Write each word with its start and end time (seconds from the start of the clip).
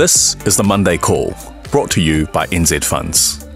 This 0.00 0.34
is 0.46 0.56
the 0.56 0.64
Monday 0.64 0.96
Call, 0.96 1.34
brought 1.70 1.90
to 1.90 2.00
you 2.00 2.24
by 2.28 2.46
NZ 2.46 2.84
Funds. 2.84 3.46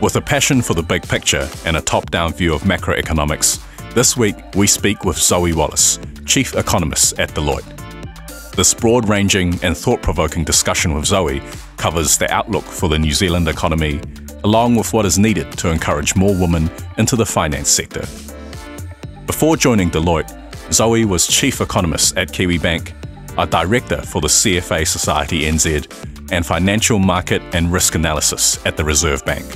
With 0.00 0.16
a 0.16 0.22
passion 0.22 0.62
for 0.62 0.72
the 0.72 0.82
big 0.82 1.06
picture 1.06 1.46
and 1.66 1.76
a 1.76 1.82
top 1.82 2.10
down 2.10 2.32
view 2.32 2.54
of 2.54 2.62
macroeconomics, 2.62 3.60
this 3.92 4.16
week 4.16 4.34
we 4.54 4.66
speak 4.66 5.04
with 5.04 5.18
Zoe 5.18 5.52
Wallis, 5.52 5.98
Chief 6.24 6.54
Economist 6.54 7.18
at 7.18 7.28
Deloitte. 7.34 8.56
This 8.56 8.72
broad 8.72 9.06
ranging 9.10 9.62
and 9.62 9.76
thought 9.76 10.00
provoking 10.00 10.42
discussion 10.42 10.94
with 10.94 11.04
Zoe 11.04 11.42
covers 11.76 12.16
the 12.16 12.32
outlook 12.32 12.64
for 12.64 12.88
the 12.88 12.98
New 12.98 13.12
Zealand 13.12 13.46
economy, 13.46 14.00
along 14.42 14.74
with 14.74 14.94
what 14.94 15.04
is 15.04 15.18
needed 15.18 15.52
to 15.58 15.70
encourage 15.70 16.16
more 16.16 16.34
women 16.34 16.70
into 16.96 17.14
the 17.14 17.26
finance 17.26 17.68
sector. 17.68 18.06
Before 19.26 19.58
joining 19.58 19.90
Deloitte, 19.90 20.32
Zoe 20.72 21.04
was 21.04 21.26
Chief 21.26 21.60
Economist 21.60 22.16
at 22.16 22.28
Kiwibank, 22.28 22.97
a 23.38 23.46
Director 23.46 24.02
for 24.02 24.20
the 24.20 24.28
CFA 24.28 24.84
Society 24.84 25.42
NZ, 25.42 26.32
and 26.32 26.44
Financial 26.44 26.98
Market 26.98 27.40
and 27.52 27.72
Risk 27.72 27.94
Analysis 27.94 28.58
at 28.66 28.76
the 28.76 28.84
Reserve 28.84 29.24
Bank. 29.24 29.46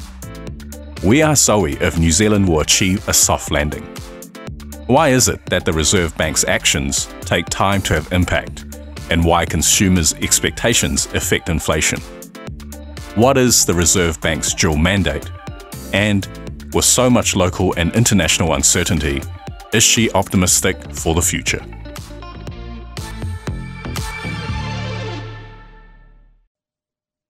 We 1.02 1.20
are 1.20 1.34
Zoe 1.34 1.73
if 1.73 1.98
New 1.98 2.12
Zealand 2.12 2.48
will 2.48 2.60
achieve 2.60 3.06
a 3.09 3.12
soft 3.12 3.50
landing. 3.50 3.82
Why 4.87 5.09
is 5.09 5.28
it 5.28 5.45
that 5.46 5.64
the 5.64 5.73
Reserve 5.73 6.16
Bank's 6.16 6.45
actions 6.45 7.09
take 7.23 7.46
time 7.46 7.82
to 7.82 7.95
have 7.95 8.12
impact, 8.12 8.64
and 9.10 9.24
why 9.24 9.45
consumers' 9.45 10.14
expectations 10.14 11.06
affect 11.06 11.48
inflation? 11.48 12.01
What 13.16 13.37
is 13.37 13.66
the 13.66 13.74
Reserve 13.74 14.20
Bank's 14.20 14.54
dual 14.54 14.76
mandate? 14.76 15.28
And 15.92 16.26
with 16.73 16.84
so 16.84 17.10
much 17.10 17.34
local 17.34 17.74
and 17.76 17.92
international 17.96 18.54
uncertainty, 18.54 19.23
is 19.74 19.82
she 19.82 20.10
optimistic 20.12 20.80
for 20.95 21.14
the 21.14 21.20
future? 21.20 21.64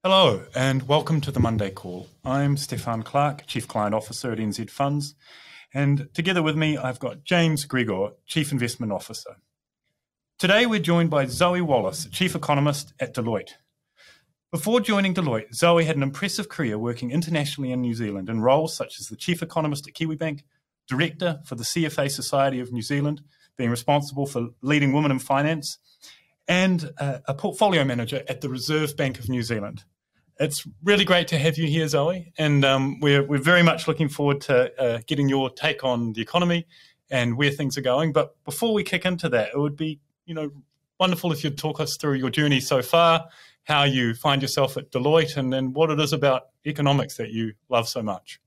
Hello, 0.04 0.42
and 0.56 0.88
welcome 0.88 1.20
to 1.20 1.30
the 1.30 1.38
Monday 1.38 1.70
Call. 1.70 2.08
I'm 2.24 2.56
Stefan 2.56 3.04
Clark, 3.04 3.46
Chief 3.46 3.68
Client 3.68 3.94
Officer 3.94 4.32
at 4.32 4.38
NZ 4.38 4.68
Funds, 4.68 5.14
and 5.72 6.08
together 6.12 6.42
with 6.42 6.56
me, 6.56 6.76
I've 6.76 6.98
got 6.98 7.22
James 7.22 7.64
Grigor, 7.64 8.14
Chief 8.26 8.50
Investment 8.50 8.90
Officer. 8.90 9.36
Today, 10.40 10.66
we're 10.66 10.80
joined 10.80 11.08
by 11.10 11.26
Zoe 11.26 11.60
Wallis, 11.60 12.06
Chief 12.06 12.34
Economist 12.34 12.92
at 12.98 13.14
Deloitte. 13.14 13.52
Before 14.50 14.80
joining 14.80 15.14
Deloitte, 15.14 15.54
Zoe 15.54 15.84
had 15.84 15.94
an 15.94 16.02
impressive 16.02 16.48
career 16.48 16.76
working 16.76 17.12
internationally 17.12 17.70
in 17.70 17.80
New 17.80 17.94
Zealand 17.94 18.28
in 18.28 18.40
roles 18.40 18.74
such 18.74 18.98
as 18.98 19.06
the 19.06 19.14
Chief 19.14 19.40
Economist 19.40 19.86
at 19.86 19.94
Kiwibank, 19.94 20.40
director 20.88 21.38
for 21.44 21.54
the 21.54 21.62
CFA 21.62 22.10
Society 22.10 22.58
of 22.58 22.72
New 22.72 22.82
Zealand, 22.82 23.22
being 23.56 23.70
responsible 23.70 24.26
for 24.26 24.48
leading 24.62 24.92
women 24.92 25.12
in 25.12 25.20
finance, 25.20 25.78
and 26.48 26.90
uh, 26.98 27.18
a 27.28 27.34
portfolio 27.34 27.84
manager 27.84 28.24
at 28.28 28.40
the 28.40 28.48
Reserve 28.48 28.96
Bank 28.96 29.20
of 29.20 29.28
New 29.28 29.44
Zealand. 29.44 29.84
It's 30.40 30.66
really 30.82 31.04
great 31.04 31.28
to 31.28 31.38
have 31.38 31.58
you 31.58 31.66
here, 31.66 31.86
Zoe, 31.86 32.32
and 32.38 32.64
um, 32.64 33.00
we're, 33.00 33.22
we're 33.22 33.38
very 33.38 33.62
much 33.62 33.86
looking 33.86 34.08
forward 34.08 34.40
to 34.42 34.80
uh, 34.80 35.00
getting 35.06 35.28
your 35.28 35.50
take 35.50 35.84
on 35.84 36.14
the 36.14 36.22
economy 36.22 36.66
and 37.10 37.36
where 37.36 37.50
things 37.50 37.76
are 37.76 37.82
going. 37.82 38.12
But 38.12 38.34
before 38.44 38.72
we 38.72 38.82
kick 38.82 39.04
into 39.04 39.28
that, 39.28 39.50
it 39.54 39.58
would 39.58 39.76
be 39.76 40.00
you 40.24 40.34
know 40.34 40.50
wonderful 40.98 41.32
if 41.32 41.44
you'd 41.44 41.58
talk 41.58 41.80
us 41.80 41.96
through 42.00 42.14
your 42.14 42.30
journey 42.30 42.60
so 42.60 42.80
far, 42.82 43.26
how 43.64 43.84
you 43.84 44.14
find 44.14 44.40
yourself 44.42 44.76
at 44.76 44.90
Deloitte, 44.90 45.36
and 45.36 45.52
then 45.52 45.72
what 45.72 45.90
it 45.90 46.00
is 46.00 46.12
about 46.12 46.48
economics 46.66 47.16
that 47.16 47.30
you 47.30 47.52
love 47.68 47.88
so 47.88 48.02
much. 48.02 48.40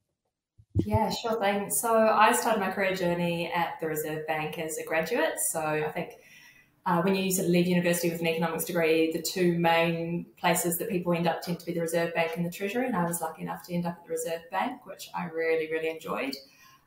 Yeah, 0.86 1.10
sure 1.10 1.40
thing. 1.40 1.70
So 1.70 1.96
I 1.96 2.34
started 2.34 2.60
my 2.60 2.72
career 2.72 2.96
journey 2.96 3.52
at 3.54 3.80
the 3.80 3.88
Reserve 3.88 4.28
Bank 4.28 4.60
as 4.60 4.78
a 4.78 4.86
graduate. 4.86 5.36
So 5.52 5.62
I 5.62 5.90
think 5.92 6.14
uh, 6.86 7.02
when 7.02 7.16
you 7.16 7.32
sort 7.32 7.46
of 7.46 7.52
leave 7.52 7.68
university 7.68 8.12
with 8.12 8.22
an 8.22 8.28
economics 8.28 8.66
degree, 8.66 9.12
the 9.12 9.22
two 9.22 9.58
main 9.58 10.26
places 10.38 10.78
that 10.78 10.90
people 10.90 11.14
end 11.14 11.28
up 11.28 11.42
tend 11.42 11.60
to 11.60 11.66
be 11.66 11.74
the 11.74 11.82
Reserve 11.82 12.14
Bank 12.14 12.34
and 12.36 12.46
the 12.46 12.52
Treasury. 12.52 12.86
And 12.86 12.96
I 12.96 13.04
was 13.06 13.22
lucky 13.22 13.42
enough 13.42 13.66
to 13.68 13.74
end 13.74 13.86
up 13.86 13.98
at 13.98 14.04
the 14.06 14.12
Reserve 14.12 14.42
Bank, 14.52 14.86
which 14.86 15.10
I 15.16 15.26
really, 15.26 15.72
really 15.72 15.90
enjoyed. 15.90 16.36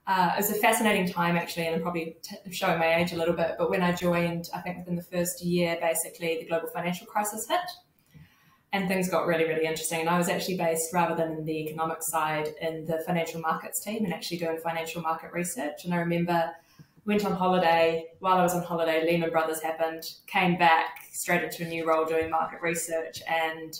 Uh, 0.07 0.33
it 0.35 0.39
was 0.39 0.51
a 0.51 0.55
fascinating 0.55 1.09
time 1.09 1.37
actually, 1.37 1.67
and 1.67 1.77
I'm 1.77 1.83
probably 1.83 2.17
t- 2.23 2.37
showing 2.53 2.79
my 2.79 2.95
age 2.97 3.13
a 3.13 3.17
little 3.17 3.35
bit. 3.35 3.57
But 3.59 3.71
when 3.71 3.83
I 3.83 3.93
joined, 3.93 4.49
I 4.55 4.61
think 4.61 4.79
within 4.79 4.97
the 4.97 5.03
first 5.03 5.45
year, 5.45 5.77
basically 5.81 6.39
the 6.39 6.47
global 6.47 6.69
financial 6.69 7.07
crisis 7.07 7.47
hit 7.49 7.61
and 8.73 8.87
things 8.87 9.09
got 9.09 9.27
really, 9.27 9.45
really 9.45 9.67
interesting. 9.67 10.01
And 10.01 10.09
I 10.09 10.17
was 10.17 10.29
actually 10.29 10.59
based 10.59 10.93
rather 10.95 11.15
than 11.15 11.39
in 11.39 11.45
the 11.45 11.59
economic 11.65 11.99
side 12.01 12.49
in 12.61 12.85
the 12.85 13.03
financial 13.07 13.41
markets 13.41 13.83
team 13.83 14.05
and 14.05 14.15
actually 14.15 14.39
doing 14.39 14.59
financial 14.59 15.03
market 15.03 15.33
research. 15.33 15.85
And 15.85 15.93
I 15.93 15.99
remember 15.99 16.53
went 17.09 17.25
on 17.25 17.33
holiday. 17.33 18.05
While 18.21 18.37
I 18.37 18.43
was 18.43 18.55
on 18.55 18.63
holiday, 18.63 19.03
Lehman 19.03 19.31
Brothers 19.31 19.63
happened, 19.63 20.05
came 20.27 20.59
back 20.59 20.99
straight 21.11 21.43
into 21.43 21.65
a 21.65 21.67
new 21.67 21.89
role 21.89 22.05
doing 22.05 22.31
market 22.31 22.61
research. 22.61 23.23
And 23.27 23.73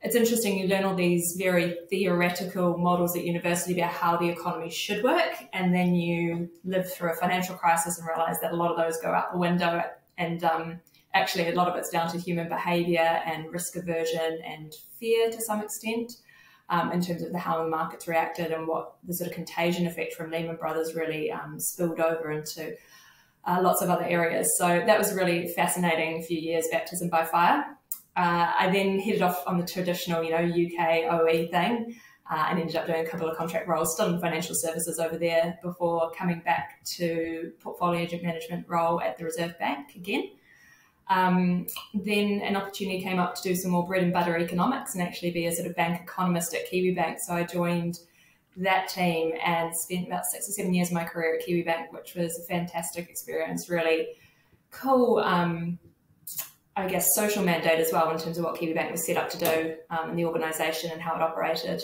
it's 0.00 0.14
interesting, 0.14 0.58
you 0.58 0.68
learn 0.68 0.84
all 0.84 0.94
these 0.94 1.34
very 1.36 1.76
theoretical 1.90 2.78
models 2.78 3.16
at 3.16 3.24
university 3.24 3.80
about 3.80 3.90
how 3.90 4.16
the 4.16 4.28
economy 4.28 4.70
should 4.70 5.02
work. 5.02 5.34
And 5.52 5.74
then 5.74 5.96
you 5.96 6.48
live 6.64 6.90
through 6.92 7.10
a 7.10 7.16
financial 7.16 7.56
crisis 7.56 7.98
and 7.98 8.06
realize 8.06 8.36
that 8.40 8.52
a 8.52 8.56
lot 8.56 8.70
of 8.70 8.76
those 8.76 9.00
go 9.00 9.10
out 9.10 9.32
the 9.32 9.38
window. 9.38 9.82
And 10.16 10.44
um, 10.44 10.80
actually 11.12 11.48
a 11.48 11.54
lot 11.56 11.66
of 11.66 11.74
it's 11.74 11.90
down 11.90 12.08
to 12.12 12.18
human 12.18 12.48
behavior 12.48 13.20
and 13.26 13.52
risk 13.52 13.74
aversion 13.74 14.38
and 14.46 14.72
fear 15.00 15.28
to 15.28 15.40
some 15.40 15.60
extent 15.60 16.12
um, 16.68 16.92
in 16.92 17.00
terms 17.00 17.22
of 17.22 17.32
the 17.32 17.38
how 17.38 17.62
the 17.62 17.68
markets 17.68 18.08
reacted 18.08 18.52
and 18.52 18.66
what 18.66 18.96
the 19.04 19.14
sort 19.14 19.28
of 19.28 19.34
contagion 19.34 19.86
effect 19.86 20.14
from 20.14 20.30
Lehman 20.30 20.56
Brothers 20.56 20.94
really 20.94 21.30
um, 21.30 21.60
spilled 21.60 22.00
over 22.00 22.30
into 22.30 22.74
uh, 23.46 23.60
lots 23.62 23.82
of 23.82 23.90
other 23.90 24.04
areas. 24.04 24.56
So 24.58 24.82
that 24.86 24.98
was 24.98 25.12
really 25.14 25.48
fascinating 25.48 26.22
few 26.22 26.38
years, 26.38 26.66
baptism 26.70 27.10
by 27.10 27.24
fire. 27.24 27.64
Uh, 28.16 28.52
I 28.58 28.70
then 28.72 28.98
headed 28.98 29.22
off 29.22 29.42
on 29.46 29.58
the 29.58 29.66
traditional, 29.66 30.22
you 30.22 30.30
know, 30.30 30.38
UK 30.38 31.12
OE 31.12 31.48
thing. 31.48 31.96
Uh, 32.30 32.46
and 32.48 32.58
ended 32.58 32.74
up 32.74 32.86
doing 32.86 33.04
a 33.04 33.06
couple 33.06 33.28
of 33.28 33.36
contract 33.36 33.68
roles 33.68 33.92
still 33.92 34.14
in 34.14 34.18
financial 34.18 34.54
services 34.54 34.98
over 34.98 35.18
there 35.18 35.58
before 35.62 36.10
coming 36.12 36.40
back 36.40 36.82
to 36.82 37.52
portfolio 37.60 38.08
management 38.22 38.66
role 38.66 38.98
at 39.02 39.18
the 39.18 39.24
Reserve 39.24 39.58
Bank 39.58 39.94
again. 39.94 40.30
Um, 41.08 41.66
then 41.92 42.40
an 42.42 42.56
opportunity 42.56 43.02
came 43.02 43.18
up 43.18 43.34
to 43.34 43.42
do 43.42 43.54
some 43.54 43.72
more 43.72 43.86
bread 43.86 44.02
and 44.02 44.12
butter 44.12 44.38
economics 44.38 44.94
and 44.94 45.02
actually 45.02 45.32
be 45.32 45.46
a 45.46 45.52
sort 45.52 45.68
of 45.68 45.76
bank 45.76 46.00
economist 46.00 46.54
at 46.54 46.70
Kiwibank. 46.70 47.20
So 47.20 47.34
I 47.34 47.44
joined 47.44 47.98
that 48.56 48.88
team 48.88 49.32
and 49.44 49.74
spent 49.74 50.06
about 50.06 50.24
six 50.24 50.48
or 50.48 50.52
seven 50.52 50.72
years 50.72 50.88
of 50.88 50.94
my 50.94 51.04
career 51.04 51.36
at 51.36 51.46
Kiwibank, 51.46 51.92
which 51.92 52.14
was 52.14 52.38
a 52.38 52.42
fantastic 52.42 53.08
experience, 53.10 53.68
really 53.68 54.08
cool, 54.70 55.18
um, 55.18 55.78
I 56.76 56.88
guess, 56.88 57.14
social 57.14 57.44
mandate 57.44 57.78
as 57.78 57.92
well 57.92 58.10
in 58.10 58.18
terms 58.18 58.38
of 58.38 58.44
what 58.44 58.56
Kiwibank 58.56 58.90
was 58.90 59.04
set 59.04 59.16
up 59.16 59.28
to 59.30 59.38
do 59.38 59.76
um, 59.90 60.10
in 60.10 60.16
the 60.16 60.24
organisation 60.24 60.90
and 60.90 61.00
how 61.00 61.14
it 61.14 61.22
operated. 61.22 61.82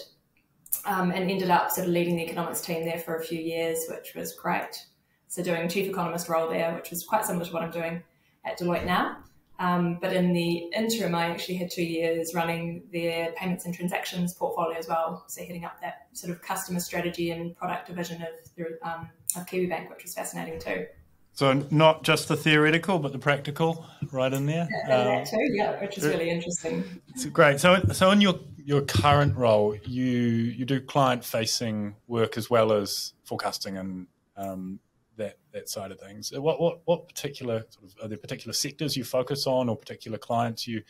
Um, 0.87 1.11
and 1.11 1.31
ended 1.31 1.51
up 1.51 1.71
sort 1.71 1.89
of 1.89 1.93
leading 1.93 2.17
the 2.17 2.23
economics 2.23 2.61
team 2.61 2.85
there 2.85 2.99
for 2.99 3.17
a 3.17 3.23
few 3.23 3.39
years, 3.39 3.87
which 3.89 4.15
was 4.15 4.35
great. 4.35 4.87
So 5.27 5.43
doing 5.43 5.69
chief 5.69 5.89
economist 5.89 6.29
role 6.29 6.49
there, 6.49 6.75
which 6.75 6.91
was 6.91 7.05
quite 7.05 7.25
similar 7.25 7.45
to 7.45 7.53
what 7.53 7.63
I'm 7.63 7.71
doing 7.71 8.03
at 8.45 8.59
Deloitte 8.59 8.87
now. 8.87 9.19
Um, 9.59 9.99
but 10.01 10.15
in 10.15 10.33
the 10.33 10.71
interim, 10.75 11.15
I 11.15 11.27
actually 11.27 11.57
had 11.57 11.71
two 11.71 11.85
years 11.85 12.33
running 12.35 12.83
their 12.93 13.33
payments 13.33 13.67
and 13.67 13.75
transactions 13.75 14.33
portfolio 14.33 14.79
as 14.79 14.89
well. 14.89 15.25
So 15.29 15.43
heading 15.43 15.67
up 15.67 15.79
that 15.83 16.07
sort 16.15 16.33
of 16.33 16.41
customer 16.41 16.81
strategy 16.81 17.31
and 17.31 17.55
product 17.55 17.87
division 17.87 18.23
of 18.23 18.29
the, 18.57 18.79
um, 18.89 19.11
of 19.37 19.45
Kiwibank, 19.45 19.91
which 19.91 20.03
was 20.03 20.15
fascinating 20.15 20.59
too. 20.59 20.87
So 21.33 21.67
not 21.71 22.05
just 22.05 22.29
the 22.29 22.37
theoretical, 22.37 22.99
but 22.99 23.13
the 23.13 23.19
practical, 23.19 23.87
right 24.11 24.33
in 24.33 24.47
there. 24.47 24.67
Yeah, 24.89 24.97
um, 24.97 25.05
that 25.05 25.27
too, 25.27 25.37
yeah, 25.53 25.81
which 25.81 25.99
is 25.99 26.05
really 26.05 26.31
interesting. 26.31 26.85
It's 27.09 27.27
great. 27.27 27.61
So, 27.61 27.83
so 27.93 28.11
in 28.11 28.21
your 28.21 28.41
your 28.57 28.83
current 28.83 29.37
role, 29.37 29.77
you 29.85 30.13
you 30.13 30.65
do 30.65 30.81
client 30.81 31.25
facing 31.25 31.97
work 32.09 32.37
as 32.37 32.51
well 32.51 32.73
as 32.73 33.13
forecasting 33.25 33.77
and 33.77 34.07
um, 34.37 34.81
that 35.21 35.37
that 35.53 35.69
side 35.69 35.93
of 35.93 36.01
things. 36.01 36.33
What 36.37 36.61
what 36.61 36.81
what 36.85 37.09
particular 37.09 37.65
sort 37.71 37.85
of, 37.85 38.05
are 38.05 38.09
there 38.09 38.19
particular 38.19 38.53
sectors 38.53 38.97
you 38.97 39.05
focus 39.05 39.47
on 39.47 39.69
or 39.69 39.77
particular 39.77 40.19
clients 40.19 40.67
you 40.67 40.83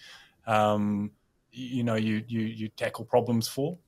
um, 0.47 1.11
you 1.53 1.85
know 1.85 1.97
you 1.97 2.25
you 2.27 2.41
you 2.41 2.69
tackle 2.69 3.05
problems 3.05 3.47
for? 3.47 3.79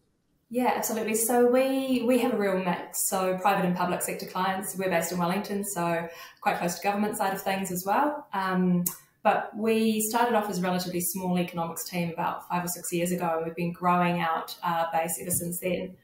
Yeah, 0.50 0.72
absolutely. 0.76 1.14
So 1.14 1.46
we 1.46 2.02
we 2.06 2.18
have 2.18 2.34
a 2.34 2.36
real 2.36 2.58
mix. 2.58 3.08
So 3.08 3.38
private 3.38 3.64
and 3.64 3.76
public 3.76 4.02
sector 4.02 4.26
clients. 4.26 4.76
We're 4.76 4.90
based 4.90 5.10
in 5.10 5.18
Wellington, 5.18 5.64
so 5.64 6.06
quite 6.42 6.58
close 6.58 6.76
to 6.78 6.82
government 6.82 7.16
side 7.16 7.32
of 7.32 7.40
things 7.40 7.72
as 7.72 7.84
well. 7.86 8.26
Um, 8.34 8.84
but 9.22 9.56
we 9.56 10.00
started 10.00 10.34
off 10.34 10.50
as 10.50 10.58
a 10.58 10.62
relatively 10.62 11.00
small 11.00 11.38
economics 11.38 11.88
team 11.88 12.10
about 12.10 12.48
five 12.48 12.64
or 12.64 12.68
six 12.68 12.92
years 12.92 13.12
ago, 13.12 13.36
and 13.36 13.46
we've 13.46 13.56
been 13.56 13.72
growing 13.72 14.20
out 14.20 14.54
our 14.62 14.88
base 14.92 15.18
ever 15.20 15.30
since 15.30 15.60
then. 15.60 15.96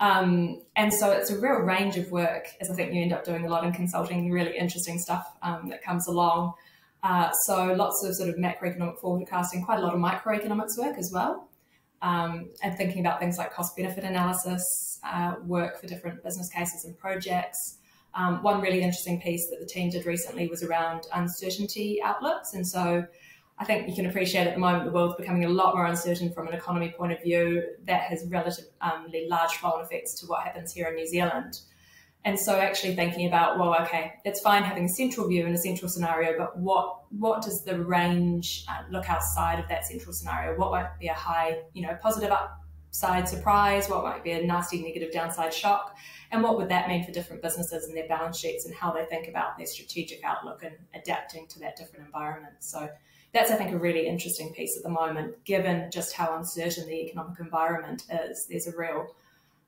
Um, 0.00 0.62
and 0.76 0.92
so 0.92 1.10
it's 1.10 1.30
a 1.30 1.38
real 1.38 1.58
range 1.58 1.96
of 1.96 2.10
work, 2.10 2.46
as 2.60 2.70
I 2.70 2.74
think 2.74 2.94
you 2.94 3.02
end 3.02 3.12
up 3.12 3.24
doing 3.24 3.46
a 3.46 3.48
lot 3.48 3.64
in 3.64 3.72
consulting, 3.72 4.30
really 4.30 4.56
interesting 4.56 4.98
stuff 4.98 5.26
um, 5.42 5.68
that 5.70 5.82
comes 5.82 6.06
along. 6.06 6.54
Uh, 7.02 7.30
so 7.46 7.72
lots 7.74 8.04
of 8.04 8.14
sort 8.14 8.28
of 8.28 8.36
macroeconomic 8.36 8.98
forecasting, 8.98 9.64
quite 9.64 9.78
a 9.78 9.82
lot 9.82 9.94
of 9.94 10.00
microeconomics 10.00 10.78
work 10.78 10.98
as 10.98 11.10
well. 11.12 11.48
Um, 12.00 12.50
and 12.62 12.76
thinking 12.76 13.00
about 13.00 13.18
things 13.18 13.38
like 13.38 13.52
cost 13.52 13.76
benefit 13.76 14.04
analysis, 14.04 15.00
uh, 15.02 15.34
work 15.44 15.80
for 15.80 15.88
different 15.88 16.22
business 16.22 16.48
cases 16.48 16.84
and 16.84 16.96
projects. 16.96 17.78
Um, 18.14 18.42
one 18.42 18.60
really 18.60 18.82
interesting 18.82 19.20
piece 19.20 19.48
that 19.50 19.58
the 19.60 19.66
team 19.66 19.90
did 19.90 20.06
recently 20.06 20.46
was 20.46 20.62
around 20.62 21.06
uncertainty 21.12 22.00
outlooks. 22.02 22.54
And 22.54 22.66
so 22.66 23.04
I 23.60 23.64
think 23.64 23.88
you 23.88 23.94
can 23.94 24.06
appreciate 24.06 24.46
at 24.46 24.54
the 24.54 24.60
moment 24.60 24.84
the 24.84 24.92
world's 24.92 25.16
becoming 25.16 25.44
a 25.44 25.48
lot 25.48 25.74
more 25.74 25.86
uncertain 25.86 26.32
from 26.32 26.46
an 26.46 26.54
economy 26.54 26.94
point 26.96 27.12
of 27.12 27.22
view. 27.22 27.64
That 27.86 28.02
has 28.02 28.24
relatively 28.28 29.26
large 29.28 29.52
flow-on 29.56 29.84
effects 29.84 30.14
to 30.20 30.26
what 30.26 30.44
happens 30.44 30.72
here 30.72 30.86
in 30.86 30.94
New 30.94 31.06
Zealand. 31.06 31.60
And 32.24 32.38
so 32.38 32.58
actually 32.58 32.94
thinking 32.94 33.26
about, 33.26 33.58
well, 33.58 33.74
okay, 33.82 34.14
it's 34.24 34.40
fine 34.40 34.62
having 34.62 34.84
a 34.84 34.88
central 34.88 35.28
view 35.28 35.46
and 35.46 35.54
a 35.54 35.58
central 35.58 35.88
scenario, 35.88 36.36
but 36.36 36.58
what 36.58 36.96
what 37.10 37.42
does 37.42 37.64
the 37.64 37.82
range 37.82 38.64
uh, 38.68 38.82
look 38.90 39.08
outside 39.08 39.58
of 39.58 39.68
that 39.68 39.86
central 39.86 40.12
scenario? 40.12 40.58
What 40.58 40.70
might 40.72 40.98
be 41.00 41.08
a 41.08 41.14
high, 41.14 41.62
you 41.72 41.82
know, 41.82 41.96
positive 42.02 42.30
upside 42.30 43.28
surprise? 43.28 43.88
What 43.88 44.04
might 44.04 44.22
be 44.22 44.32
a 44.32 44.46
nasty 44.46 44.82
negative 44.82 45.12
downside 45.12 45.54
shock? 45.54 45.96
And 46.30 46.42
what 46.42 46.58
would 46.58 46.68
that 46.68 46.88
mean 46.88 47.04
for 47.04 47.12
different 47.12 47.40
businesses 47.40 47.86
and 47.86 47.96
their 47.96 48.08
balance 48.08 48.38
sheets 48.38 48.66
and 48.66 48.74
how 48.74 48.92
they 48.92 49.06
think 49.06 49.28
about 49.28 49.56
their 49.56 49.66
strategic 49.66 50.22
outlook 50.22 50.62
and 50.62 50.74
adapting 50.94 51.46
to 51.48 51.60
that 51.60 51.76
different 51.76 52.04
environment? 52.04 52.56
So 52.58 52.90
that's, 53.32 53.50
I 53.50 53.56
think, 53.56 53.72
a 53.72 53.78
really 53.78 54.06
interesting 54.06 54.52
piece 54.54 54.76
at 54.76 54.82
the 54.82 54.90
moment, 54.90 55.44
given 55.44 55.90
just 55.92 56.14
how 56.14 56.36
uncertain 56.36 56.86
the 56.86 56.94
economic 56.94 57.38
environment 57.40 58.04
is. 58.10 58.46
There's 58.48 58.66
a 58.66 58.76
real 58.76 59.14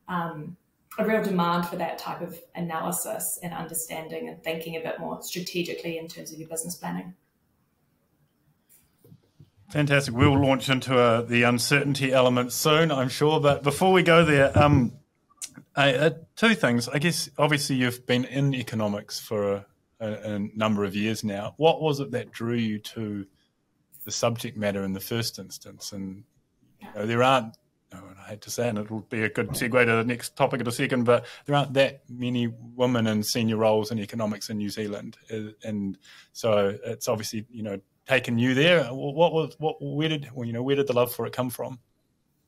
um, 0.08 0.56
a 0.98 1.06
real 1.06 1.22
demand 1.22 1.66
for 1.66 1.76
that 1.76 1.98
type 1.98 2.20
of 2.20 2.36
analysis 2.54 3.38
and 3.42 3.54
understanding 3.54 4.28
and 4.28 4.42
thinking 4.42 4.76
a 4.76 4.80
bit 4.80 4.98
more 4.98 5.22
strategically 5.22 5.98
in 5.98 6.08
terms 6.08 6.32
of 6.32 6.38
your 6.38 6.48
business 6.48 6.76
planning. 6.76 7.14
Fantastic. 9.70 10.14
We'll 10.14 10.36
launch 10.36 10.68
into 10.68 10.98
uh, 10.98 11.22
the 11.22 11.44
uncertainty 11.44 12.12
element 12.12 12.52
soon, 12.52 12.90
I'm 12.90 13.08
sure. 13.08 13.38
But 13.40 13.62
before 13.62 13.92
we 13.92 14.02
go 14.02 14.24
there, 14.24 14.56
um, 14.58 14.92
uh, 15.76 16.10
two 16.34 16.54
things. 16.54 16.88
I 16.88 16.98
guess 16.98 17.30
obviously 17.38 17.76
you've 17.76 18.04
been 18.06 18.24
in 18.24 18.54
economics 18.54 19.20
for 19.20 19.52
a, 19.52 19.66
a, 20.00 20.34
a, 20.34 20.38
number 20.56 20.84
of 20.84 20.96
years 20.96 21.22
now. 21.22 21.54
What 21.56 21.80
was 21.80 22.00
it 22.00 22.10
that 22.10 22.32
drew 22.32 22.56
you 22.56 22.78
to 22.80 23.26
the 24.04 24.10
subject 24.10 24.56
matter 24.56 24.84
in 24.84 24.92
the 24.92 25.00
first 25.00 25.38
instance? 25.38 25.92
And 25.92 26.24
you 26.80 26.88
know, 26.94 27.06
there 27.06 27.22
aren't 27.22 27.56
oh, 27.94 28.02
I 28.24 28.30
hate 28.30 28.40
to 28.42 28.50
say 28.50 28.66
it, 28.66 28.70
and 28.70 28.78
it'll 28.78 29.00
be 29.00 29.22
a 29.22 29.28
good 29.28 29.50
segue 29.50 29.84
to 29.84 29.92
the 29.92 30.04
next 30.04 30.36
topic 30.36 30.60
in 30.60 30.66
a 30.66 30.72
second, 30.72 31.04
but 31.04 31.26
there 31.46 31.56
aren't 31.56 31.74
that 31.74 32.02
many 32.08 32.48
women 32.76 33.06
in 33.06 33.22
senior 33.22 33.56
roles 33.56 33.90
in 33.90 33.98
economics 33.98 34.50
in 34.50 34.58
New 34.58 34.70
Zealand. 34.70 35.16
Uh, 35.32 35.52
and 35.64 35.98
so 36.32 36.78
it's 36.84 37.08
obviously, 37.08 37.46
you 37.50 37.62
know, 37.62 37.80
taken 38.06 38.38
you 38.38 38.54
there. 38.54 38.84
What 38.84 39.32
was, 39.32 39.54
what, 39.58 39.76
where 39.80 40.08
did, 40.08 40.30
well, 40.32 40.46
you 40.46 40.52
know, 40.52 40.62
where 40.62 40.76
did 40.76 40.86
the 40.86 40.92
love 40.92 41.12
for 41.12 41.26
it 41.26 41.32
come 41.32 41.50
from? 41.50 41.78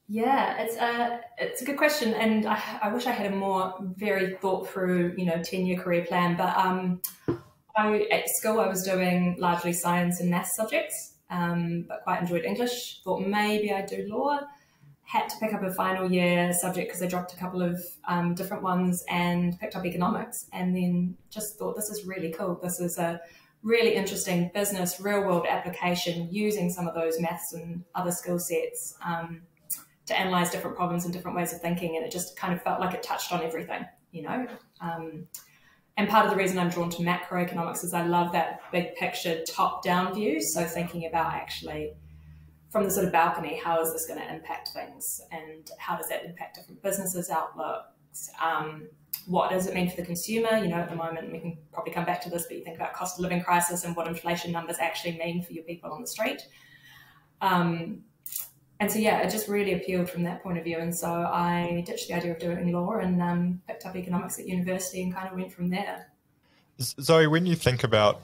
Yeah, 0.09 0.59
it's 0.59 0.77
a 0.77 1.21
it's 1.39 1.63
a 1.63 1.65
good 1.65 1.79
question, 1.79 2.13
and 2.13 2.45
I, 2.45 2.61
I 2.83 2.93
wish 2.93 3.07
I 3.07 3.13
had 3.13 3.33
a 3.33 3.35
more 3.35 3.75
very 3.97 4.35
thought 4.35 4.69
through, 4.69 5.15
you 5.17 5.25
know, 5.25 5.41
ten 5.43 5.65
year 5.65 5.79
career 5.79 6.05
plan. 6.05 6.37
But 6.37 6.55
um, 6.55 7.01
I 7.77 8.07
at 8.11 8.29
school 8.29 8.61
I 8.61 8.67
was 8.67 8.83
doing 8.83 9.37
largely 9.39 9.73
science 9.73 10.21
and 10.21 10.29
maths 10.29 10.55
subjects, 10.57 11.12
um, 11.33 11.87
but 11.89 12.05
quite 12.05 12.21
enjoyed 12.21 12.45
English. 12.45 13.01
Thought 13.03 13.27
maybe 13.27 13.73
I'd 13.73 13.87
do 13.87 14.07
law 14.09 14.41
had 15.13 15.29
to 15.29 15.37
pick 15.39 15.53
up 15.53 15.63
a 15.63 15.71
final 15.71 16.11
year 16.11 16.55
subject 16.55 16.89
because 16.89 17.03
I 17.03 17.07
dropped 17.07 17.35
a 17.35 17.37
couple 17.37 17.61
of 17.61 17.79
um, 18.09 18.35
different 18.35 18.63
ones 18.63 19.05
and 19.11 19.59
picked 19.61 19.77
up 19.77 19.85
economics 19.85 20.47
and 20.55 20.75
then 20.75 21.17
just 21.29 21.59
thought 21.59 21.77
this 21.77 21.91
is 21.91 22.07
really 22.07 22.33
cool. 22.33 22.59
This 22.63 22.81
is 22.81 22.97
a 22.97 23.21
really 23.63 23.95
interesting 23.95 24.51
business, 24.55 25.01
real 25.01 25.21
world 25.21 25.47
application 25.47 26.29
using 26.31 26.71
some 26.71 26.89
of 26.89 26.95
those 26.95 27.21
maths 27.21 27.53
and 27.53 27.85
other 27.95 28.11
skill 28.11 28.39
sets 28.39 28.97
um, 29.05 29.43
to 30.07 30.19
analyze 30.19 30.51
different 30.51 30.77
problems 30.77 31.05
and 31.05 31.13
different 31.13 31.37
ways 31.37 31.53
of 31.53 31.61
thinking. 31.61 31.97
And 31.97 32.07
it 32.07 32.11
just 32.11 32.35
kind 32.35 32.55
of 32.55 32.63
felt 32.63 32.81
like 32.81 32.95
it 32.95 33.03
touched 33.03 33.33
on 33.33 33.43
everything, 33.43 33.85
you 34.13 34.23
know. 34.23 34.47
And 35.97 36.09
part 36.09 36.25
of 36.25 36.31
the 36.31 36.37
reason 36.37 36.59
I'm 36.59 36.71
drawn 36.71 36.91
to 36.91 37.03
macroeconomics 37.03 37.85
is 37.85 37.93
I 37.93 38.05
love 38.07 38.33
that 38.33 38.61
big 38.73 38.95
picture, 38.95 39.43
top 39.47 39.83
down 39.85 40.15
view. 40.15 40.41
So 40.41 40.65
thinking 40.65 41.07
about 41.07 41.35
actually 41.35 41.93
from 42.71 42.85
the 42.85 42.91
sort 42.91 43.05
of 43.05 43.13
balcony, 43.13 43.61
how 43.63 43.83
is 43.83 43.93
this 43.93 44.07
going 44.07 44.19
to 44.19 44.35
impact 44.35 44.71
things 44.73 45.21
and 45.31 45.71
how 45.79 45.95
does 45.95 46.09
that 46.09 46.25
impact 46.25 46.57
different 46.57 46.83
businesses' 46.83 47.29
outlooks? 47.29 48.31
Um, 48.43 48.89
what 49.27 49.51
does 49.51 49.67
it 49.67 49.75
mean 49.75 49.91
for 49.91 49.97
the 49.97 50.07
consumer? 50.07 50.57
You 50.57 50.69
know, 50.69 50.77
at 50.77 50.89
the 50.89 50.97
moment, 50.97 51.31
we 51.31 51.39
can 51.39 51.59
probably 51.73 51.93
come 51.93 52.07
back 52.07 52.23
to 52.23 52.31
this, 52.31 52.47
but 52.49 52.57
you 52.57 52.65
think 52.65 52.77
about 52.77 52.95
cost 52.95 53.19
of 53.19 53.23
living 53.23 53.43
crisis 53.43 53.85
and 53.85 53.95
what 53.95 54.09
inflation 54.09 54.53
numbers 54.53 54.77
actually 54.81 55.19
mean 55.19 55.43
for 55.43 55.53
your 55.53 55.65
people 55.65 55.93
on 55.93 56.01
the 56.01 56.07
street. 56.07 56.43
Um, 57.43 58.05
and 58.83 58.91
so, 58.91 58.99
yeah, 58.99 59.21
it 59.21 59.31
just 59.31 59.47
really 59.47 59.75
appealed 59.75 60.11
from 60.11 60.25
that 60.25 60.43
point 60.43 60.59
of 60.59 60.65
view. 60.65 60.79
And 60.79 60.93
so 60.93 61.09
I 61.09 61.85
ditched 61.87 62.09
the 62.09 62.15
idea 62.15 62.33
of 62.33 62.41
doing 62.41 62.73
law 62.73 62.95
and 62.97 63.23
um, 63.23 63.63
picked 63.69 63.87
up 63.87 63.95
economics 63.95 64.41
at 64.41 64.49
university 64.49 65.05
and 65.05 65.15
kind 65.15 65.29
of 65.29 65.35
went 65.35 65.53
from 65.53 65.71
there. 65.71 66.09
Zoe, 66.81 67.29
when 67.29 67.47
you 67.47 67.55
think 67.55 67.85
about 67.85 68.23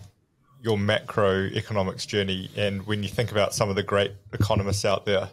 your 0.60 0.76
macroeconomics 0.76 2.08
journey 2.08 2.50
and 2.56 2.84
when 2.88 3.05
you 3.05 3.08
think 3.08 3.31
about 3.31 3.55
some 3.55 3.70
of 3.70 3.76
the 3.76 3.84
great 3.84 4.14
economists 4.32 4.84
out 4.84 5.06
there, 5.06 5.28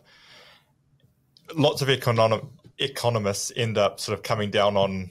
lots 1.56 1.81
of 1.81 1.89
economists 1.89 3.51
end 3.56 3.80
up 3.80 4.00
sort 4.00 4.16
of 4.16 4.22
coming 4.22 4.51
down 4.51 4.77
on 4.77 5.10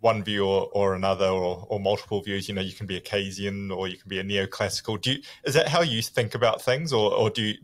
one 0.00 0.22
view 0.22 0.44
or, 0.44 0.68
or 0.74 0.94
another 0.94 1.28
or, 1.28 1.66
or, 1.70 1.80
multiple 1.80 2.20
views. 2.20 2.50
You 2.50 2.54
know, 2.54 2.60
you 2.60 2.74
can 2.74 2.86
be 2.86 2.98
a 2.98 3.00
Keynesian 3.00 3.74
or 3.74 3.88
you 3.88 3.96
can 3.96 4.10
be 4.10 4.18
a 4.18 4.22
neoclassical. 4.22 5.00
Do 5.00 5.12
you, 5.12 5.22
is 5.44 5.54
that 5.54 5.68
how 5.68 5.80
you 5.80 6.02
think 6.02 6.34
about 6.34 6.60
things, 6.60 6.92
or, 6.92 7.14
or 7.14 7.30
do 7.30 7.42
you, 7.42 7.54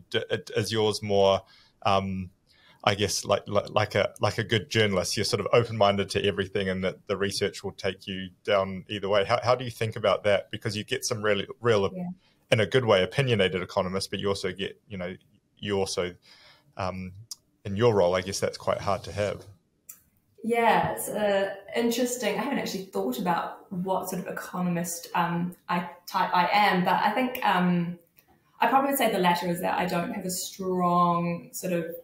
is 0.57 0.71
yours 0.71 1.03
more 1.03 1.43
um, 1.85 2.29
I 2.83 2.93
guess 2.93 3.25
like, 3.25 3.43
like, 3.47 3.69
like 3.71 3.95
a 3.95 4.13
like 4.19 4.37
a 4.37 4.43
good 4.43 4.69
journalist, 4.69 5.17
you're 5.17 5.23
sort 5.23 5.39
of 5.39 5.47
open 5.53 5.77
minded 5.77 6.09
to 6.11 6.23
everything, 6.23 6.69
and 6.69 6.83
that 6.83 7.07
the 7.07 7.17
research 7.17 7.63
will 7.63 7.71
take 7.71 8.05
you 8.07 8.29
down 8.43 8.85
either 8.89 9.09
way. 9.09 9.25
How, 9.25 9.39
how 9.43 9.55
do 9.55 9.65
you 9.65 9.71
think 9.71 9.95
about 9.95 10.23
that? 10.23 10.51
Because 10.51 10.77
you 10.77 10.83
get 10.83 11.03
some 11.03 11.21
really 11.21 11.47
real, 11.61 11.89
yeah. 11.91 12.03
in 12.51 12.59
a 12.59 12.65
good 12.65 12.85
way, 12.85 13.01
opinionated 13.01 13.61
economists, 13.63 14.07
but 14.07 14.19
you 14.19 14.29
also 14.29 14.51
get 14.51 14.79
you 14.87 14.97
know 14.97 15.15
you 15.57 15.77
also 15.77 16.13
um, 16.77 17.11
in 17.65 17.75
your 17.75 17.95
role, 17.95 18.15
I 18.15 18.21
guess 18.21 18.39
that's 18.39 18.57
quite 18.57 18.79
hard 18.79 19.03
to 19.05 19.11
have. 19.11 19.43
Yeah, 20.43 20.91
it's 20.91 21.09
uh, 21.09 21.55
interesting. 21.75 22.37
I 22.37 22.43
haven't 22.43 22.59
actually 22.59 22.85
thought 22.85 23.17
about 23.17 23.71
what 23.71 24.11
sort 24.11 24.21
of 24.21 24.31
economist 24.31 25.09
um, 25.15 25.55
I 25.67 25.89
type 26.05 26.29
I 26.35 26.47
am, 26.51 26.85
but 26.85 27.01
I 27.03 27.09
think 27.09 27.43
um, 27.43 27.97
I 28.59 28.67
probably 28.67 28.91
would 28.91 28.97
say 28.97 29.11
the 29.11 29.19
latter 29.19 29.47
is 29.47 29.61
that 29.61 29.77
I 29.77 29.85
don't 29.85 30.13
have 30.13 30.25
a 30.25 30.31
strong 30.31 31.49
sort 31.51 31.73
of 31.73 31.95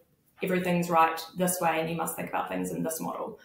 everything's 0.42 0.90
right 0.90 1.20
this 1.36 1.58
way 1.60 1.80
and 1.80 1.88
you 1.88 1.96
must 1.96 2.16
think 2.16 2.28
about 2.28 2.48
things 2.48 2.72
in 2.72 2.82
this 2.82 3.00
model. 3.00 3.38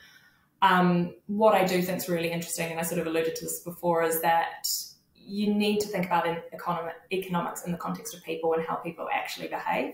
Um, 0.62 1.14
what 1.28 1.54
I 1.54 1.64
do 1.64 1.82
think 1.82 1.98
is 2.00 2.10
really 2.10 2.32
interesting, 2.32 2.72
and 2.72 2.80
I 2.80 2.84
sort 2.84 3.00
of 3.00 3.08
alluded 3.08 3.36
to 3.36 3.46
this 3.46 3.60
before, 3.60 4.04
is 4.04 4.22
that 4.22 4.68
you 5.16 5.54
need 5.54 5.80
to 5.82 5.88
think 5.88 6.06
about 6.06 6.26
economic, 6.54 6.96
economics 7.12 7.64
in 7.66 7.72
the 7.72 7.78
context 7.78 8.16
of 8.16 8.24
people 8.24 8.54
and 8.54 8.66
how 8.66 8.76
people 8.76 9.08
actually 9.14 9.48
behave. 9.50 9.94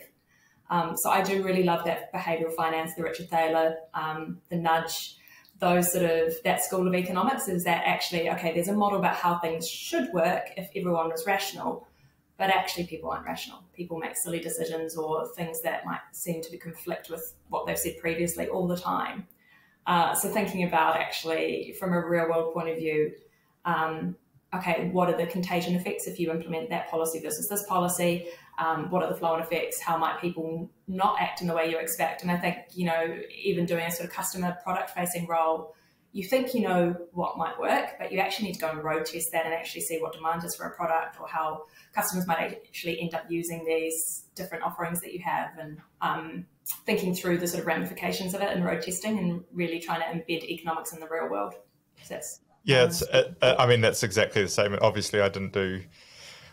Um, 0.69 0.95
so 0.95 1.09
I 1.09 1.21
do 1.21 1.43
really 1.43 1.63
love 1.63 1.83
that 1.85 2.13
behavioral 2.13 2.53
finance, 2.55 2.95
the 2.95 3.03
Richard 3.03 3.29
Thaler, 3.29 3.75
um, 3.93 4.39
the 4.49 4.55
nudge, 4.55 5.17
those 5.59 5.91
sort 5.91 6.05
of 6.05 6.33
that 6.43 6.63
school 6.63 6.87
of 6.87 6.95
economics 6.95 7.47
is 7.47 7.63
that 7.63 7.83
actually 7.85 8.29
okay, 8.29 8.53
there's 8.53 8.67
a 8.67 8.73
model 8.73 8.99
about 8.99 9.15
how 9.15 9.39
things 9.39 9.67
should 9.69 10.11
work 10.13 10.49
if 10.57 10.69
everyone 10.75 11.09
was 11.09 11.25
rational, 11.25 11.87
but 12.37 12.49
actually 12.49 12.85
people 12.85 13.09
aren't 13.11 13.25
rational. 13.25 13.63
People 13.73 13.97
make 13.97 14.15
silly 14.15 14.39
decisions 14.39 14.97
or 14.97 15.27
things 15.35 15.61
that 15.61 15.85
might 15.85 16.01
seem 16.11 16.41
to 16.41 16.57
conflict 16.57 17.09
with 17.09 17.35
what 17.49 17.65
they've 17.65 17.77
said 17.77 17.97
previously 17.99 18.47
all 18.47 18.67
the 18.67 18.77
time. 18.77 19.27
Uh, 19.85 20.13
so 20.15 20.29
thinking 20.29 20.63
about 20.63 20.95
actually 20.95 21.75
from 21.79 21.93
a 21.93 22.07
real 22.07 22.29
world 22.29 22.53
point 22.53 22.69
of 22.69 22.77
view, 22.77 23.11
um, 23.65 24.15
okay, 24.53 24.89
what 24.91 25.09
are 25.09 25.17
the 25.17 25.25
contagion 25.27 25.75
effects 25.75 26.07
if 26.07 26.19
you 26.19 26.31
implement 26.31 26.69
that 26.69 26.89
policy 26.89 27.19
versus 27.19 27.49
this 27.49 27.65
policy? 27.65 28.27
Um, 28.59 28.89
what 28.91 29.03
are 29.03 29.09
the 29.09 29.15
flow-on 29.15 29.41
effects? 29.41 29.81
How 29.81 29.97
might 29.97 30.21
people 30.21 30.69
not 30.87 31.19
act 31.19 31.41
in 31.41 31.47
the 31.47 31.55
way 31.55 31.69
you 31.69 31.79
expect? 31.79 32.21
And 32.21 32.31
I 32.31 32.37
think, 32.37 32.57
you 32.73 32.85
know, 32.85 33.17
even 33.43 33.65
doing 33.65 33.85
a 33.85 33.91
sort 33.91 34.07
of 34.07 34.15
customer 34.15 34.57
product 34.63 34.91
facing 34.91 35.27
role, 35.27 35.75
you 36.13 36.23
think 36.23 36.53
you 36.53 36.61
know 36.61 36.95
what 37.11 37.37
might 37.37 37.59
work, 37.59 37.95
but 37.99 38.11
you 38.11 38.19
actually 38.19 38.47
need 38.47 38.53
to 38.53 38.59
go 38.59 38.69
and 38.69 38.83
road 38.83 39.05
test 39.05 39.31
that 39.31 39.45
and 39.45 39.53
actually 39.53 39.81
see 39.81 39.99
what 39.99 40.13
demand 40.13 40.43
is 40.43 40.55
for 40.55 40.67
a 40.67 40.75
product 40.75 41.19
or 41.19 41.27
how 41.27 41.63
customers 41.93 42.27
might 42.27 42.37
actually 42.37 43.01
end 43.01 43.15
up 43.15 43.25
using 43.29 43.65
these 43.65 44.25
different 44.35 44.63
offerings 44.63 45.01
that 45.01 45.11
you 45.11 45.19
have 45.19 45.49
and 45.59 45.79
um, 46.01 46.45
thinking 46.85 47.15
through 47.15 47.39
the 47.39 47.47
sort 47.47 47.61
of 47.61 47.65
ramifications 47.65 48.35
of 48.35 48.41
it 48.41 48.49
and 48.55 48.63
road 48.63 48.83
testing 48.83 49.17
and 49.17 49.43
really 49.51 49.79
trying 49.79 50.01
to 50.01 50.05
embed 50.05 50.43
economics 50.43 50.93
in 50.93 50.99
the 50.99 51.07
real 51.07 51.27
world. 51.27 51.55
So 52.03 52.19
yeah, 52.63 52.91
uh, 53.11 53.23
uh, 53.41 53.55
I 53.57 53.65
mean, 53.65 53.81
that's 53.81 54.03
exactly 54.03 54.43
the 54.43 54.49
same. 54.49 54.77
Obviously, 54.81 55.19
I 55.19 55.29
didn't 55.29 55.53
do, 55.53 55.81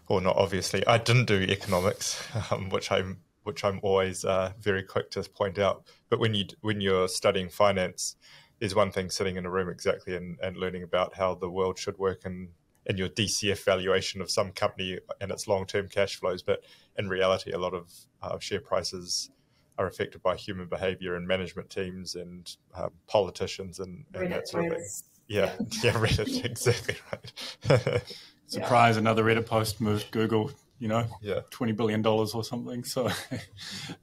or 0.08 0.22
not 0.22 0.36
obviously, 0.36 0.86
I 0.86 0.96
didn't 0.96 1.26
do 1.26 1.34
economics, 1.34 2.22
um, 2.50 2.70
which 2.70 2.90
I'm 2.90 3.18
which 3.42 3.64
I'm 3.64 3.80
always 3.82 4.24
uh, 4.24 4.52
very 4.60 4.82
quick 4.82 5.10
to 5.12 5.22
point 5.22 5.58
out. 5.58 5.84
But 6.08 6.18
when 6.18 6.34
you 6.34 6.46
when 6.62 6.80
you're 6.80 7.08
studying 7.08 7.48
finance, 7.48 8.16
there's 8.60 8.74
one 8.74 8.92
thing 8.92 9.10
sitting 9.10 9.36
in 9.36 9.46
a 9.46 9.50
room 9.50 9.68
exactly 9.68 10.14
and, 10.14 10.38
and 10.42 10.56
learning 10.56 10.82
about 10.82 11.14
how 11.14 11.34
the 11.34 11.50
world 11.50 11.78
should 11.78 11.98
work 11.98 12.24
and 12.24 12.50
and 12.86 12.98
your 12.98 13.08
DCF 13.08 13.62
valuation 13.64 14.22
of 14.22 14.30
some 14.30 14.52
company 14.52 14.98
and 15.20 15.30
its 15.30 15.46
long 15.46 15.66
term 15.66 15.88
cash 15.88 16.16
flows. 16.16 16.42
But 16.42 16.64
in 16.96 17.08
reality, 17.08 17.52
a 17.52 17.58
lot 17.58 17.74
of 17.74 17.92
uh, 18.22 18.38
share 18.38 18.60
prices 18.60 19.30
are 19.78 19.86
affected 19.86 20.22
by 20.22 20.36
human 20.36 20.66
behavior 20.66 21.14
and 21.14 21.26
management 21.26 21.70
teams 21.70 22.14
and 22.14 22.54
uh, 22.74 22.88
politicians 23.06 23.80
and, 23.80 24.04
and 24.14 24.32
that 24.32 24.48
sort 24.48 24.66
of 24.66 24.72
thing. 24.72 24.86
Yeah, 25.28 25.52
yeah, 25.82 25.92
Reddit, 25.92 26.44
exactly 26.44 26.96
right. 27.12 28.02
Surprise, 28.46 28.96
yeah. 28.96 29.00
another 29.00 29.24
Reddit 29.24 29.46
post 29.46 29.80
moved 29.80 30.10
Google 30.10 30.50
you 30.80 30.88
know, 30.88 31.06
yeah. 31.20 31.40
twenty 31.50 31.72
billion 31.72 32.02
dollars 32.02 32.32
or 32.32 32.42
something. 32.42 32.82
So, 32.84 33.10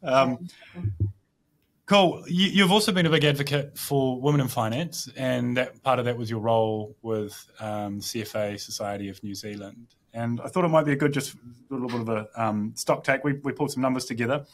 um, 0.04 0.48
cool. 1.88 2.24
You, 2.28 2.62
have 2.62 2.72
also 2.72 2.92
been 2.92 3.06
a 3.06 3.10
big 3.10 3.24
advocate 3.24 3.78
for 3.78 4.22
women 4.22 4.42
in 4.42 4.48
finance, 4.48 5.10
and 5.16 5.58
that 5.58 5.82
part 5.82 6.00
of 6.00 6.06
that 6.06 6.18
was 6.18 6.30
your 6.30 6.40
role 6.40 6.96
with 7.02 7.50
um, 7.60 8.00
CFA 8.00 8.60
Society 8.60 9.10
of 9.10 9.22
New 9.24 9.34
Zealand. 9.34 9.96
And 10.14 10.40
I 10.42 10.48
thought 10.48 10.66
it 10.66 10.70
might 10.70 10.86
be 10.86 10.94
a 10.94 10.96
good, 10.96 11.14
just 11.14 11.36
a 11.36 11.74
little 11.74 11.88
bit 11.88 12.02
of 12.02 12.10
a 12.10 12.28
um, 12.36 12.74
stock 12.76 13.04
take. 13.04 13.24
We, 13.24 13.34
we 13.44 13.52
pulled 13.52 13.72
some 13.72 13.82
numbers 13.82 14.06
together. 14.06 14.46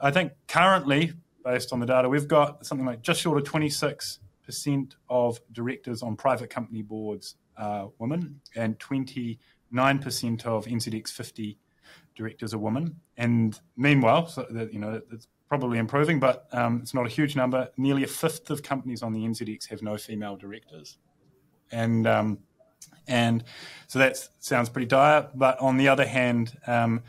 I 0.00 0.10
think 0.10 0.32
currently, 0.48 1.12
based 1.44 1.72
on 1.72 1.80
the 1.80 1.86
data, 1.86 2.08
we've 2.08 2.28
got 2.28 2.64
something 2.64 2.86
like 2.86 3.02
just 3.02 3.20
short 3.20 3.38
of 3.38 3.44
26% 3.44 4.18
of 5.08 5.40
directors 5.52 6.02
on 6.02 6.16
private 6.16 6.50
company 6.50 6.82
boards 6.82 7.36
are 7.56 7.90
women, 7.98 8.40
and 8.54 8.78
29% 8.78 9.38
of 10.46 10.66
NZX 10.66 11.08
50 11.10 11.58
directors 12.14 12.54
are 12.54 12.58
women. 12.58 12.96
And 13.16 13.58
meanwhile, 13.76 14.26
so 14.26 14.46
that, 14.50 14.72
you 14.72 14.78
know, 14.78 15.00
it's 15.12 15.28
probably 15.48 15.78
improving, 15.78 16.18
but 16.18 16.46
um, 16.52 16.80
it's 16.82 16.94
not 16.94 17.06
a 17.06 17.08
huge 17.08 17.36
number. 17.36 17.68
Nearly 17.76 18.04
a 18.04 18.08
fifth 18.08 18.50
of 18.50 18.62
companies 18.62 19.02
on 19.02 19.12
the 19.12 19.20
NZX 19.20 19.68
have 19.68 19.82
no 19.82 19.96
female 19.96 20.36
directors. 20.36 20.98
And 21.70 22.06
um, 22.06 22.38
and 23.08 23.44
so 23.86 23.98
that 23.98 24.16
sounds 24.38 24.68
pretty 24.68 24.86
dire. 24.86 25.28
But 25.34 25.58
on 25.60 25.76
the 25.76 25.88
other 25.88 26.06
hand, 26.06 26.56
um, 26.66 27.02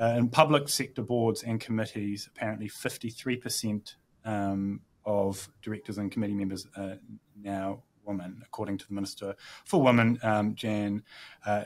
uh, 0.00 0.14
in 0.16 0.28
public 0.28 0.68
sector 0.68 1.02
boards 1.02 1.42
and 1.42 1.60
committees, 1.60 2.28
apparently 2.34 2.68
53% 2.68 3.94
um, 4.24 4.80
of 5.04 5.48
directors 5.62 5.98
and 5.98 6.10
committee 6.10 6.34
members 6.34 6.66
are 6.76 6.98
now 7.40 7.82
women, 8.04 8.42
according 8.44 8.78
to 8.78 8.88
the 8.88 8.94
Minister 8.94 9.34
for 9.64 9.82
Women, 9.82 10.18
um, 10.22 10.54
Jan 10.54 11.02
uh. 11.46 11.64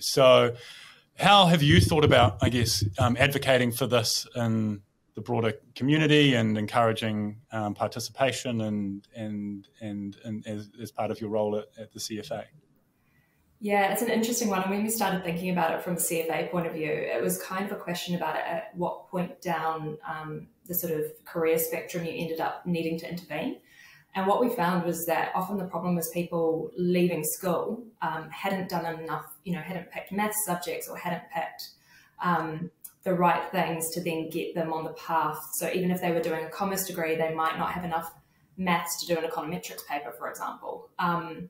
So, 0.00 0.54
how 1.18 1.46
have 1.46 1.62
you 1.62 1.80
thought 1.80 2.04
about, 2.04 2.38
I 2.42 2.48
guess, 2.48 2.84
um, 2.98 3.16
advocating 3.18 3.72
for 3.72 3.86
this 3.86 4.26
in 4.34 4.82
the 5.16 5.22
broader 5.22 5.54
community 5.74 6.34
and 6.34 6.56
encouraging 6.56 7.38
um, 7.50 7.74
participation 7.74 8.60
and 8.60 9.08
and 9.16 9.66
and, 9.80 10.16
and 10.24 10.46
as, 10.46 10.70
as, 10.80 10.92
part 10.92 11.10
of 11.10 11.20
your 11.20 11.30
role 11.30 11.56
at, 11.56 11.64
at 11.80 11.92
the 11.92 11.98
CFA? 11.98 12.44
Yeah, 13.58 13.90
it's 13.90 14.02
an 14.02 14.10
interesting 14.10 14.48
one. 14.48 14.60
And 14.60 14.70
when 14.70 14.84
we 14.84 14.90
started 14.90 15.24
thinking 15.24 15.48
about 15.48 15.72
it 15.72 15.82
from 15.82 15.94
a 15.94 15.96
CFA 15.96 16.50
point 16.50 16.66
of 16.66 16.74
view, 16.74 16.90
it 16.90 17.22
was 17.22 17.42
kind 17.42 17.64
of 17.64 17.72
a 17.72 17.80
question 17.80 18.14
about 18.14 18.36
at 18.36 18.70
what 18.76 19.08
point 19.08 19.40
down 19.40 19.96
um, 20.06 20.48
the 20.66 20.74
sort 20.74 20.92
of 20.92 21.06
career 21.24 21.58
spectrum 21.58 22.04
you 22.04 22.12
ended 22.12 22.38
up 22.38 22.66
needing 22.66 22.98
to 22.98 23.10
intervene. 23.10 23.56
And 24.14 24.26
what 24.26 24.42
we 24.42 24.50
found 24.50 24.84
was 24.84 25.06
that 25.06 25.32
often 25.34 25.56
the 25.56 25.64
problem 25.64 25.96
was 25.96 26.10
people 26.10 26.70
leaving 26.76 27.24
school 27.24 27.82
um, 28.02 28.28
hadn't 28.30 28.68
done 28.68 29.00
enough, 29.00 29.34
you 29.44 29.54
know, 29.54 29.60
hadn't 29.60 29.90
picked 29.90 30.12
maths 30.12 30.44
subjects 30.44 30.88
or 30.88 30.98
hadn't 30.98 31.24
picked 31.34 31.70
um, 32.22 32.70
the 33.06 33.14
right 33.14 33.48
things 33.52 33.90
to 33.90 34.02
then 34.02 34.28
get 34.28 34.52
them 34.56 34.72
on 34.72 34.82
the 34.82 34.92
path. 34.94 35.38
So 35.54 35.70
even 35.72 35.92
if 35.92 36.00
they 36.00 36.10
were 36.10 36.20
doing 36.20 36.44
a 36.44 36.48
commerce 36.48 36.84
degree, 36.88 37.14
they 37.14 37.32
might 37.32 37.56
not 37.56 37.70
have 37.70 37.84
enough 37.84 38.12
maths 38.56 39.00
to 39.00 39.06
do 39.06 39.16
an 39.16 39.24
econometrics 39.24 39.86
paper, 39.86 40.12
for 40.18 40.28
example. 40.28 40.90
Um, 40.98 41.48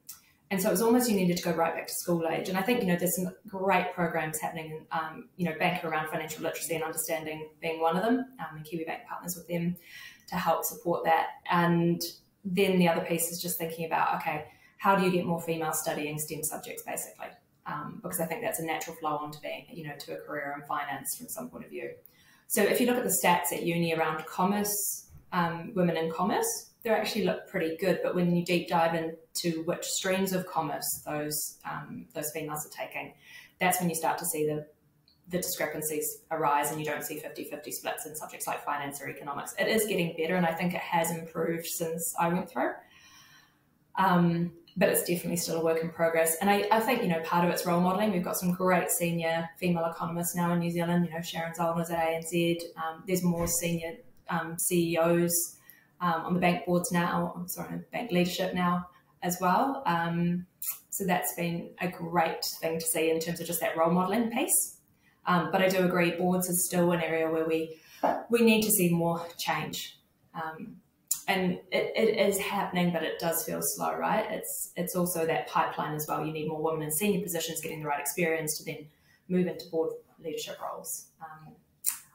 and 0.50 0.60
so 0.60 0.68
it 0.68 0.72
was 0.72 0.82
almost 0.82 1.08
you 1.08 1.16
needed 1.16 1.38
to 1.38 1.42
go 1.42 1.52
right 1.52 1.74
back 1.74 1.86
to 1.86 1.94
school 1.94 2.28
age. 2.28 2.50
And 2.50 2.58
I 2.58 2.62
think, 2.62 2.82
you 2.82 2.88
know, 2.88 2.96
there's 2.96 3.16
some 3.16 3.30
great 3.48 3.94
programs 3.94 4.38
happening, 4.38 4.86
um, 4.92 5.30
you 5.38 5.48
know, 5.48 5.58
bank 5.58 5.82
around 5.82 6.10
financial 6.10 6.42
literacy 6.42 6.74
and 6.74 6.84
understanding 6.84 7.48
being 7.62 7.80
one 7.80 7.96
of 7.96 8.02
them, 8.02 8.26
um, 8.38 8.56
and 8.56 8.64
Kiwibank 8.64 9.06
partners 9.08 9.34
with 9.34 9.48
them 9.48 9.76
to 10.28 10.36
help 10.36 10.62
support 10.62 11.04
that. 11.04 11.28
And 11.50 12.02
then 12.44 12.78
the 12.78 12.86
other 12.86 13.00
piece 13.00 13.32
is 13.32 13.40
just 13.40 13.56
thinking 13.56 13.86
about, 13.86 14.14
okay, 14.16 14.44
how 14.76 14.94
do 14.94 15.04
you 15.04 15.10
get 15.10 15.24
more 15.24 15.40
females 15.40 15.80
studying 15.80 16.18
STEM 16.18 16.44
subjects, 16.44 16.82
basically? 16.82 17.28
Um, 17.66 17.98
because 18.00 18.20
I 18.20 18.26
think 18.26 18.42
that's 18.42 18.60
a 18.60 18.64
natural 18.64 18.94
flow 18.96 19.16
on 19.16 19.32
to 19.32 19.40
being, 19.40 19.66
you 19.72 19.84
know, 19.84 19.94
to 19.98 20.14
a 20.14 20.20
career 20.20 20.54
in 20.56 20.66
finance 20.68 21.16
from 21.16 21.28
some 21.28 21.50
point 21.50 21.64
of 21.64 21.70
view. 21.70 21.90
So 22.46 22.62
if 22.62 22.80
you 22.80 22.86
look 22.86 22.96
at 22.96 23.02
the 23.02 23.18
stats 23.24 23.52
at 23.52 23.64
uni 23.64 23.92
around 23.92 24.24
commerce, 24.26 25.08
um, 25.32 25.72
women 25.74 25.96
in 25.96 26.10
commerce, 26.10 26.70
they 26.82 26.90
actually 26.90 27.24
look 27.24 27.48
pretty 27.48 27.76
good. 27.76 27.98
But 28.02 28.14
when 28.14 28.34
you 28.34 28.44
deep 28.44 28.68
dive 28.68 28.94
into 28.94 29.64
which 29.64 29.84
streams 29.84 30.32
of 30.32 30.46
commerce 30.46 31.02
those 31.04 31.58
um, 31.68 32.06
those 32.14 32.30
females 32.32 32.64
are 32.64 32.86
taking, 32.86 33.14
that's 33.60 33.80
when 33.80 33.88
you 33.88 33.96
start 33.96 34.18
to 34.18 34.24
see 34.26 34.46
the 34.46 34.66
the 35.28 35.38
discrepancies 35.38 36.18
arise 36.30 36.70
and 36.70 36.78
you 36.78 36.86
don't 36.86 37.02
see 37.02 37.16
50-50 37.16 37.72
splits 37.72 38.06
in 38.06 38.14
subjects 38.14 38.46
like 38.46 38.64
finance 38.64 39.00
or 39.02 39.08
economics. 39.08 39.54
It 39.58 39.66
is 39.66 39.84
getting 39.86 40.14
better 40.16 40.36
and 40.36 40.46
I 40.46 40.52
think 40.52 40.72
it 40.72 40.80
has 40.80 41.10
improved 41.10 41.66
since 41.66 42.14
I 42.20 42.28
went 42.28 42.48
through. 42.48 42.70
Um, 43.98 44.52
but 44.76 44.88
it's 44.88 45.00
definitely 45.00 45.36
still 45.36 45.60
a 45.60 45.64
work 45.64 45.82
in 45.82 45.88
progress. 45.88 46.36
And 46.40 46.50
I, 46.50 46.66
I, 46.70 46.80
think, 46.80 47.02
you 47.02 47.08
know, 47.08 47.20
part 47.20 47.44
of 47.44 47.50
it's 47.50 47.64
role 47.64 47.80
modeling. 47.80 48.12
We've 48.12 48.22
got 48.22 48.36
some 48.36 48.52
great 48.52 48.90
senior 48.90 49.48
female 49.58 49.86
economists 49.86 50.34
now 50.34 50.52
in 50.52 50.58
New 50.58 50.70
Zealand. 50.70 51.06
You 51.06 51.12
know, 51.12 51.22
Sharon 51.22 51.54
Zollner's 51.54 51.90
at 51.90 51.98
ANZ. 51.98 52.60
Um, 52.76 53.02
there's 53.06 53.22
more 53.22 53.46
senior 53.46 53.94
um, 54.28 54.58
CEOs 54.58 55.56
um, 56.00 56.22
on 56.26 56.34
the 56.34 56.40
bank 56.40 56.66
boards 56.66 56.92
now, 56.92 57.32
I'm 57.36 57.48
sorry, 57.48 57.80
bank 57.90 58.12
leadership 58.12 58.54
now 58.54 58.86
as 59.22 59.38
well. 59.40 59.82
Um, 59.86 60.46
so 60.90 61.04
that's 61.04 61.34
been 61.34 61.70
a 61.80 61.88
great 61.88 62.44
thing 62.60 62.78
to 62.78 62.84
see 62.84 63.10
in 63.10 63.18
terms 63.18 63.40
of 63.40 63.46
just 63.46 63.60
that 63.60 63.76
role 63.76 63.90
modeling 63.90 64.30
piece. 64.30 64.78
Um, 65.26 65.50
but 65.50 65.62
I 65.62 65.68
do 65.68 65.84
agree, 65.84 66.12
boards 66.12 66.48
is 66.48 66.66
still 66.66 66.92
an 66.92 67.00
area 67.00 67.30
where 67.30 67.46
we 67.46 67.80
we 68.30 68.42
need 68.42 68.62
to 68.62 68.70
see 68.70 68.90
more 68.90 69.26
change. 69.38 69.98
Um, 70.34 70.76
and 71.28 71.54
it, 71.72 71.92
it 71.96 72.28
is 72.28 72.38
happening, 72.38 72.92
but 72.92 73.02
it 73.02 73.18
does 73.18 73.44
feel 73.44 73.60
slow, 73.60 73.94
right? 73.96 74.26
It's 74.30 74.72
it's 74.76 74.94
also 74.94 75.26
that 75.26 75.48
pipeline 75.48 75.94
as 75.94 76.06
well. 76.08 76.24
You 76.24 76.32
need 76.32 76.48
more 76.48 76.62
women 76.62 76.82
in 76.82 76.92
senior 76.92 77.20
positions 77.20 77.60
getting 77.60 77.80
the 77.80 77.86
right 77.86 78.00
experience 78.00 78.58
to 78.58 78.64
then 78.64 78.86
move 79.28 79.46
into 79.46 79.68
board 79.70 79.90
leadership 80.22 80.58
roles. 80.60 81.08
Um, 81.20 81.54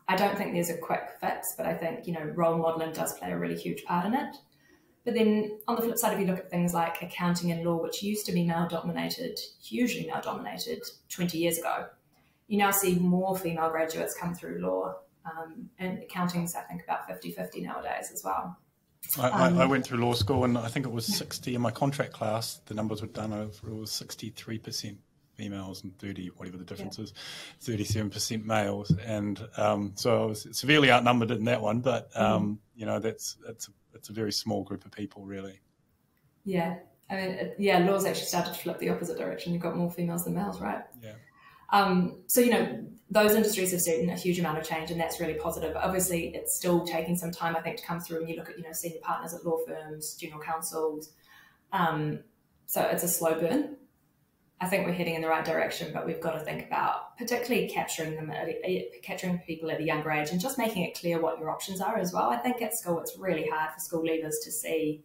I 0.07 0.15
don't 0.15 0.37
think 0.37 0.53
there's 0.53 0.69
a 0.69 0.77
quick 0.77 1.03
fix, 1.19 1.53
but 1.57 1.65
I 1.65 1.73
think, 1.73 2.07
you 2.07 2.13
know, 2.13 2.23
role 2.35 2.57
modeling 2.57 2.91
does 2.93 3.17
play 3.17 3.31
a 3.31 3.37
really 3.37 3.55
huge 3.55 3.83
part 3.85 4.05
in 4.05 4.13
it. 4.13 4.35
But 5.05 5.15
then 5.15 5.59
on 5.67 5.75
the 5.75 5.81
flip 5.81 5.97
side, 5.97 6.13
if 6.13 6.19
you 6.19 6.27
look 6.27 6.37
at 6.37 6.49
things 6.49 6.73
like 6.73 7.01
accounting 7.01 7.51
and 7.51 7.63
law, 7.63 7.81
which 7.81 8.03
used 8.03 8.25
to 8.27 8.31
be 8.31 8.45
male 8.45 8.67
dominated, 8.67 9.39
hugely 9.63 10.05
male 10.05 10.21
dominated 10.21 10.83
20 11.09 11.37
years 11.37 11.57
ago, 11.57 11.87
you 12.47 12.57
now 12.57 12.71
see 12.71 12.95
more 12.95 13.37
female 13.37 13.69
graduates 13.69 14.13
come 14.13 14.35
through 14.35 14.59
law. 14.59 14.95
Um, 15.25 15.69
and 15.79 15.99
accounting's, 15.99 16.55
I 16.55 16.61
think, 16.61 16.83
about 16.83 17.07
50 17.07 17.31
50 17.31 17.61
nowadays 17.61 18.11
as 18.13 18.23
well. 18.23 18.57
I, 19.19 19.47
um, 19.47 19.59
I, 19.59 19.65
went 19.65 19.85
through 19.85 19.99
law 19.99 20.13
school 20.13 20.43
and 20.45 20.57
I 20.57 20.67
think 20.67 20.85
it 20.85 20.91
was 20.91 21.05
60 21.05 21.55
in 21.55 21.61
my 21.61 21.71
contract 21.71 22.13
class. 22.13 22.61
The 22.65 22.73
numbers 22.73 23.01
were 23.01 23.07
done 23.07 23.33
over, 23.33 23.69
it 23.69 23.75
was 23.75 23.91
63% 23.91 24.97
females 25.35 25.83
and 25.83 25.97
30, 25.97 26.27
whatever 26.37 26.57
the 26.57 26.63
difference 26.63 26.97
yeah. 26.97 27.05
is, 27.05 27.13
37% 27.61 28.45
males. 28.45 28.91
And 29.05 29.45
um, 29.57 29.93
so 29.95 30.23
I 30.23 30.25
was 30.27 30.47
severely 30.51 30.91
outnumbered 30.91 31.31
in 31.31 31.45
that 31.45 31.61
one, 31.61 31.81
but, 31.81 32.11
mm-hmm. 32.13 32.23
um, 32.23 32.43
mm. 32.43 32.57
you 32.75 32.85
know, 32.85 32.99
that's, 32.99 33.37
that's, 33.45 33.67
a, 33.67 33.71
that's 33.91 34.09
a 34.09 34.13
very 34.13 34.31
small 34.31 34.63
group 34.63 34.85
of 34.85 34.91
people, 34.91 35.25
really. 35.25 35.59
Yeah. 36.43 36.77
I 37.09 37.15
mean, 37.15 37.51
yeah, 37.57 37.79
laws 37.79 38.05
actually 38.05 38.27
started 38.27 38.53
to 38.53 38.59
flip 38.59 38.79
the 38.79 38.89
opposite 38.89 39.17
direction. 39.17 39.51
You've 39.51 39.61
got 39.61 39.75
more 39.75 39.91
females 39.91 40.23
than 40.23 40.35
males, 40.35 40.61
right? 40.61 40.83
Yeah. 41.03 41.15
Um, 41.73 42.21
so, 42.27 42.39
you 42.39 42.51
know, 42.51 42.85
those 43.11 43.33
industries 43.35 43.71
have 43.71 43.81
seen 43.81 44.09
a 44.09 44.15
huge 44.15 44.39
amount 44.39 44.57
of 44.57 44.63
change, 44.63 44.89
and 44.89 44.99
that's 44.99 45.19
really 45.19 45.35
positive. 45.35 45.75
Obviously, 45.75 46.33
it's 46.33 46.55
still 46.55 46.85
taking 46.85 47.15
some 47.15 47.31
time, 47.31 47.55
I 47.55 47.61
think, 47.61 47.77
to 47.77 47.85
come 47.85 47.99
through. 47.99 48.21
And 48.21 48.29
you 48.29 48.37
look 48.37 48.49
at, 48.49 48.57
you 48.57 48.63
know, 48.63 48.73
senior 48.73 49.01
partners 49.03 49.33
at 49.33 49.45
law 49.45 49.59
firms, 49.67 50.15
general 50.15 50.41
counsels. 50.41 51.11
Um, 51.71 52.21
so 52.65 52.81
it's 52.81 53.03
a 53.03 53.07
slow 53.07 53.39
burn, 53.39 53.75
I 54.61 54.67
think 54.67 54.85
we're 54.85 54.93
heading 54.93 55.15
in 55.15 55.23
the 55.23 55.27
right 55.27 55.43
direction, 55.43 55.91
but 55.91 56.05
we've 56.05 56.21
got 56.21 56.33
to 56.33 56.39
think 56.39 56.67
about 56.67 57.17
particularly 57.17 57.67
capturing 57.67 58.15
them, 58.15 58.31
capturing 59.01 59.39
people 59.39 59.71
at 59.71 59.79
a 59.79 59.83
younger 59.83 60.11
age, 60.11 60.29
and 60.29 60.39
just 60.39 60.59
making 60.59 60.83
it 60.83 60.93
clear 60.93 61.19
what 61.19 61.39
your 61.39 61.49
options 61.49 61.81
are 61.81 61.97
as 61.97 62.13
well. 62.13 62.29
I 62.29 62.37
think 62.37 62.61
at 62.61 62.77
school 62.77 62.99
it's 62.99 63.17
really 63.17 63.49
hard 63.51 63.73
for 63.73 63.79
school 63.79 64.03
leavers 64.03 64.35
to 64.43 64.51
see 64.51 65.03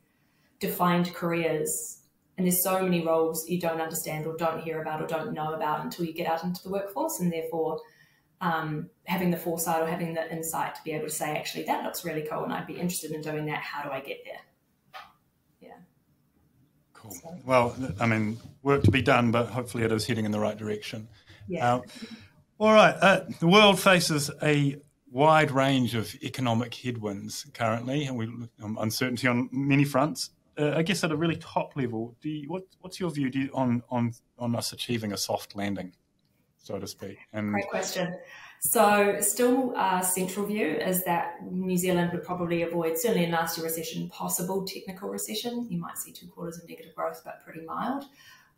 defined 0.61 1.15
careers, 1.15 2.03
and 2.37 2.47
there's 2.47 2.63
so 2.63 2.83
many 2.83 3.07
roles 3.07 3.49
you 3.49 3.59
don't 3.59 3.81
understand 3.81 4.27
or 4.27 4.37
don't 4.37 4.61
hear 4.61 4.83
about 4.83 5.01
or 5.01 5.07
don't 5.07 5.33
know 5.33 5.55
about 5.55 5.83
until 5.83 6.05
you 6.05 6.13
get 6.13 6.29
out 6.29 6.45
into 6.45 6.63
the 6.63 6.71
workforce, 6.71 7.19
and 7.21 7.33
therefore 7.33 7.81
um, 8.41 8.91
having 9.05 9.31
the 9.31 9.37
foresight 9.37 9.83
or 9.83 9.87
having 9.87 10.15
the 10.15 10.31
insight 10.31 10.75
to 10.75 10.81
be 10.85 10.93
able 10.93 11.07
to 11.07 11.13
say, 11.13 11.37
actually, 11.37 11.65
that 11.65 11.85
looks 11.85 12.05
really 12.05 12.23
cool, 12.23 12.45
and 12.45 12.53
I'd 12.53 12.67
be 12.67 12.75
interested 12.75 13.13
in 13.13 13.23
doing 13.23 13.47
that. 13.47 13.59
How 13.59 13.83
do 13.83 13.91
I 13.91 14.01
get 14.01 14.19
there? 14.25 14.41
Yeah. 15.61 15.79
Cool. 16.93 17.17
Well, 17.45 17.77
I 18.01 18.07
mean, 18.07 18.39
work 18.63 18.83
to 18.85 18.91
be 18.91 19.03
done, 19.03 19.31
but 19.31 19.49
hopefully 19.49 19.85
it 19.85 19.93
is 19.93 20.07
heading 20.07 20.25
in 20.25 20.33
the 20.33 20.41
right 20.41 20.57
direction. 20.57 21.09
Yeah. 21.49 21.77
Uh, 21.77 21.81
all 22.59 22.73
right. 22.73 22.95
Uh, 23.01 23.21
the 23.41 23.47
world 23.47 23.81
faces 23.81 24.31
a 24.43 24.77
wide 25.11 25.51
range 25.51 25.95
of 25.95 26.15
economic 26.23 26.75
headwinds 26.75 27.47
currently, 27.55 28.05
and 28.05 28.17
we 28.17 28.27
um, 28.63 28.77
uncertainty 28.81 29.29
on 29.29 29.49
many 29.53 29.85
fronts. 29.85 30.31
Uh, 30.59 30.73
I 30.75 30.83
guess 30.83 31.05
at 31.05 31.13
a 31.13 31.17
really 31.17 31.37
top 31.37 31.77
level, 31.77 32.17
do 32.21 32.29
you, 32.29 32.49
what, 32.49 32.65
what's 32.81 32.99
your 32.99 33.11
view 33.11 33.31
you, 33.33 33.51
on 33.55 33.83
on 33.91 34.13
on 34.39 34.57
us 34.57 34.73
achieving 34.73 35.13
a 35.13 35.17
soft 35.17 35.55
landing, 35.55 35.93
so 36.67 36.79
to 36.79 36.87
speak? 36.87 37.19
And 37.33 37.53
Great 37.53 37.69
question. 37.69 38.13
So, 38.61 39.19
still, 39.21 39.75
our 39.77 40.03
central 40.03 40.47
view 40.47 40.67
is 40.67 41.05
that 41.05 41.43
New 41.45 41.77
Zealand 41.77 42.11
would 42.13 42.25
probably 42.25 42.63
avoid 42.63 42.99
certainly 42.99 43.25
a 43.25 43.31
nasty 43.31 43.63
recession, 43.63 44.09
possible 44.09 44.67
technical 44.67 45.09
recession. 45.09 45.67
You 45.71 45.79
might 45.79 45.97
see 45.99 46.13
two 46.13 46.27
quarters 46.27 46.59
of 46.59 46.69
negative 46.69 46.95
growth, 46.95 47.23
but 47.25 47.45
pretty 47.45 47.65
mild. 47.65 48.05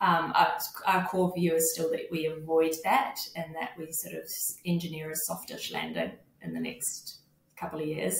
Um, 0.00 0.32
our, 0.34 0.56
our, 0.86 1.08
core 1.08 1.32
view 1.36 1.54
is 1.56 1.72
still 1.74 1.90
that 1.90 2.02
we 2.12 2.26
avoid 2.26 2.72
that 2.84 3.16
and 3.34 3.52
that 3.56 3.70
we 3.76 3.88
sort 3.90 4.14
of 4.14 4.30
engineer 4.64 5.10
a 5.10 5.16
softish 5.16 5.72
landing 5.72 6.12
in 6.40 6.54
the 6.54 6.60
next 6.60 7.18
couple 7.56 7.80
of 7.80 7.86
years. 7.86 8.14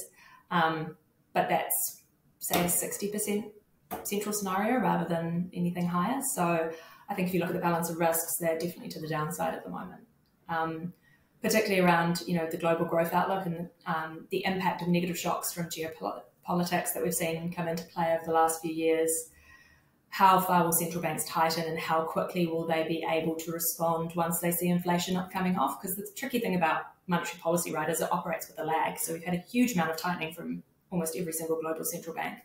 Um, 0.50 0.97
but 1.33 1.49
that's, 1.49 2.02
say, 2.40 2.61
a 2.61 2.64
60% 2.64 3.52
central 4.02 4.33
scenario 4.33 4.80
rather 4.80 5.09
than 5.09 5.50
anything 5.54 5.87
higher. 5.87 6.21
So 6.35 6.73
I 7.08 7.14
think 7.14 7.28
if 7.28 7.34
you 7.34 7.40
look 7.40 7.48
at 7.48 7.54
the 7.54 7.60
balance 7.60 7.90
of 7.90 7.98
risks, 7.98 8.36
they're 8.38 8.58
definitely 8.58 8.88
to 8.90 9.00
the 9.00 9.08
downside 9.08 9.54
at 9.54 9.64
the 9.64 9.70
moment. 9.70 10.02
Um, 10.48 10.92
particularly 11.42 11.80
around 11.80 12.22
you 12.26 12.34
know 12.34 12.48
the 12.50 12.56
global 12.56 12.84
growth 12.84 13.12
outlook 13.12 13.46
and 13.46 13.68
um, 13.86 14.26
the 14.30 14.44
impact 14.44 14.82
of 14.82 14.88
negative 14.88 15.18
shocks 15.18 15.52
from 15.52 15.66
geopolitics 15.66 16.92
that 16.94 17.02
we've 17.02 17.14
seen 17.14 17.52
come 17.52 17.68
into 17.68 17.84
play 17.84 18.14
over 18.14 18.24
the 18.26 18.32
last 18.32 18.60
few 18.60 18.72
years. 18.72 19.30
How 20.10 20.40
far 20.40 20.64
will 20.64 20.72
central 20.72 21.02
banks 21.02 21.24
tighten, 21.26 21.64
and 21.64 21.78
how 21.78 22.02
quickly 22.02 22.46
will 22.46 22.66
they 22.66 22.86
be 22.88 23.04
able 23.08 23.36
to 23.36 23.52
respond 23.52 24.12
once 24.16 24.40
they 24.40 24.50
see 24.50 24.68
inflation 24.68 25.22
coming 25.30 25.56
off? 25.56 25.80
Because 25.80 25.96
the 25.96 26.08
tricky 26.16 26.40
thing 26.40 26.54
about 26.54 26.82
monetary 27.06 27.38
policy, 27.40 27.72
right, 27.72 27.88
is 27.90 28.00
it 28.00 28.10
operates 28.10 28.48
with 28.48 28.58
a 28.58 28.64
lag. 28.64 28.98
So 28.98 29.12
we've 29.12 29.22
had 29.22 29.34
a 29.34 29.38
huge 29.50 29.74
amount 29.74 29.90
of 29.90 29.98
tightening 29.98 30.32
from 30.32 30.62
almost 30.90 31.14
every 31.16 31.32
single 31.32 31.60
global 31.60 31.84
central 31.84 32.14
bank. 32.14 32.38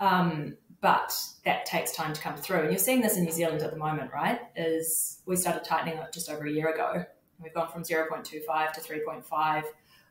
Um, 0.00 0.56
but 0.84 1.16
that 1.46 1.64
takes 1.64 1.92
time 1.92 2.12
to 2.12 2.20
come 2.20 2.36
through. 2.36 2.60
And 2.60 2.70
you're 2.70 2.78
seeing 2.78 3.00
this 3.00 3.16
in 3.16 3.24
New 3.24 3.32
Zealand 3.32 3.62
at 3.62 3.70
the 3.70 3.78
moment, 3.78 4.10
right? 4.12 4.38
Is 4.54 5.22
we 5.24 5.34
started 5.34 5.64
tightening 5.64 5.98
up 5.98 6.12
just 6.12 6.28
over 6.28 6.44
a 6.44 6.50
year 6.52 6.68
ago. 6.68 7.06
We've 7.42 7.54
gone 7.54 7.72
from 7.72 7.84
0.25 7.84 8.72
to 8.72 8.80
3.5. 8.82 9.62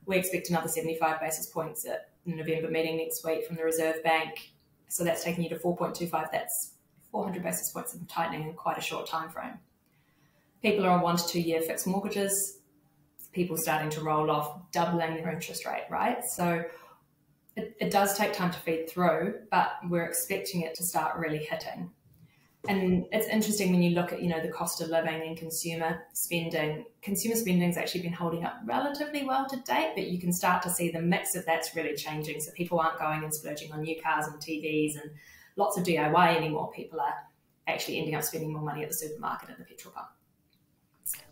We 0.08 0.18
expect 0.18 0.50
another 0.50 0.68
75 0.68 1.22
basis 1.22 1.46
points 1.46 1.86
at 1.86 2.10
the 2.25 2.34
November 2.34 2.72
meeting 2.72 2.98
next 2.98 3.24
week 3.24 3.46
from 3.46 3.56
the 3.56 3.63
Reserve 3.63 4.03
Bank. 4.03 4.51
So 4.88 5.03
that's 5.03 5.24
taking 5.24 5.44
you 5.44 5.50
to 5.51 5.58
4.25. 5.58 6.32
That's 6.32 6.74
400 7.12 7.44
basis 7.44 7.72
points 7.72 7.94
of 7.94 8.08
tightening 8.08 8.48
in 8.48 8.56
quite 8.56 8.80
a 8.80 8.82
short 8.82 9.06
time 9.06 9.30
frame. 9.30 9.60
People 10.63 10.88
are 10.88 10.89
on 10.89 11.01
one 11.01 11.18
to 11.18 11.27
two 11.27 11.39
year 11.39 11.62
fixed 11.62 11.86
mortgages. 11.86 12.58
People 13.32 13.58
starting 13.58 13.92
to 13.92 14.01
roll 14.01 14.32
off, 14.32 14.72
doubling 14.72 15.18
their 15.18 15.32
interest 15.32 15.68
rate, 15.68 15.86
right? 15.92 16.24
So 16.25 16.65
it, 17.55 17.75
it 17.79 17.91
does 17.91 18.17
take 18.17 18.33
time 18.33 18.51
to 18.51 18.60
feed 18.60 18.89
through, 18.89 19.36
but 19.51 19.74
we're 19.89 20.05
expecting 20.05 20.62
it 20.62 20.75
to 20.75 20.83
start 20.83 21.17
really 21.17 21.38
hitting. 21.38 21.91
And 22.67 23.05
it's 23.12 23.27
interesting 23.27 23.72
when 23.72 23.83
you 23.83 23.91
look 23.91 24.13
at, 24.13 24.22
you 24.22 24.29
know, 24.29 24.41
the 24.41 24.48
cost 24.48 24.79
of 24.79 24.88
living 24.88 25.22
and 25.22 25.36
consumer 25.36 26.01
spending. 26.13 26.86
Consumer 27.01 27.36
spending 27.36 27.67
has 27.67 27.77
actually 27.77 28.03
been 28.03 28.13
holding 28.13 28.45
up 28.45 28.55
relatively 28.65 29.25
well 29.25 29.45
to 29.50 29.57
date, 29.57 29.91
but 29.95 30.07
you 30.07 30.17
can 30.17 30.31
start 30.31 30.63
to 30.63 30.69
see 30.69 30.89
the 30.89 31.01
mix 31.01 31.36
of 31.36 31.45
that's 31.45 31.75
really 31.75 31.93
changing. 31.93 32.39
So 32.39 32.51
people 32.53 32.79
aren't 32.79 33.00
going 33.00 33.22
and 33.22 33.33
splurging 33.33 33.74
on 33.74 33.81
new 33.81 34.01
cars 34.01 34.27
and 34.27 34.38
TVs 34.38 34.93
and 34.93 35.12
lots 35.57 35.77
of 35.77 35.83
DIY 35.83 36.38
anymore. 36.38 36.72
People 36.72 37.01
are 37.01 37.13
actually 37.67 37.98
ending 38.00 38.15
up 38.15 38.24
spending 38.24 38.53
more 38.53 38.63
money 38.63 38.81
at 38.83 38.89
the 38.89 38.95
supermarket 38.95 39.50
and 39.50 39.57
the 39.60 39.65
petrol 39.65 39.93
pump. 39.93 40.07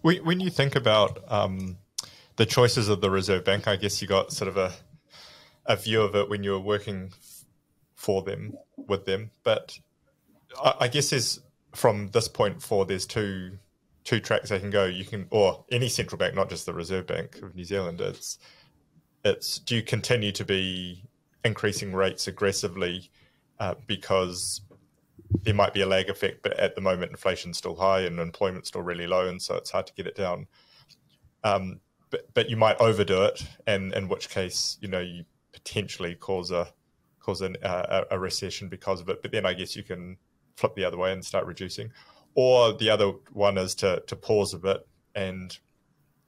When 0.01 0.41
you 0.41 0.49
think 0.49 0.75
about 0.75 1.19
um, 1.31 1.77
the 2.35 2.45
choices 2.45 2.89
of 2.89 2.99
the 2.99 3.09
Reserve 3.09 3.45
Bank, 3.45 3.69
I 3.69 3.77
guess 3.77 4.01
you 4.01 4.07
got 4.07 4.33
sort 4.33 4.49
of 4.49 4.57
a 4.57 4.73
a 5.71 5.75
view 5.77 6.01
of 6.01 6.15
it 6.15 6.29
when 6.29 6.43
you 6.43 6.51
were 6.51 6.59
working 6.59 7.13
for 7.95 8.21
them 8.21 8.53
with 8.75 9.05
them. 9.05 9.31
But 9.43 9.79
I, 10.61 10.73
I 10.81 10.87
guess 10.89 11.09
there's 11.09 11.39
from 11.73 12.09
this 12.09 12.27
point 12.27 12.61
forward, 12.61 12.89
there's 12.89 13.05
two 13.05 13.57
two 14.03 14.19
tracks 14.19 14.49
they 14.49 14.59
can 14.59 14.69
go. 14.69 14.85
You 14.85 15.05
can, 15.05 15.27
or 15.29 15.63
any 15.71 15.87
central 15.87 16.17
bank, 16.17 16.35
not 16.35 16.49
just 16.49 16.65
the 16.65 16.73
Reserve 16.73 17.07
Bank 17.07 17.41
of 17.41 17.55
New 17.55 17.63
Zealand. 17.63 18.01
It's 18.01 18.37
it's 19.23 19.59
do 19.59 19.75
you 19.75 19.83
continue 19.83 20.33
to 20.33 20.43
be 20.43 21.03
increasing 21.45 21.93
rates 21.93 22.27
aggressively 22.27 23.09
uh, 23.59 23.75
because 23.87 24.61
there 25.43 25.53
might 25.53 25.73
be 25.73 25.81
a 25.81 25.85
lag 25.85 26.09
effect, 26.09 26.43
but 26.43 26.53
at 26.59 26.75
the 26.75 26.81
moment 26.81 27.11
inflation's 27.11 27.57
still 27.57 27.75
high 27.75 28.01
and 28.01 28.19
employment's 28.19 28.67
still 28.67 28.81
really 28.81 29.07
low, 29.07 29.27
and 29.29 29.41
so 29.41 29.55
it's 29.55 29.72
hard 29.72 29.87
to 29.87 29.93
get 29.93 30.05
it 30.05 30.15
down. 30.15 30.48
Um, 31.46 31.79
but 32.09 32.27
but 32.33 32.50
you 32.50 32.57
might 32.57 32.77
overdo 32.81 33.24
it, 33.24 33.48
and 33.67 33.93
in 33.93 34.09
which 34.09 34.29
case 34.29 34.77
you 34.81 34.89
know 34.89 35.00
you 35.00 35.24
potentially 35.63 36.15
cause 36.15 36.51
a 36.51 36.67
cause 37.19 37.41
an, 37.41 37.55
uh, 37.63 38.03
a 38.09 38.19
recession 38.19 38.67
because 38.67 39.01
of 39.01 39.09
it. 39.09 39.21
But 39.21 39.31
then 39.31 39.45
I 39.45 39.53
guess 39.53 39.75
you 39.75 39.83
can 39.83 40.17
flip 40.55 40.75
the 40.75 40.85
other 40.85 40.97
way 40.97 41.13
and 41.13 41.24
start 41.24 41.45
reducing. 41.45 41.91
Or 42.33 42.74
the 42.74 42.89
other 42.89 43.13
one 43.31 43.57
is 43.57 43.75
to 43.75 44.03
to 44.07 44.15
pause 44.15 44.53
a 44.53 44.59
bit 44.59 44.87
and 45.15 45.57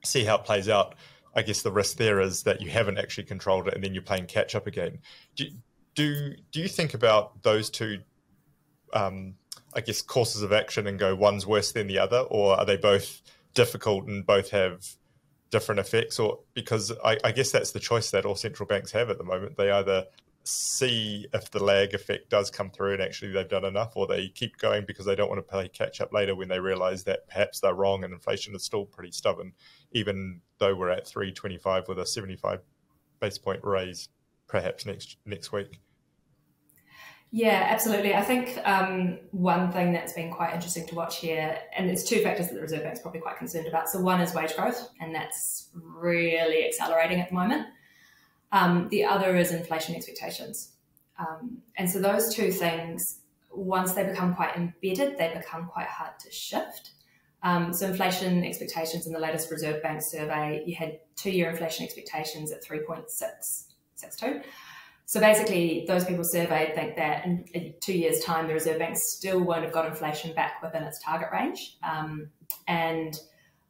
see 0.03 0.23
how 0.23 0.35
it 0.35 0.45
plays 0.45 0.69
out. 0.69 0.95
I 1.35 1.41
guess 1.41 1.61
the 1.61 1.71
risk 1.71 1.97
there 1.97 2.21
is 2.21 2.43
that 2.43 2.61
you 2.61 2.69
haven't 2.69 2.97
actually 2.97 3.23
controlled 3.23 3.67
it, 3.67 3.73
and 3.73 3.83
then 3.83 3.93
you're 3.93 4.03
playing 4.03 4.27
catch 4.27 4.55
up 4.55 4.67
again. 4.67 4.99
Do 5.35 5.45
do, 5.95 6.35
do 6.51 6.59
you 6.59 6.67
think 6.67 6.93
about 6.93 7.43
those 7.43 7.69
two? 7.69 7.99
Um, 8.93 9.35
I 9.75 9.81
guess 9.81 10.01
courses 10.03 10.43
of 10.43 10.53
action 10.53 10.85
and 10.85 10.99
go 10.99 11.15
one's 11.15 11.47
worse 11.47 11.71
than 11.71 11.87
the 11.87 11.97
other, 11.97 12.19
or 12.19 12.59
are 12.59 12.65
they 12.65 12.77
both 12.77 13.21
difficult 13.53 14.05
and 14.05 14.25
both 14.25 14.51
have 14.51 14.85
different 15.53 15.79
effects, 15.79 16.17
or 16.17 16.39
because 16.55 16.91
I, 17.05 17.15
I, 17.23 17.31
guess 17.31 17.51
that's 17.51 17.71
the 17.71 17.79
choice 17.79 18.09
that 18.09 18.25
all 18.25 18.35
central 18.35 18.65
banks 18.65 18.91
have 18.91 19.11
at 19.11 19.19
the 19.19 19.23
moment. 19.23 19.55
They 19.55 19.69
either 19.69 20.05
see 20.43 21.27
if 21.31 21.51
the 21.51 21.63
lag 21.63 21.93
effect 21.93 22.31
does 22.31 22.49
come 22.49 22.71
through 22.71 22.93
and 22.93 23.01
actually 23.03 23.31
they've 23.31 23.47
done 23.47 23.63
enough, 23.63 23.95
or 23.95 24.07
they 24.07 24.29
keep 24.29 24.57
going 24.57 24.83
because 24.87 25.05
they 25.05 25.13
don't 25.13 25.29
want 25.29 25.37
to 25.37 25.43
play 25.43 25.67
catch 25.67 26.01
up 26.01 26.11
later 26.11 26.35
when 26.35 26.47
they 26.47 26.59
realize 26.59 27.03
that 27.03 27.27
perhaps 27.27 27.59
they're 27.59 27.75
wrong 27.75 28.03
and 28.03 28.11
inflation 28.13 28.55
is 28.55 28.65
still 28.65 28.83
pretty 28.83 29.11
stubborn, 29.11 29.53
even 29.91 30.41
though 30.57 30.73
we're 30.73 30.89
at 30.89 31.07
325 31.07 31.87
with 31.87 31.99
a 31.99 32.05
75 32.05 32.59
base 33.19 33.37
point 33.37 33.59
raise 33.63 34.09
perhaps 34.47 34.87
next 34.87 35.17
next 35.27 35.51
week. 35.51 35.79
Yeah, 37.35 37.65
absolutely. 37.67 38.13
I 38.13 38.21
think 38.21 38.59
um, 38.63 39.17
one 39.31 39.71
thing 39.71 39.91
that's 39.91 40.13
been 40.13 40.31
quite 40.31 40.53
interesting 40.53 40.85
to 40.85 40.93
watch 40.93 41.17
here, 41.17 41.57
and 41.75 41.89
it's 41.89 42.03
two 42.03 42.21
factors 42.21 42.49
that 42.49 42.53
the 42.53 42.61
Reserve 42.61 42.83
Bank 42.83 42.93
is 42.93 42.99
probably 42.99 43.21
quite 43.21 43.37
concerned 43.37 43.65
about. 43.65 43.89
So 43.89 43.99
one 43.99 44.21
is 44.21 44.35
wage 44.35 44.55
growth, 44.55 44.87
and 45.01 45.15
that's 45.15 45.69
really 45.73 46.63
accelerating 46.63 47.21
at 47.21 47.29
the 47.29 47.35
moment. 47.35 47.65
Um, 48.51 48.87
the 48.91 49.05
other 49.05 49.35
is 49.35 49.51
inflation 49.51 49.95
expectations. 49.95 50.73
Um, 51.17 51.57
and 51.75 51.89
so 51.89 51.99
those 51.99 52.35
two 52.35 52.51
things, 52.51 53.21
once 53.51 53.93
they 53.93 54.03
become 54.03 54.35
quite 54.35 54.55
embedded, 54.55 55.17
they 55.17 55.33
become 55.35 55.65
quite 55.65 55.87
hard 55.87 56.19
to 56.19 56.31
shift. 56.31 56.91
Um, 57.41 57.73
so 57.73 57.87
inflation 57.87 58.43
expectations 58.43 59.07
in 59.07 59.11
the 59.11 59.19
latest 59.19 59.49
Reserve 59.49 59.81
Bank 59.81 60.03
survey, 60.03 60.63
you 60.67 60.75
had 60.75 60.99
two-year 61.15 61.49
inflation 61.49 61.83
expectations 61.83 62.51
at 62.51 62.63
3.662 62.63 64.43
so 65.05 65.19
basically, 65.19 65.85
those 65.87 66.05
people 66.05 66.23
surveyed 66.23 66.75
think 66.75 66.95
that 66.95 67.25
in 67.25 67.73
two 67.81 67.93
years' 67.93 68.23
time, 68.23 68.47
the 68.47 68.53
Reserve 68.53 68.79
Bank 68.79 68.97
still 68.97 69.39
won't 69.39 69.63
have 69.63 69.73
got 69.73 69.85
inflation 69.85 70.33
back 70.33 70.61
within 70.63 70.83
its 70.83 70.99
target 71.03 71.29
range. 71.31 71.77
Um, 71.83 72.29
and 72.67 73.19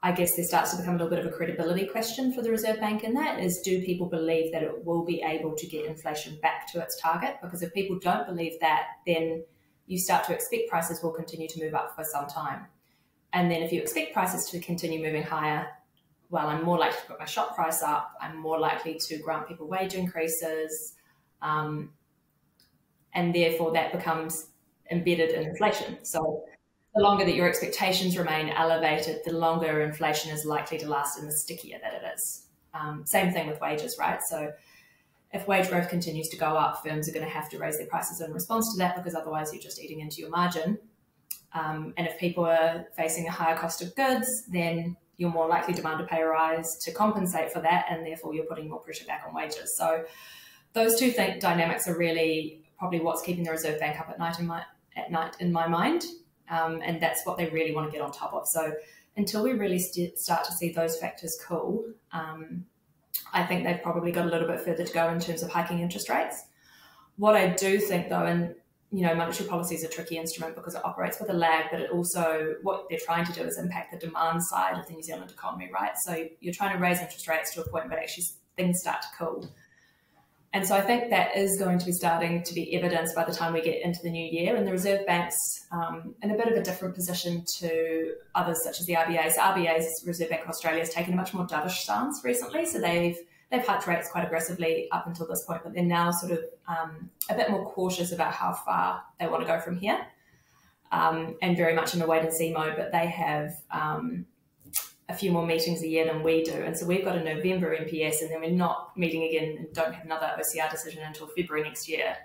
I 0.03 0.11
guess 0.11 0.35
there 0.35 0.45
starts 0.45 0.71
to 0.71 0.77
become 0.77 0.95
a 0.95 0.97
little 0.97 1.09
bit 1.09 1.19
of 1.19 1.25
a 1.25 1.35
credibility 1.35 1.87
question 1.87 2.33
for 2.33 2.41
the 2.41 2.51
Reserve 2.51 2.79
Bank 2.79 3.03
in 3.03 3.13
that 3.13 3.39
is 3.39 3.61
do 3.61 3.81
people 3.81 4.07
believe 4.07 4.51
that 4.51 4.61
it 4.61 4.85
will 4.85 5.05
be 5.05 5.21
able 5.21 5.55
to 5.55 5.65
get 5.65 5.85
inflation 5.85 6.37
back 6.41 6.71
to 6.73 6.81
its 6.81 6.99
target? 7.01 7.37
Because 7.41 7.63
if 7.63 7.73
people 7.73 7.97
don't 7.99 8.27
believe 8.27 8.59
that, 8.59 8.87
then 9.07 9.43
you 9.87 9.97
start 9.97 10.25
to 10.25 10.33
expect 10.33 10.69
prices 10.69 11.01
will 11.01 11.11
continue 11.11 11.47
to 11.47 11.63
move 11.63 11.73
up 11.73 11.95
for 11.95 12.03
some 12.03 12.27
time. 12.27 12.67
And 13.31 13.49
then 13.49 13.63
if 13.63 13.71
you 13.71 13.81
expect 13.81 14.13
prices 14.13 14.49
to 14.51 14.59
continue 14.59 15.01
moving 15.01 15.23
higher, 15.23 15.67
well, 16.29 16.47
I'm 16.47 16.63
more 16.63 16.77
likely 16.77 16.99
to 16.99 17.07
put 17.07 17.19
my 17.19 17.25
shop 17.25 17.55
price 17.55 17.81
up, 17.81 18.13
I'm 18.21 18.37
more 18.37 18.59
likely 18.59 18.99
to 19.07 19.17
grant 19.19 19.47
people 19.47 19.67
wage 19.67 19.93
increases. 19.93 20.95
Um, 21.43 21.91
and 23.13 23.35
therefore, 23.35 23.71
that 23.73 23.91
becomes 23.91 24.47
embedded 24.89 25.31
in 25.31 25.43
inflation. 25.43 26.03
So, 26.03 26.43
the 26.95 27.01
longer 27.01 27.25
that 27.25 27.35
your 27.35 27.47
expectations 27.47 28.17
remain 28.17 28.49
elevated, 28.49 29.19
the 29.25 29.33
longer 29.33 29.81
inflation 29.81 30.31
is 30.31 30.45
likely 30.45 30.77
to 30.79 30.87
last 30.87 31.17
and 31.17 31.27
the 31.27 31.31
stickier 31.31 31.79
that 31.81 31.93
it 31.93 32.03
is. 32.15 32.47
Um, 32.73 33.03
same 33.05 33.31
thing 33.31 33.47
with 33.47 33.59
wages, 33.59 33.97
right? 33.99 34.19
So, 34.27 34.51
if 35.31 35.47
wage 35.47 35.69
growth 35.69 35.89
continues 35.89 36.29
to 36.29 36.37
go 36.37 36.45
up, 36.45 36.83
firms 36.83 37.09
are 37.09 37.11
going 37.11 37.25
to 37.25 37.31
have 37.31 37.49
to 37.49 37.57
raise 37.57 37.77
their 37.77 37.87
prices 37.87 38.21
in 38.21 38.31
response 38.31 38.71
to 38.73 38.77
that 38.79 38.95
because 38.95 39.15
otherwise 39.15 39.51
you're 39.51 39.61
just 39.61 39.81
eating 39.81 39.99
into 39.99 40.21
your 40.21 40.29
margin. 40.29 40.77
Um, 41.53 41.93
and 41.97 42.07
if 42.07 42.17
people 42.19 42.45
are 42.45 42.85
facing 42.95 43.27
a 43.27 43.31
higher 43.31 43.55
cost 43.55 43.81
of 43.81 43.95
goods, 43.95 44.43
then 44.47 44.95
you're 45.17 45.31
more 45.31 45.47
likely 45.47 45.73
to 45.73 45.81
demand 45.81 45.99
to 45.99 46.05
pay 46.05 46.21
a 46.21 46.25
rise 46.25 46.77
to 46.77 46.91
compensate 46.91 47.51
for 47.51 47.61
that, 47.61 47.85
and 47.89 48.05
therefore 48.05 48.33
you're 48.33 48.45
putting 48.45 48.69
more 48.69 48.79
pressure 48.79 49.05
back 49.05 49.23
on 49.27 49.33
wages. 49.33 49.75
So, 49.77 50.03
those 50.73 50.99
two 50.99 51.11
th- 51.11 51.39
dynamics 51.39 51.87
are 51.87 51.97
really 51.97 52.61
probably 52.77 52.99
what's 52.99 53.21
keeping 53.21 53.43
the 53.43 53.51
Reserve 53.51 53.79
Bank 53.79 53.99
up 53.99 54.09
at 54.09 54.19
night 54.19 54.39
in 54.39 54.47
my 54.47 54.63
at 54.95 55.11
night 55.11 55.35
in 55.39 55.51
my 55.51 55.67
mind, 55.67 56.05
um, 56.49 56.81
and 56.83 57.01
that's 57.01 57.25
what 57.25 57.37
they 57.37 57.49
really 57.49 57.73
want 57.73 57.87
to 57.87 57.91
get 57.91 58.01
on 58.01 58.11
top 58.11 58.33
of. 58.33 58.47
So 58.47 58.73
until 59.15 59.43
we 59.43 59.53
really 59.53 59.79
st- 59.79 60.17
start 60.17 60.43
to 60.45 60.51
see 60.51 60.71
those 60.71 60.97
factors 60.97 61.39
cool, 61.45 61.85
um, 62.11 62.65
I 63.31 63.43
think 63.43 63.63
they've 63.63 63.81
probably 63.81 64.11
got 64.11 64.25
a 64.25 64.29
little 64.29 64.47
bit 64.47 64.61
further 64.61 64.83
to 64.83 64.93
go 64.93 65.09
in 65.09 65.19
terms 65.19 65.43
of 65.43 65.51
hiking 65.51 65.79
interest 65.79 66.09
rates. 66.09 66.45
What 67.17 67.35
I 67.35 67.49
do 67.49 67.79
think 67.79 68.09
though, 68.09 68.25
and 68.25 68.55
you 68.91 69.01
know, 69.01 69.15
monetary 69.15 69.49
policy 69.49 69.73
is 69.73 69.83
a 69.83 69.87
tricky 69.87 70.17
instrument 70.17 70.55
because 70.55 70.75
it 70.75 70.85
operates 70.85 71.19
with 71.19 71.29
a 71.31 71.33
lag, 71.33 71.65
but 71.71 71.79
it 71.79 71.89
also, 71.89 72.55
what 72.61 72.85
they're 72.89 72.99
trying 73.03 73.25
to 73.25 73.33
do 73.33 73.41
is 73.41 73.57
impact 73.57 73.91
the 73.91 73.97
demand 73.97 74.43
side 74.43 74.77
of 74.77 74.85
the 74.85 74.93
New 74.93 75.01
Zealand 75.01 75.31
economy, 75.31 75.67
right? 75.73 75.93
So 76.03 76.27
you're 76.41 76.53
trying 76.53 76.75
to 76.75 76.79
raise 76.79 76.99
interest 76.99 77.27
rates 77.27 77.51
to 77.55 77.61
a 77.61 77.67
point, 77.67 77.89
but 77.89 77.97
actually 77.97 78.25
things 78.55 78.81
start 78.81 79.01
to 79.01 79.07
cool. 79.17 79.49
And 80.53 80.67
so 80.67 80.75
I 80.75 80.81
think 80.81 81.09
that 81.09 81.35
is 81.35 81.57
going 81.57 81.79
to 81.79 81.85
be 81.85 81.91
starting 81.91 82.43
to 82.43 82.53
be 82.53 82.75
evidenced 82.75 83.15
by 83.15 83.25
the 83.25 83.33
time 83.33 83.53
we 83.53 83.61
get 83.61 83.81
into 83.81 83.99
the 84.03 84.11
new 84.11 84.23
year. 84.23 84.55
And 84.55 84.67
the 84.67 84.71
Reserve 84.71 85.03
Bank's 85.07 85.35
um, 85.71 86.13
in 86.21 86.29
a 86.29 86.37
bit 86.37 86.47
of 86.47 86.55
a 86.55 86.61
different 86.61 86.93
position 86.93 87.43
to 87.57 88.13
others 88.35 88.63
such 88.63 88.79
as 88.79 88.85
the 88.85 88.93
RBA. 88.93 89.31
So 89.31 89.41
RBA's 89.41 90.03
Reserve 90.05 90.29
Bank 90.29 90.43
of 90.43 90.49
Australia 90.49 90.81
has 90.81 90.91
taken 90.91 91.13
a 91.13 91.17
much 91.17 91.33
more 91.33 91.47
dovish 91.47 91.77
stance 91.77 92.21
recently. 92.23 92.67
So 92.67 92.79
they've 92.79 93.17
they've 93.49 93.65
hiked 93.65 93.87
rates 93.87 94.11
quite 94.11 94.25
aggressively 94.25 94.89
up 94.91 95.07
until 95.07 95.27
this 95.27 95.43
point, 95.45 95.61
but 95.63 95.73
they're 95.73 95.83
now 95.83 96.11
sort 96.11 96.33
of 96.33 96.39
um, 96.67 97.09
a 97.31 97.35
bit 97.35 97.49
more 97.49 97.65
cautious 97.71 98.11
about 98.11 98.33
how 98.33 98.53
far 98.53 99.01
they 99.19 99.25
want 99.25 99.41
to 99.41 99.47
go 99.47 99.59
from 99.59 99.77
here, 99.77 100.05
um, 100.91 101.35
and 101.41 101.57
very 101.57 101.73
much 101.73 101.95
in 101.95 102.01
a 102.03 102.05
wait 102.05 102.21
and 102.21 102.31
see 102.31 102.53
mode. 102.53 102.75
But 102.77 102.91
they 102.91 103.07
have 103.07 103.53
um, 103.71 104.27
a 105.09 105.13
few 105.13 105.31
more 105.31 105.45
meetings 105.45 105.81
a 105.83 105.87
year 105.87 106.05
than 106.05 106.23
we 106.23 106.43
do. 106.43 106.53
And 106.53 106.77
so 106.77 106.85
we've 106.85 107.03
got 107.03 107.17
a 107.17 107.23
November 107.23 107.75
MPS 107.75 108.21
and 108.21 108.31
then 108.31 108.39
we're 108.39 108.51
not 108.51 108.97
meeting 108.97 109.23
again 109.23 109.57
and 109.57 109.73
don't 109.73 109.93
have 109.93 110.05
another 110.05 110.31
OCR 110.39 110.71
decision 110.71 111.03
until 111.03 111.27
February 111.27 111.63
next 111.63 111.89
year. 111.89 112.15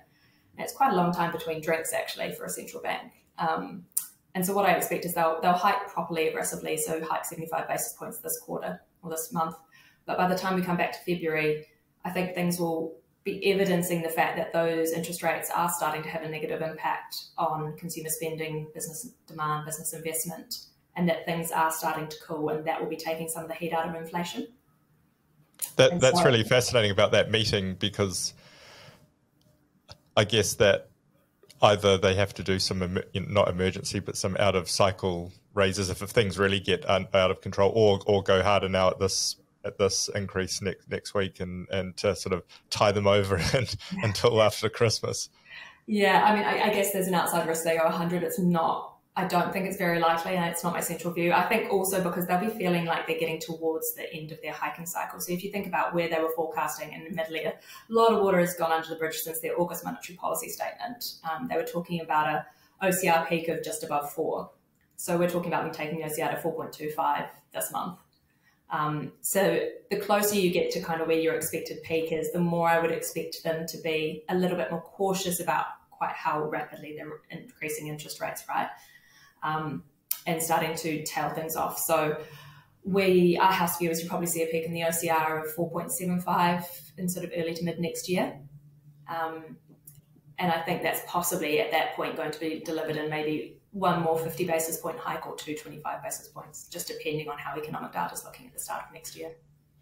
And 0.56 0.64
it's 0.64 0.72
quite 0.72 0.92
a 0.92 0.96
long 0.96 1.12
time 1.12 1.32
between 1.32 1.60
drinks 1.60 1.92
actually 1.92 2.32
for 2.32 2.44
a 2.44 2.48
central 2.48 2.82
bank. 2.82 3.12
Um, 3.38 3.84
and 4.34 4.46
so 4.46 4.54
what 4.54 4.66
I 4.66 4.72
expect 4.72 5.04
is 5.04 5.14
they'll, 5.14 5.40
they'll 5.40 5.52
hike 5.52 5.88
properly 5.88 6.28
aggressively, 6.28 6.76
so 6.76 7.04
hike 7.04 7.24
75 7.24 7.66
basis 7.66 7.94
points 7.94 8.18
this 8.18 8.38
quarter 8.38 8.80
or 9.02 9.10
this 9.10 9.32
month. 9.32 9.56
But 10.06 10.16
by 10.16 10.28
the 10.28 10.38
time 10.38 10.54
we 10.54 10.62
come 10.62 10.76
back 10.76 10.92
to 10.92 10.98
February, 10.98 11.66
I 12.04 12.10
think 12.10 12.34
things 12.34 12.60
will 12.60 12.96
be 13.24 13.44
evidencing 13.52 14.02
the 14.02 14.08
fact 14.08 14.36
that 14.36 14.52
those 14.52 14.92
interest 14.92 15.22
rates 15.22 15.50
are 15.54 15.68
starting 15.68 16.02
to 16.02 16.08
have 16.08 16.22
a 16.22 16.28
negative 16.28 16.62
impact 16.62 17.24
on 17.36 17.76
consumer 17.76 18.08
spending, 18.08 18.68
business 18.72 19.10
demand, 19.26 19.66
business 19.66 19.92
investment 19.92 20.67
and 20.98 21.08
that 21.08 21.24
things 21.24 21.52
are 21.52 21.70
starting 21.70 22.08
to 22.08 22.16
cool, 22.26 22.48
and 22.48 22.66
that 22.66 22.80
will 22.80 22.88
be 22.88 22.96
taking 22.96 23.28
some 23.28 23.44
of 23.44 23.48
the 23.48 23.54
heat 23.54 23.72
out 23.72 23.88
of 23.88 23.94
inflation. 23.94 24.48
That, 25.76 26.00
that's 26.00 26.18
so, 26.18 26.24
really 26.24 26.42
fascinating 26.42 26.90
about 26.90 27.12
that 27.12 27.30
meeting 27.30 27.74
because 27.74 28.34
I 30.16 30.24
guess 30.24 30.54
that 30.54 30.88
either 31.62 31.96
they 31.98 32.14
have 32.16 32.34
to 32.34 32.42
do 32.42 32.58
some 32.58 33.00
not 33.14 33.48
emergency 33.48 33.98
but 33.98 34.16
some 34.16 34.36
out 34.38 34.54
of 34.54 34.68
cycle 34.70 35.32
raises 35.54 35.90
if, 35.90 36.02
if 36.02 36.10
things 36.10 36.38
really 36.38 36.60
get 36.60 36.88
out 36.88 37.14
of 37.14 37.40
control, 37.40 37.72
or 37.74 38.00
or 38.06 38.22
go 38.22 38.42
harder 38.42 38.68
now 38.68 38.90
at 38.90 38.98
this 38.98 39.36
at 39.64 39.78
this 39.78 40.10
increase 40.14 40.60
next 40.60 40.90
next 40.90 41.14
week 41.14 41.38
and 41.38 41.68
and 41.70 41.96
to 41.96 42.16
sort 42.16 42.32
of 42.32 42.42
tie 42.70 42.90
them 42.90 43.06
over 43.06 43.36
and, 43.54 43.76
until 44.02 44.42
after 44.42 44.68
Christmas. 44.68 45.30
Yeah, 45.86 46.22
I 46.22 46.34
mean, 46.34 46.44
I, 46.44 46.68
I 46.68 46.74
guess 46.74 46.92
there's 46.92 47.06
an 47.06 47.14
outside 47.14 47.48
risk 47.48 47.64
they 47.64 47.78
go 47.78 47.84
100. 47.84 48.22
It's 48.22 48.38
not 48.38 48.97
I 49.18 49.26
don't 49.26 49.52
think 49.52 49.66
it's 49.66 49.76
very 49.76 49.98
likely, 49.98 50.36
and 50.36 50.44
it's 50.44 50.62
not 50.62 50.72
my 50.74 50.80
central 50.80 51.12
view. 51.12 51.32
I 51.32 51.42
think 51.42 51.72
also 51.72 52.00
because 52.04 52.28
they'll 52.28 52.38
be 52.38 52.50
feeling 52.50 52.84
like 52.84 53.08
they're 53.08 53.18
getting 53.18 53.40
towards 53.40 53.92
the 53.94 54.12
end 54.14 54.30
of 54.30 54.40
their 54.42 54.52
hiking 54.52 54.86
cycle. 54.86 55.18
So 55.18 55.32
if 55.32 55.42
you 55.42 55.50
think 55.50 55.66
about 55.66 55.92
where 55.92 56.08
they 56.08 56.20
were 56.20 56.30
forecasting 56.36 56.92
in 56.92 57.16
mid-year, 57.16 57.54
a 57.54 57.92
lot 57.92 58.12
of 58.12 58.22
water 58.22 58.38
has 58.38 58.54
gone 58.54 58.70
under 58.70 58.88
the 58.88 58.94
bridge 58.94 59.16
since 59.16 59.40
their 59.40 59.60
August 59.60 59.84
monetary 59.84 60.16
policy 60.16 60.48
statement. 60.48 61.14
Um, 61.28 61.48
they 61.48 61.56
were 61.56 61.64
talking 61.64 62.00
about 62.00 62.28
a 62.28 62.46
OCR 62.86 63.28
peak 63.28 63.48
of 63.48 63.64
just 63.64 63.82
above 63.82 64.12
four. 64.12 64.50
So 64.94 65.18
we're 65.18 65.28
talking 65.28 65.52
about 65.52 65.64
them 65.64 65.72
taking 65.72 66.00
OCR 66.00 66.40
to 66.40 66.48
4.25 66.48 67.26
this 67.52 67.72
month. 67.72 67.98
Um, 68.70 69.14
so 69.20 69.66
the 69.90 69.96
closer 69.96 70.36
you 70.36 70.52
get 70.52 70.70
to 70.72 70.80
kind 70.80 71.00
of 71.00 71.08
where 71.08 71.18
your 71.18 71.34
expected 71.34 71.82
peak 71.82 72.12
is, 72.12 72.30
the 72.30 72.38
more 72.38 72.68
I 72.68 72.78
would 72.78 72.92
expect 72.92 73.42
them 73.42 73.66
to 73.66 73.78
be 73.78 74.22
a 74.28 74.36
little 74.36 74.56
bit 74.56 74.70
more 74.70 74.82
cautious 74.82 75.40
about 75.40 75.66
quite 75.90 76.12
how 76.12 76.44
rapidly 76.44 76.94
they're 76.96 77.20
increasing 77.30 77.88
interest 77.88 78.20
rates, 78.20 78.44
right? 78.48 78.68
Um, 79.42 79.82
and 80.26 80.42
starting 80.42 80.74
to 80.76 81.04
tail 81.04 81.30
things 81.30 81.56
off. 81.56 81.78
So 81.78 82.20
we, 82.84 83.38
our 83.38 83.52
house 83.52 83.78
viewers, 83.78 84.02
you 84.02 84.08
probably 84.08 84.26
see 84.26 84.42
a 84.42 84.46
peak 84.46 84.64
in 84.64 84.72
the 84.72 84.82
OCR 84.82 85.44
of 85.44 85.54
4.75 85.54 86.64
in 86.98 87.08
sort 87.08 87.24
of 87.24 87.32
early 87.36 87.54
to 87.54 87.64
mid 87.64 87.78
next 87.78 88.08
year. 88.08 88.38
Um, 89.08 89.56
and 90.38 90.52
I 90.52 90.60
think 90.60 90.82
that's 90.82 91.00
possibly 91.06 91.60
at 91.60 91.70
that 91.72 91.94
point 91.94 92.16
going 92.16 92.30
to 92.30 92.40
be 92.40 92.60
delivered 92.60 92.96
in 92.96 93.10
maybe 93.10 93.58
one 93.72 94.02
more 94.02 94.18
50 94.18 94.44
basis 94.44 94.78
point 94.78 94.98
hike 94.98 95.26
or 95.26 95.36
two 95.36 95.54
25 95.54 96.02
basis 96.02 96.28
points, 96.28 96.68
just 96.68 96.88
depending 96.88 97.28
on 97.28 97.38
how 97.38 97.56
economic 97.56 97.92
data 97.92 98.14
is 98.14 98.24
looking 98.24 98.46
at 98.46 98.54
the 98.54 98.60
start 98.60 98.84
of 98.86 98.94
next 98.94 99.16
year. 99.16 99.32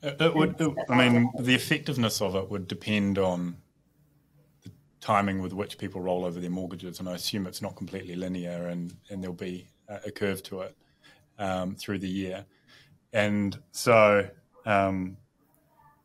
It, 0.03 0.21
it 0.21 0.35
would, 0.35 0.61
it, 0.61 0.75
I 0.89 1.09
mean, 1.09 1.31
the 1.39 1.55
effectiveness 1.55 2.21
of 2.21 2.35
it 2.35 2.51
would 2.51 2.69
depend 2.69 3.19
on 3.19 3.57
timing 5.01 5.43
with 5.43 5.53
which 5.53 5.79
people 5.79 6.01
roll 6.01 6.25
over 6.25 6.41
their 6.41 6.51
mortgages, 6.51 7.01
and 7.01 7.09
I 7.09 7.15
assume 7.15 7.47
it's 7.47 7.63
not 7.63 7.77
completely 7.77 8.17
linear, 8.17 8.69
and 8.69 8.95
and 9.11 9.23
there'll 9.23 9.35
be 9.35 9.67
a, 9.89 10.11
curve 10.11 10.43
to 10.45 10.63
it 10.63 10.77
um, 11.39 11.75
through 11.75 11.99
the 11.99 12.09
year, 12.09 12.45
and 13.13 13.59
so 13.73 14.29
um, 14.65 15.17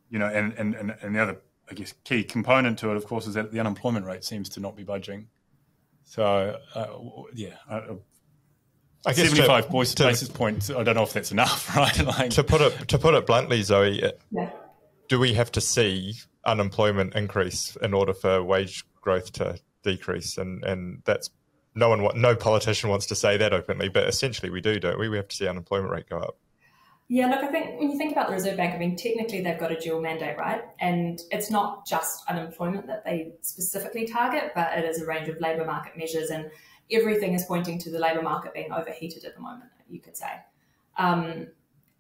you 0.10 0.20
know, 0.20 0.28
and, 0.28 0.54
and 0.54 0.76
and 0.76 0.96
and 1.02 1.16
the 1.16 1.20
other 1.20 1.42
I 1.70 1.74
guess 1.74 1.94
key 2.04 2.24
component 2.24 2.80
to 2.80 2.92
it, 2.92 2.98
of 2.98 3.06
course, 3.06 3.28
is 3.28 3.36
that 3.36 3.52
the 3.52 3.60
unemployment 3.60 4.06
rate 4.06 4.24
seems 4.24 4.50
to 4.50 4.60
not 4.60 4.76
be 4.76 4.84
budging. 4.84 5.28
So 6.04 6.60
uh, 6.76 6.88
yeah. 7.34 7.56
Uh, 7.70 7.96
I 9.04 9.14
guess 9.14 9.30
75 9.30 9.66
to, 9.66 9.72
basis, 9.72 9.96
to, 9.96 10.04
basis 10.04 10.30
points. 10.30 10.70
I 10.70 10.84
don't 10.84 10.96
know 10.96 11.04
if 11.04 11.14
that's 11.14 11.32
enough, 11.32 11.76
right? 11.76 12.06
Like, 12.06 12.32
to 12.32 12.44
put 12.44 12.62
it 12.62 12.90
to 12.90 13.00
put 13.00 13.16
it 13.16 13.26
bluntly, 13.26 13.64
Zoe, 13.64 14.12
yeah. 14.30 14.50
do 15.08 15.20
we 15.20 15.34
have 15.34 15.52
to 15.54 15.62
see 15.62 16.16
unemployment 16.46 17.16
increase 17.16 17.76
in 17.82 17.94
order 17.94 18.14
for 18.14 18.44
wage 18.44 18.86
growth 19.02 19.32
to 19.34 19.60
decrease, 19.84 20.38
and 20.38 20.64
and 20.64 21.02
that's 21.06 21.30
no 21.76 21.90
one 21.90 22.08
no 22.20 22.36
politician 22.36 22.90
wants 22.90 23.06
to 23.08 23.16
say 23.16 23.38
that 23.38 23.54
openly, 23.54 23.90
but 23.90 24.08
essentially 24.08 24.50
we 24.50 24.62
do, 24.62 24.80
don't 24.80 25.00
we? 25.00 25.10
We 25.10 25.18
have 25.18 25.28
to 25.30 25.36
see 25.36 25.48
unemployment 25.48 25.92
rate 25.92 26.10
go 26.10 26.18
up. 26.18 26.38
Yeah, 27.08 27.28
look, 27.28 27.44
I 27.44 27.48
think 27.48 27.78
when 27.78 27.92
you 27.92 27.98
think 27.98 28.14
about 28.14 28.28
the 28.28 28.34
Reserve 28.34 28.56
Bank, 28.56 28.74
I 28.74 28.78
mean, 28.78 28.96
technically 28.96 29.42
they've 29.42 29.60
got 29.60 29.70
a 29.70 29.78
dual 29.78 30.00
mandate, 30.00 30.38
right? 30.38 30.62
And 30.80 31.20
it's 31.30 31.52
not 31.52 31.86
just 31.86 32.24
unemployment 32.30 32.88
that 32.88 33.04
they 33.04 33.34
specifically 33.42 34.08
target, 34.08 34.54
but 34.56 34.78
it 34.78 34.86
is 34.86 35.02
a 35.02 35.06
range 35.06 35.28
of 35.28 35.38
labour 35.42 35.66
market 35.66 35.98
measures, 35.98 36.30
and 36.30 36.50
everything 36.90 37.34
is 37.34 37.44
pointing 37.44 37.80
to 37.80 37.92
the 37.92 38.00
labour 38.00 38.22
market 38.22 38.54
being 38.54 38.72
overheated 38.72 39.26
at 39.26 39.36
the 39.36 39.42
moment, 39.42 39.72
you 39.90 40.00
could 40.00 40.16
say. 40.16 40.32
Um, 40.98 41.48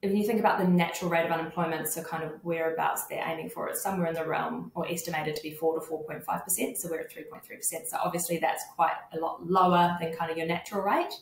if 0.01 0.11
you 0.11 0.25
think 0.25 0.39
about 0.39 0.57
the 0.57 0.67
natural 0.67 1.11
rate 1.11 1.25
of 1.25 1.31
unemployment, 1.31 1.87
so 1.87 2.01
kind 2.01 2.23
of 2.23 2.31
whereabouts 2.43 3.05
they're 3.07 3.23
aiming 3.25 3.49
for, 3.49 3.69
it's 3.69 3.83
somewhere 3.83 4.07
in 4.07 4.15
the 4.15 4.25
realm 4.25 4.71
or 4.73 4.89
estimated 4.89 5.35
to 5.35 5.43
be 5.43 5.51
4 5.51 5.79
to 5.79 5.85
4.5%. 5.85 6.77
So 6.77 6.89
we're 6.89 7.01
at 7.01 7.13
3.3%. 7.13 7.85
So 7.87 7.97
obviously 8.03 8.39
that's 8.39 8.63
quite 8.75 8.95
a 9.13 9.19
lot 9.19 9.45
lower 9.45 9.95
than 10.01 10.13
kind 10.13 10.31
of 10.31 10.37
your 10.37 10.47
natural 10.47 10.81
rate. 10.81 11.13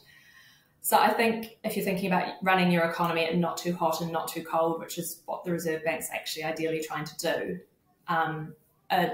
So 0.81 0.97
I 0.97 1.09
think 1.09 1.57
if 1.65 1.75
you're 1.75 1.83
thinking 1.83 2.07
about 2.07 2.35
running 2.41 2.71
your 2.71 2.85
economy 2.85 3.25
at 3.25 3.35
not 3.35 3.57
too 3.57 3.75
hot 3.75 3.99
and 3.99 4.13
not 4.13 4.29
too 4.29 4.43
cold, 4.43 4.79
which 4.79 4.97
is 4.97 5.23
what 5.25 5.43
the 5.43 5.51
Reserve 5.51 5.83
Bank's 5.83 6.07
actually 6.13 6.45
ideally 6.45 6.81
trying 6.81 7.03
to 7.03 7.17
do, 7.17 7.59
um, 8.07 8.55
a, 8.89 9.09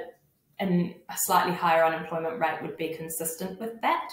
a 0.62 0.95
slightly 1.15 1.54
higher 1.54 1.84
unemployment 1.84 2.39
rate 2.39 2.62
would 2.62 2.78
be 2.78 2.89
consistent 2.89 3.60
with 3.60 3.82
that 3.82 4.10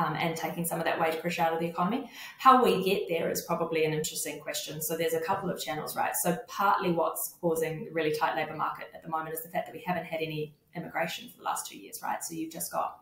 um, 0.00 0.14
and 0.14 0.34
taking 0.34 0.64
some 0.64 0.78
of 0.78 0.84
that 0.84 0.98
wage 0.98 1.20
pressure 1.20 1.42
out 1.42 1.52
of 1.52 1.60
the 1.60 1.66
economy. 1.66 2.10
How 2.38 2.64
we 2.64 2.82
get 2.82 3.02
there 3.08 3.30
is 3.30 3.42
probably 3.42 3.84
an 3.84 3.92
interesting 3.92 4.40
question. 4.40 4.80
So 4.80 4.96
there's 4.96 5.12
a 5.12 5.20
couple 5.20 5.50
of 5.50 5.60
channels, 5.60 5.94
right? 5.94 6.12
So 6.22 6.38
partly 6.48 6.92
what's 6.92 7.34
causing 7.40 7.84
the 7.84 7.90
really 7.90 8.14
tight 8.14 8.34
labour 8.34 8.56
market 8.56 8.86
at 8.94 9.02
the 9.02 9.10
moment 9.10 9.34
is 9.34 9.42
the 9.42 9.50
fact 9.50 9.66
that 9.66 9.74
we 9.74 9.82
haven't 9.84 10.06
had 10.06 10.22
any 10.22 10.54
immigration 10.74 11.28
for 11.28 11.38
the 11.38 11.44
last 11.44 11.70
two 11.70 11.78
years, 11.78 12.00
right? 12.02 12.24
So 12.24 12.34
you've 12.34 12.52
just 12.52 12.72
got 12.72 13.00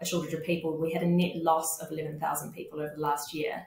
a 0.00 0.04
shortage 0.04 0.34
of 0.34 0.42
people. 0.42 0.76
We 0.76 0.92
had 0.92 1.02
a 1.02 1.06
net 1.06 1.36
loss 1.36 1.80
of 1.80 1.92
11,000 1.92 2.52
people 2.52 2.80
over 2.80 2.94
the 2.96 3.00
last 3.00 3.32
year. 3.32 3.66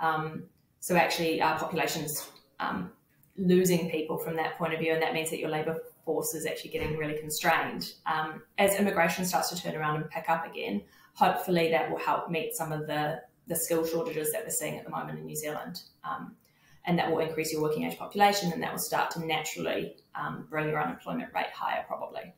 Um, 0.00 0.44
so 0.80 0.96
actually, 0.96 1.40
our 1.40 1.58
population's 1.58 2.28
um, 2.60 2.90
losing 3.38 3.88
people 3.88 4.18
from 4.18 4.36
that 4.36 4.58
point 4.58 4.74
of 4.74 4.80
view, 4.80 4.92
and 4.92 5.00
that 5.00 5.14
means 5.14 5.30
that 5.30 5.38
your 5.38 5.48
labour 5.48 5.78
force 6.04 6.34
is 6.34 6.44
actually 6.44 6.70
getting 6.70 6.98
really 6.98 7.16
constrained. 7.16 7.94
Um, 8.04 8.42
as 8.58 8.74
immigration 8.74 9.24
starts 9.24 9.48
to 9.50 9.56
turn 9.56 9.76
around 9.76 9.96
and 9.96 10.10
pick 10.10 10.28
up 10.28 10.44
again, 10.44 10.82
hopefully 11.14 11.70
that 11.70 11.90
will 11.90 11.98
help 11.98 12.30
meet 12.30 12.54
some 12.54 12.72
of 12.72 12.86
the, 12.86 13.20
the 13.46 13.56
skill 13.56 13.86
shortages 13.86 14.32
that 14.32 14.44
we're 14.44 14.50
seeing 14.50 14.78
at 14.78 14.84
the 14.84 14.90
moment 14.90 15.18
in 15.18 15.26
New 15.26 15.36
Zealand. 15.36 15.82
Um, 16.04 16.36
and 16.84 16.98
that 16.98 17.10
will 17.10 17.20
increase 17.20 17.52
your 17.52 17.62
working 17.62 17.84
age 17.84 17.98
population 17.98 18.52
and 18.52 18.62
that 18.62 18.72
will 18.72 18.78
start 18.78 19.10
to 19.12 19.24
naturally 19.24 19.96
um, 20.14 20.46
bring 20.50 20.68
your 20.68 20.82
unemployment 20.82 21.32
rate 21.34 21.52
higher, 21.54 21.84
probably. 21.86 22.34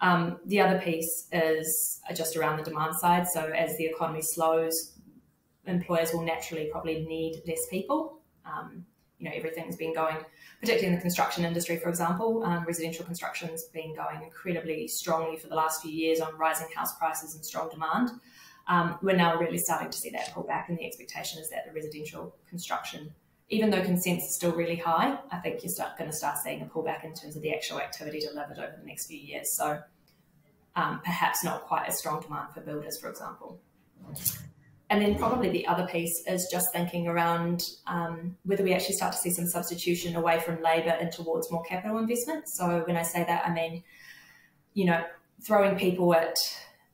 Um, 0.00 0.38
the 0.44 0.60
other 0.60 0.78
piece 0.80 1.28
is 1.32 2.00
just 2.14 2.36
around 2.36 2.58
the 2.58 2.64
demand 2.64 2.96
side. 2.96 3.26
So, 3.28 3.40
as 3.40 3.76
the 3.78 3.86
economy 3.86 4.22
slows, 4.22 4.92
employers 5.66 6.12
will 6.12 6.22
naturally 6.22 6.68
probably 6.70 7.06
need 7.06 7.42
less 7.46 7.66
people. 7.70 8.20
Um, 8.44 8.84
you 9.18 9.28
know, 9.28 9.34
everything's 9.34 9.76
been 9.76 9.94
going 9.94 10.18
particularly 10.60 10.88
in 10.88 10.94
the 10.94 11.00
construction 11.00 11.44
industry, 11.44 11.76
for 11.76 11.88
example. 11.88 12.42
Um, 12.44 12.64
residential 12.64 13.04
construction's 13.04 13.64
been 13.64 13.94
going 13.94 14.22
incredibly 14.22 14.88
strongly 14.88 15.36
for 15.36 15.48
the 15.48 15.54
last 15.54 15.82
few 15.82 15.90
years 15.90 16.20
on 16.20 16.36
rising 16.36 16.68
house 16.74 16.96
prices 16.96 17.34
and 17.34 17.44
strong 17.44 17.68
demand. 17.68 18.10
Um, 18.68 18.98
we're 19.02 19.16
now 19.16 19.36
really 19.38 19.58
starting 19.58 19.90
to 19.90 19.98
see 19.98 20.10
that 20.10 20.32
pull 20.34 20.42
back, 20.42 20.68
and 20.68 20.78
the 20.78 20.84
expectation 20.84 21.40
is 21.40 21.50
that 21.50 21.66
the 21.66 21.72
residential 21.72 22.34
construction, 22.48 23.14
even 23.48 23.70
though 23.70 23.82
consents 23.82 24.24
is 24.24 24.34
still 24.34 24.52
really 24.52 24.76
high, 24.76 25.18
I 25.30 25.36
think 25.38 25.62
you're 25.62 25.72
going 25.98 26.10
to 26.10 26.16
start 26.16 26.38
seeing 26.38 26.62
a 26.62 26.66
pullback 26.66 27.04
in 27.04 27.14
terms 27.14 27.36
of 27.36 27.42
the 27.42 27.54
actual 27.54 27.78
activity 27.78 28.20
delivered 28.20 28.58
over 28.58 28.74
the 28.80 28.86
next 28.86 29.06
few 29.06 29.18
years. 29.18 29.52
So 29.52 29.80
um, 30.74 31.00
perhaps 31.04 31.44
not 31.44 31.62
quite 31.62 31.86
as 31.86 31.98
strong 31.98 32.20
demand 32.20 32.54
for 32.54 32.60
builders, 32.60 32.98
for 32.98 33.08
example. 33.08 33.60
And 34.88 35.02
then 35.02 35.18
probably 35.18 35.50
the 35.50 35.66
other 35.66 35.86
piece 35.86 36.22
is 36.28 36.48
just 36.50 36.72
thinking 36.72 37.08
around 37.08 37.60
um, 37.88 38.36
whether 38.44 38.62
we 38.62 38.72
actually 38.72 38.94
start 38.94 39.12
to 39.12 39.18
see 39.18 39.30
some 39.30 39.46
substitution 39.46 40.14
away 40.14 40.38
from 40.38 40.62
labour 40.62 40.90
and 40.90 41.10
towards 41.10 41.50
more 41.50 41.64
capital 41.64 41.98
investment. 41.98 42.48
So 42.48 42.84
when 42.86 42.96
I 42.96 43.02
say 43.02 43.24
that, 43.24 43.46
I 43.46 43.52
mean 43.52 43.82
you 44.76 44.84
know, 44.84 45.02
throwing 45.42 45.76
people 45.76 46.14
at 46.14 46.36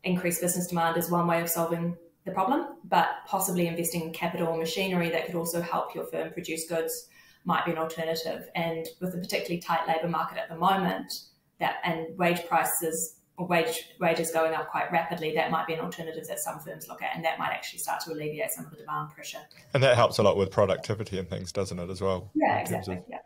increased 0.05 0.40
business 0.40 0.68
demand 0.68 0.96
is 0.96 1.11
one 1.11 1.26
way 1.26 1.42
of 1.42 1.50
solving 1.50 1.96
the 2.24 2.31
problem, 2.31 2.76
but 2.85 3.09
possibly 3.26 3.66
investing 3.66 4.02
in 4.02 4.12
capital 4.12 4.46
or 4.46 4.57
machinery 4.57 5.11
that 5.11 5.26
could 5.26 5.35
also 5.35 5.61
help 5.61 5.92
your 5.92 6.07
firm 6.07 6.33
produce 6.33 6.68
goods 6.68 7.09
might 7.44 7.64
be 7.64 7.72
an 7.72 7.78
alternative. 7.78 8.48
And 8.55 8.87
with 9.00 9.14
a 9.14 9.18
particularly 9.18 9.61
tight 9.61 9.88
labour 9.88 10.09
market 10.09 10.38
at 10.38 10.48
the 10.48 10.55
moment, 10.55 11.12
that 11.59 11.76
and 11.83 12.16
wage 12.16 12.46
prices 12.46 13.16
wage 13.38 13.88
wages 13.99 14.31
going 14.31 14.55
up 14.55 14.71
quite 14.71 14.92
rapidly, 14.92 15.35
that 15.35 15.51
might 15.51 15.66
be 15.66 15.75
an 15.75 15.81
alternative 15.81 16.27
that 16.29 16.38
some 16.38 16.61
firms 16.61 16.87
look 16.88 17.03
at, 17.03 17.16
and 17.16 17.25
that 17.25 17.38
might 17.38 17.51
actually 17.51 17.81
start 17.81 18.01
to 18.03 18.12
alleviate 18.12 18.51
some 18.51 18.64
of 18.64 18.71
the 18.71 18.77
demand 18.77 19.11
pressure. 19.11 19.40
And 19.75 19.83
that 19.83 19.97
helps 19.97 20.18
a 20.18 20.23
lot 20.23 20.37
with 20.37 20.51
productivity 20.51 21.18
and 21.18 21.29
things, 21.29 21.51
doesn't 21.53 21.79
it, 21.79 21.90
as 21.90 22.01
well? 22.01 22.31
Yeah, 22.35 22.59
exactly. 22.59 22.97
Of, 22.97 23.05
yeah. 23.09 23.18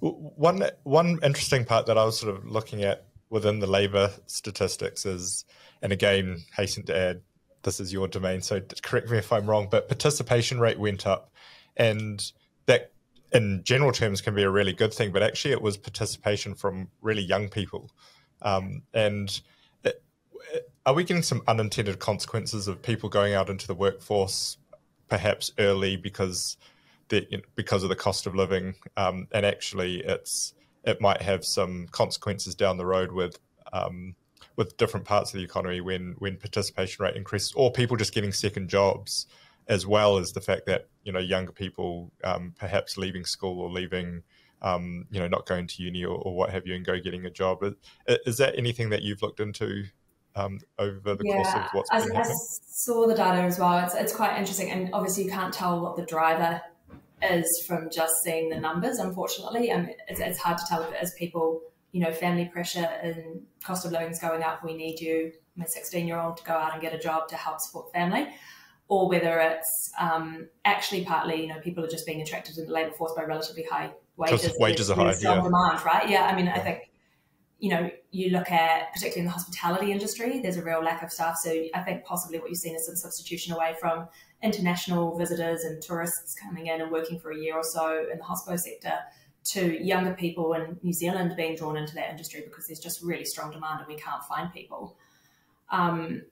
One 0.00 0.64
one 0.82 1.18
interesting 1.22 1.64
part 1.64 1.86
that 1.86 1.98
I 1.98 2.04
was 2.04 2.18
sort 2.18 2.34
of 2.34 2.44
looking 2.46 2.82
at 2.82 3.06
within 3.28 3.60
the 3.60 3.66
labour 3.66 4.10
statistics 4.26 5.06
is, 5.06 5.44
and 5.82 5.92
again, 5.92 6.38
hasten 6.56 6.84
to 6.86 6.96
add, 6.96 7.20
this 7.62 7.78
is 7.78 7.92
your 7.92 8.08
domain, 8.08 8.40
so 8.40 8.60
correct 8.82 9.10
me 9.10 9.18
if 9.18 9.32
I'm 9.32 9.48
wrong, 9.48 9.68
but 9.70 9.86
participation 9.86 10.58
rate 10.58 10.80
went 10.80 11.06
up, 11.06 11.30
and 11.76 12.32
that 12.66 12.92
in 13.32 13.62
general 13.62 13.92
terms 13.92 14.20
can 14.20 14.34
be 14.34 14.42
a 14.42 14.50
really 14.50 14.72
good 14.72 14.92
thing, 14.92 15.12
but 15.12 15.22
actually 15.22 15.52
it 15.52 15.62
was 15.62 15.76
participation 15.76 16.54
from 16.54 16.88
really 17.00 17.22
young 17.22 17.48
people. 17.48 17.90
Um, 18.42 18.82
and 18.94 19.40
are 20.86 20.94
we 20.94 21.04
getting 21.04 21.22
some 21.22 21.42
unintended 21.46 21.98
consequences 21.98 22.66
of 22.66 22.82
people 22.82 23.08
going 23.08 23.34
out 23.34 23.50
into 23.50 23.66
the 23.66 23.74
workforce 23.74 24.56
perhaps 25.08 25.50
early 25.58 25.96
because 25.96 26.56
the, 27.08 27.26
you 27.30 27.38
know, 27.38 27.42
because 27.54 27.82
of 27.82 27.88
the 27.88 27.96
cost 27.96 28.26
of 28.26 28.34
living, 28.34 28.74
um, 28.96 29.26
and 29.32 29.44
actually 29.44 30.00
it's 30.00 30.54
it 30.84 31.00
might 31.00 31.20
have 31.20 31.44
some 31.44 31.86
consequences 31.90 32.54
down 32.54 32.76
the 32.78 32.86
road 32.86 33.12
with 33.12 33.38
um, 33.72 34.14
with 34.56 34.76
different 34.76 35.04
parts 35.04 35.32
of 35.32 35.38
the 35.38 35.44
economy 35.44 35.80
when 35.80 36.14
when 36.18 36.36
participation 36.36 37.04
rate 37.04 37.16
increases, 37.16 37.52
or 37.54 37.70
people 37.70 37.96
just 37.96 38.14
getting 38.14 38.32
second 38.32 38.68
jobs 38.68 39.26
as 39.68 39.86
well 39.86 40.16
as 40.18 40.32
the 40.32 40.40
fact 40.40 40.66
that 40.66 40.88
you 41.04 41.12
know 41.12 41.18
younger 41.18 41.52
people 41.52 42.10
um, 42.24 42.54
perhaps 42.58 42.96
leaving 42.96 43.24
school 43.24 43.60
or 43.60 43.68
leaving 43.68 44.22
um, 44.62 45.06
you 45.10 45.20
know 45.20 45.28
not 45.28 45.46
going 45.46 45.66
to 45.66 45.82
uni 45.82 46.04
or, 46.04 46.16
or, 46.18 46.34
what 46.34 46.50
have 46.50 46.66
you 46.66 46.74
and 46.74 46.84
go 46.84 46.98
getting 47.00 47.24
a 47.26 47.30
job 47.30 47.62
is, 47.62 47.74
is 48.26 48.36
that 48.38 48.56
anything 48.56 48.90
that 48.90 49.02
you've 49.02 49.22
looked 49.22 49.40
into 49.40 49.84
um, 50.36 50.60
over 50.78 51.14
the 51.14 51.24
yeah, 51.24 51.34
course 51.34 51.54
of 51.54 51.62
what's 51.72 51.90
been 51.90 52.12
I, 52.12 52.16
happening? 52.16 52.36
I 52.36 52.66
saw 52.66 53.06
the 53.06 53.14
data 53.14 53.42
as 53.42 53.58
well 53.58 53.84
it's, 53.84 53.94
it's 53.94 54.14
quite 54.14 54.38
interesting 54.38 54.70
and 54.70 54.90
obviously 54.92 55.24
you 55.24 55.30
can't 55.30 55.52
tell 55.52 55.80
what 55.80 55.96
the 55.96 56.04
driver 56.04 56.60
is 57.22 57.64
from 57.66 57.90
just 57.90 58.14
seeing 58.22 58.48
the 58.48 58.60
numbers 58.60 58.98
unfortunately 58.98 59.70
it's, 60.08 60.20
it's 60.20 60.38
hard 60.38 60.58
to 60.58 60.64
tell 60.68 60.92
as 61.00 61.12
people 61.14 61.62
you 61.92 62.00
know 62.00 62.12
family 62.12 62.46
pressure 62.46 62.88
and 63.02 63.42
cost 63.64 63.84
of 63.84 63.92
living 63.92 64.10
is 64.10 64.18
going 64.18 64.42
up 64.42 64.64
we 64.64 64.74
need 64.74 65.00
you 65.00 65.32
my 65.56 65.64
16 65.66 66.06
year 66.06 66.18
old 66.18 66.36
to 66.36 66.44
go 66.44 66.52
out 66.52 66.72
and 66.72 66.82
get 66.82 66.94
a 66.94 66.98
job 66.98 67.28
to 67.28 67.36
help 67.36 67.60
support 67.60 67.92
family 67.92 68.28
or 68.90 69.08
whether 69.08 69.38
it's 69.38 69.92
um, 70.00 70.48
actually 70.64 71.04
partly, 71.04 71.42
you 71.42 71.46
know, 71.46 71.60
people 71.60 71.84
are 71.84 71.88
just 71.88 72.04
being 72.04 72.20
attracted 72.20 72.56
to 72.56 72.64
the 72.64 72.72
labour 72.72 72.90
force 72.90 73.12
by 73.16 73.22
relatively 73.22 73.62
high 73.62 73.92
wages. 74.20 74.56
Wages 74.58 74.90
are 74.90 74.96
high, 74.96 75.14
yeah. 75.20 75.40
demand, 75.40 75.84
right? 75.84 76.08
Yeah, 76.08 76.26
I 76.26 76.36
mean, 76.36 76.48
I 76.48 76.58
think, 76.58 76.90
you 77.58 77.70
know, 77.70 77.90
you 78.10 78.30
look 78.30 78.50
at, 78.50 78.92
particularly 78.92 79.20
in 79.20 79.24
the 79.26 79.32
hospitality 79.32 79.92
industry, 79.92 80.40
there's 80.40 80.56
a 80.56 80.62
real 80.62 80.82
lack 80.82 81.02
of 81.02 81.10
staff. 81.10 81.36
So 81.42 81.50
I 81.74 81.80
think 81.82 82.04
possibly 82.04 82.38
what 82.38 82.48
you've 82.48 82.58
seen 82.58 82.74
is 82.74 82.86
some 82.86 82.96
substitution 82.96 83.52
away 83.52 83.74
from 83.80 84.08
international 84.42 85.16
visitors 85.18 85.64
and 85.64 85.82
tourists 85.82 86.34
coming 86.42 86.66
in 86.66 86.80
and 86.80 86.90
working 86.90 87.18
for 87.18 87.32
a 87.32 87.36
year 87.38 87.54
or 87.54 87.64
so 87.64 88.06
in 88.10 88.18
the 88.18 88.24
hospital 88.24 88.58
sector 88.58 88.98
to 89.52 89.82
younger 89.82 90.14
people 90.14 90.52
in 90.54 90.78
New 90.82 90.92
Zealand 90.92 91.34
being 91.36 91.56
drawn 91.56 91.76
into 91.76 91.94
that 91.94 92.10
industry 92.10 92.42
because 92.44 92.66
there's 92.66 92.78
just 92.78 93.02
really 93.02 93.24
strong 93.24 93.50
demand 93.50 93.80
and 93.80 93.88
we 93.88 93.96
can't 93.96 94.22
find 94.24 94.52
people. 94.52 94.96
Um, 95.70 96.22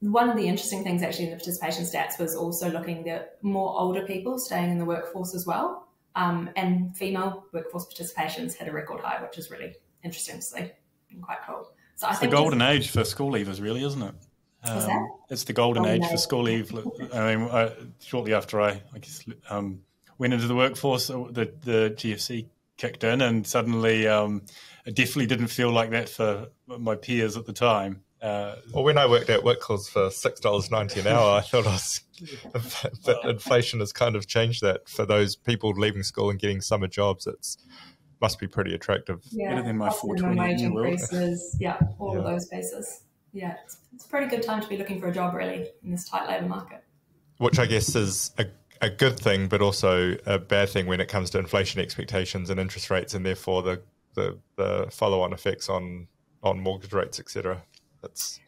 one 0.00 0.28
of 0.28 0.36
the 0.36 0.46
interesting 0.48 0.82
things 0.82 1.02
actually 1.02 1.26
in 1.26 1.30
the 1.30 1.36
participation 1.36 1.84
stats 1.84 2.18
was 2.18 2.34
also 2.34 2.70
looking 2.70 3.08
at 3.08 3.38
more 3.42 3.78
older 3.78 4.04
people 4.04 4.38
staying 4.38 4.70
in 4.70 4.78
the 4.78 4.84
workforce 4.84 5.34
as 5.34 5.46
well. 5.46 5.81
Um, 6.14 6.50
and 6.56 6.96
female 6.96 7.46
workforce 7.52 7.86
participations 7.86 8.54
hit 8.54 8.68
a 8.68 8.72
record 8.72 9.00
high, 9.00 9.22
which 9.22 9.38
is 9.38 9.50
really 9.50 9.74
interesting 10.02 10.36
to 10.36 10.42
see 10.42 10.70
and 11.10 11.22
quite 11.22 11.38
cool. 11.46 11.70
So 11.96 12.08
it's 12.08 12.16
I 12.16 12.20
think 12.20 12.30
the 12.30 12.36
golden 12.36 12.62
age 12.62 12.90
for 12.90 13.04
school 13.04 13.32
leavers, 13.32 13.60
really, 13.60 13.84
isn't 13.84 14.02
it? 14.02 14.14
Um, 14.64 15.10
it's 15.28 15.44
the 15.44 15.52
golden, 15.52 15.82
golden 15.82 16.02
age, 16.02 16.04
age, 16.04 16.10
for 16.10 16.16
school 16.16 16.42
leave. 16.42 16.72
I 17.12 17.34
mean, 17.34 17.48
I, 17.50 17.72
shortly 18.00 18.32
after 18.32 18.60
I, 18.60 18.80
I 18.94 18.98
guess, 18.98 19.24
um, 19.50 19.80
went 20.18 20.32
into 20.32 20.46
the 20.46 20.54
workforce, 20.54 21.10
uh, 21.10 21.24
the, 21.30 21.52
the 21.62 21.94
GFC 21.96 22.46
kicked 22.76 23.02
in, 23.04 23.20
and 23.22 23.46
suddenly 23.46 24.06
um, 24.06 24.42
it 24.86 24.94
definitely 24.94 25.26
didn't 25.26 25.48
feel 25.48 25.70
like 25.70 25.90
that 25.90 26.08
for 26.08 26.48
my 26.66 26.94
peers 26.94 27.36
at 27.36 27.46
the 27.46 27.52
time. 27.52 28.02
Uh, 28.22 28.54
well, 28.72 28.84
when 28.84 28.98
I 28.98 29.06
worked 29.06 29.30
at 29.30 29.40
Whitcoulls 29.40 29.90
for 29.90 30.08
six 30.10 30.38
dollars 30.38 30.70
ninety 30.70 31.00
an 31.00 31.08
hour, 31.08 31.38
I 31.38 31.40
thought 31.40 31.66
I 31.66 31.72
was, 31.72 32.00
but 33.04 33.24
inflation 33.24 33.80
has 33.80 33.92
kind 33.92 34.14
of 34.14 34.28
changed 34.28 34.62
that 34.62 34.88
for 34.88 35.04
those 35.04 35.34
people 35.34 35.70
leaving 35.70 36.04
school 36.04 36.30
and 36.30 36.38
getting 36.38 36.60
summer 36.60 36.86
jobs. 36.86 37.26
It's 37.26 37.58
must 38.20 38.38
be 38.38 38.46
pretty 38.46 38.74
attractive. 38.74 39.20
Yeah, 39.32 39.50
better 39.50 39.64
than 39.64 39.76
my 39.76 39.90
four 39.90 40.14
twenty 40.16 40.38
wage 40.38 40.60
increases. 40.60 41.56
Yeah, 41.58 41.78
all 41.98 42.12
yeah. 42.12 42.20
of 42.20 42.24
those 42.24 42.46
bases. 42.46 43.02
Yeah, 43.32 43.56
it's, 43.64 43.78
it's 43.92 44.04
a 44.04 44.08
pretty 44.08 44.28
good 44.28 44.44
time 44.44 44.62
to 44.62 44.68
be 44.68 44.76
looking 44.76 45.00
for 45.00 45.08
a 45.08 45.12
job, 45.12 45.34
really, 45.34 45.68
in 45.82 45.90
this 45.90 46.08
tight 46.08 46.28
labour 46.28 46.46
market. 46.46 46.84
Which 47.38 47.58
I 47.58 47.66
guess 47.66 47.96
is 47.96 48.30
a 48.38 48.46
a 48.80 48.90
good 48.90 49.18
thing, 49.18 49.48
but 49.48 49.60
also 49.60 50.16
a 50.26 50.38
bad 50.38 50.68
thing 50.68 50.86
when 50.86 51.00
it 51.00 51.08
comes 51.08 51.30
to 51.30 51.38
inflation 51.38 51.80
expectations 51.80 52.50
and 52.50 52.60
interest 52.60 52.88
rates, 52.88 53.14
and 53.14 53.26
therefore 53.26 53.62
the 53.62 53.82
the, 54.14 54.38
the 54.56 54.86
follow 54.92 55.22
on 55.22 55.32
effects 55.32 55.68
on 55.68 56.06
on 56.42 56.60
mortgage 56.60 56.92
rates, 56.92 57.18
etc. 57.18 57.62
That's 58.02 58.40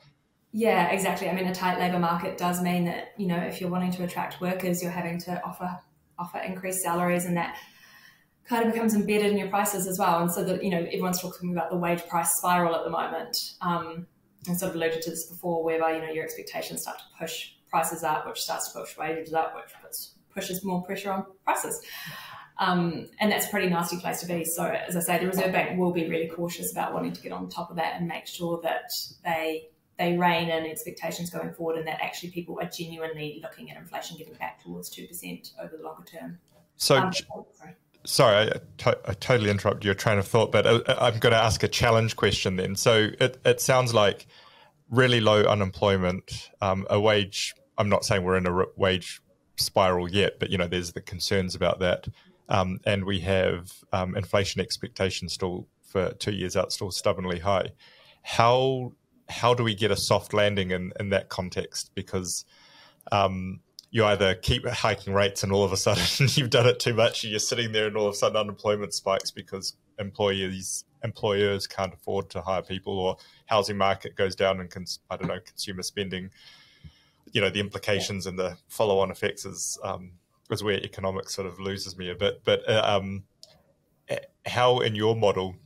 yeah, 0.57 0.91
exactly. 0.91 1.29
I 1.29 1.35
mean, 1.35 1.47
a 1.47 1.55
tight 1.55 1.81
labour 1.81 1.99
market 1.99 2.39
does 2.39 2.63
mean 2.63 2.85
that 2.85 3.15
you 3.17 3.27
know 3.27 3.39
if 3.39 3.61
you're 3.61 3.71
wanting 3.71 3.91
to 3.93 4.05
attract 4.05 4.41
workers, 4.41 4.83
you're 4.83 4.93
having 4.93 5.19
to 5.21 5.43
offer 5.45 5.81
offer 6.19 6.39
increased 6.39 6.83
salaries, 6.83 7.25
and 7.25 7.37
that 7.37 7.57
kind 8.45 8.65
of 8.65 8.73
becomes 8.73 8.95
embedded 8.95 9.33
in 9.33 9.39
your 9.39 9.49
prices 9.49 9.89
as 9.89 9.99
well. 9.99 10.21
And 10.21 10.31
so 10.31 10.45
that 10.45 10.63
you 10.63 10.71
know 10.71 10.79
everyone's 10.79 11.21
talking 11.21 11.51
about 11.53 11.71
the 11.71 11.77
wage 11.77 12.07
price 12.07 12.31
spiral 12.37 12.75
at 12.77 12.85
the 12.85 12.91
moment. 12.91 13.37
Um, 13.61 14.07
I 14.49 14.53
sort 14.55 14.71
of 14.71 14.77
alluded 14.77 15.03
to 15.03 15.11
this 15.11 15.27
before, 15.29 15.65
whereby 15.65 15.97
you 15.97 16.03
know 16.03 16.13
your 16.13 16.25
expectations 16.25 16.83
start 16.83 16.99
to 16.99 17.05
push 17.19 17.55
prices 17.69 18.05
up, 18.05 18.25
which 18.25 18.41
starts 18.41 18.73
to 18.73 18.79
push 18.79 18.97
wages 18.97 19.35
up, 19.35 19.57
which 19.57 19.75
puts, 19.83 20.15
pushes 20.33 20.65
more 20.65 20.83
pressure 20.83 21.11
on 21.11 21.27
prices. 21.45 21.85
Um, 22.59 23.09
and 23.19 23.33
that's 23.33 23.47
a 23.47 23.51
pretty 23.51 23.69
nasty 23.69 23.99
place 23.99 24.21
to 24.21 24.27
be. 24.27 24.45
So, 24.45 24.65
as 24.65 24.97
I 24.97 25.01
say, 25.01 25.19
the 25.19 25.27
Reserve 25.27 25.53
Bank 25.53 25.79
will 25.79 25.93
be 25.93 26.09
really 26.09 26.29
cautious 26.29 26.71
about 26.71 26.95
wanting 26.95 27.13
to 27.13 27.21
get 27.21 27.33
on 27.33 27.49
top 27.49 27.71
of 27.71 27.77
that 27.77 27.97
and 27.99 28.07
make 28.07 28.27
sure 28.27 28.61
that 28.63 28.91
they 29.25 29.69
they 29.99 30.17
rein 30.17 30.49
in 30.49 30.67
expectations 30.67 31.31
going 31.31 31.53
forward, 31.55 31.79
and 31.79 31.87
that 31.87 32.01
actually 32.01 32.31
people 32.31 32.59
are 32.61 32.69
genuinely 32.69 33.41
looking 33.43 33.71
at 33.71 33.77
inflation 33.77 34.17
getting 34.17 34.35
back 34.35 34.63
towards 34.63 34.89
two 34.89 35.07
percent 35.07 35.53
over 35.61 35.77
the 35.77 35.83
longer 35.83 36.05
term. 36.05 36.39
So, 36.77 36.97
um, 36.97 37.13
sorry, 37.13 37.75
sorry 38.05 38.51
I, 38.51 38.61
to- 38.79 39.01
I, 39.05 39.15
totally 39.15 39.51
interrupted 39.51 39.85
your 39.85 39.95
train 39.95 40.19
of 40.19 40.27
thought, 40.27 40.53
but 40.53 40.67
uh, 40.67 40.81
I, 40.87 41.09
am 41.09 41.19
going 41.19 41.33
to 41.33 41.41
ask 41.41 41.63
a 41.63 41.69
challenge 41.69 42.17
question 42.17 42.57
then. 42.57 42.77
So, 42.77 43.11
it, 43.21 43.39
it 43.45 43.61
sounds 43.61 43.95
like 43.95 44.27
really 44.91 45.21
low 45.21 45.43
unemployment, 45.43 46.51
um, 46.61 46.87
a 46.89 47.01
wage. 47.01 47.55
I'm 47.79 47.89
not 47.89 48.05
saying 48.05 48.23
we're 48.23 48.37
in 48.37 48.47
a 48.47 48.65
wage 48.77 49.21
spiral 49.57 50.09
yet, 50.09 50.39
but 50.39 50.51
you 50.51 50.59
know, 50.59 50.69
there's 50.69 50.93
the 50.93 51.01
concerns 51.01 51.55
about 51.55 51.81
that 51.81 52.09
um, 52.49 52.81
and 52.85 53.05
we 53.05 53.21
have 53.21 53.73
um, 53.93 54.17
inflation 54.17 54.61
expectations 54.61 55.33
still 55.33 55.67
for 55.83 56.13
two 56.15 56.33
years 56.33 56.57
out 56.57 56.73
still 56.73 56.91
stubbornly 56.91 57.39
high. 57.39 57.71
How 58.23 58.93
how 59.29 59.55
do 59.55 59.65
we 59.65 59.75
get 59.75 59.91
a 59.91 59.97
soft 59.97 60.35
landing 60.35 60.71
in, 60.71 60.93
in 61.01 61.11
that 61.11 61.29
context? 61.29 61.91
Because 61.95 62.45
um, 63.11 63.61
you 63.91 64.05
either 64.05 64.35
keep 64.35 64.67
hiking 64.67 65.15
rates 65.15 65.45
and 65.45 65.53
all 65.53 65.63
of 65.63 65.73
a 65.73 65.77
sudden 65.77 66.03
you've 66.35 66.51
done 66.51 66.67
it 66.67 66.81
too 66.81 66.95
much 66.95 67.23
and 67.23 67.31
you're 67.31 67.39
sitting 67.39 67.73
there 67.73 67.87
and 67.87 67.97
all 67.97 68.09
of 68.09 68.13
a 68.13 68.17
sudden 68.17 68.37
unemployment 68.37 68.93
spikes 68.93 69.31
because 69.31 69.77
employees 69.99 70.85
employers 71.05 71.67
can't 71.67 71.95
afford 71.95 72.29
to 72.31 72.41
hire 72.41 72.63
people 72.63 72.99
or 72.99 73.17
housing 73.47 73.77
market 73.77 74.17
goes 74.17 74.35
down 74.35 74.59
and 74.59 74.71
cons- 74.71 74.99
I 75.11 75.17
don't 75.17 75.29
know 75.29 75.39
consumer 75.39 75.83
spending 75.83 76.31
you 77.33 77.41
know 77.41 77.51
the 77.51 77.61
implications 77.61 78.27
and 78.27 78.37
the 78.37 78.57
follow 78.69 78.99
on 78.99 79.13
effects 79.13 79.45
is 79.45 79.79
um, 79.85 80.13
is 80.55 80.65
where 80.65 80.79
economics 80.79 81.35
sort 81.35 81.47
of 81.47 81.61
loses 81.61 81.99
me 81.99 82.11
a 82.11 82.15
bit. 82.15 82.41
But 82.45 82.67
uh, 82.69 82.83
um, 82.85 83.25
how 84.47 84.81
in 84.81 84.95
your 84.95 85.15
model 85.15 85.57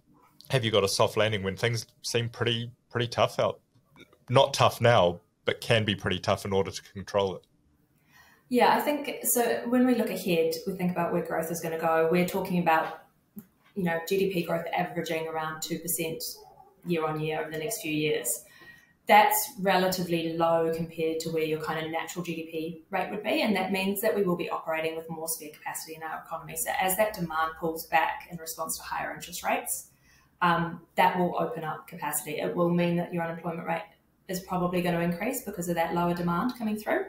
have 0.50 0.64
you 0.64 0.70
got 0.70 0.82
a 0.82 0.88
soft 0.88 1.16
landing 1.16 1.42
when 1.42 1.56
things 1.56 1.86
seem 2.02 2.28
pretty 2.28 2.72
pretty 2.90 3.06
tough 3.06 3.38
out? 3.38 3.60
Not 4.28 4.54
tough 4.54 4.80
now, 4.80 5.20
but 5.44 5.60
can 5.60 5.84
be 5.84 5.94
pretty 5.94 6.18
tough 6.18 6.44
in 6.44 6.52
order 6.52 6.70
to 6.70 6.82
control 6.92 7.36
it. 7.36 7.42
Yeah, 8.48 8.74
I 8.74 8.80
think 8.80 9.24
so. 9.24 9.62
When 9.68 9.86
we 9.86 9.94
look 9.94 10.10
ahead, 10.10 10.54
we 10.66 10.72
think 10.72 10.90
about 10.90 11.12
where 11.12 11.22
growth 11.22 11.50
is 11.50 11.60
going 11.60 11.74
to 11.74 11.80
go. 11.80 12.08
We're 12.10 12.26
talking 12.26 12.60
about 12.60 13.04
you 13.76 13.84
know 13.84 14.00
GDP 14.10 14.46
growth 14.46 14.64
averaging 14.76 15.28
around 15.28 15.62
two 15.62 15.78
percent 15.78 16.22
year 16.86 17.06
on 17.06 17.20
year 17.20 17.40
over 17.40 17.50
the 17.50 17.58
next 17.58 17.82
few 17.82 17.92
years 17.92 18.44
that's 19.08 19.52
relatively 19.60 20.34
low 20.34 20.70
compared 20.76 21.18
to 21.18 21.30
where 21.30 21.42
your 21.42 21.60
kind 21.62 21.84
of 21.84 21.90
natural 21.90 22.22
GDP 22.22 22.82
rate 22.90 23.10
would 23.10 23.22
be. 23.22 23.40
And 23.40 23.56
that 23.56 23.72
means 23.72 24.02
that 24.02 24.14
we 24.14 24.22
will 24.22 24.36
be 24.36 24.50
operating 24.50 24.96
with 24.96 25.08
more 25.08 25.26
spare 25.26 25.48
capacity 25.50 25.94
in 25.94 26.02
our 26.02 26.22
economy. 26.26 26.56
So 26.56 26.70
as 26.78 26.94
that 26.98 27.14
demand 27.14 27.52
pulls 27.58 27.86
back 27.86 28.28
in 28.30 28.36
response 28.36 28.76
to 28.76 28.82
higher 28.82 29.14
interest 29.14 29.42
rates, 29.42 29.88
um, 30.42 30.82
that 30.96 31.18
will 31.18 31.34
open 31.38 31.64
up 31.64 31.88
capacity. 31.88 32.32
It 32.32 32.54
will 32.54 32.68
mean 32.68 32.96
that 32.96 33.12
your 33.12 33.24
unemployment 33.24 33.66
rate 33.66 33.82
is 34.28 34.40
probably 34.40 34.82
going 34.82 34.94
to 34.94 35.00
increase 35.00 35.42
because 35.42 35.70
of 35.70 35.74
that 35.76 35.94
lower 35.94 36.12
demand 36.12 36.52
coming 36.58 36.76
through. 36.76 37.06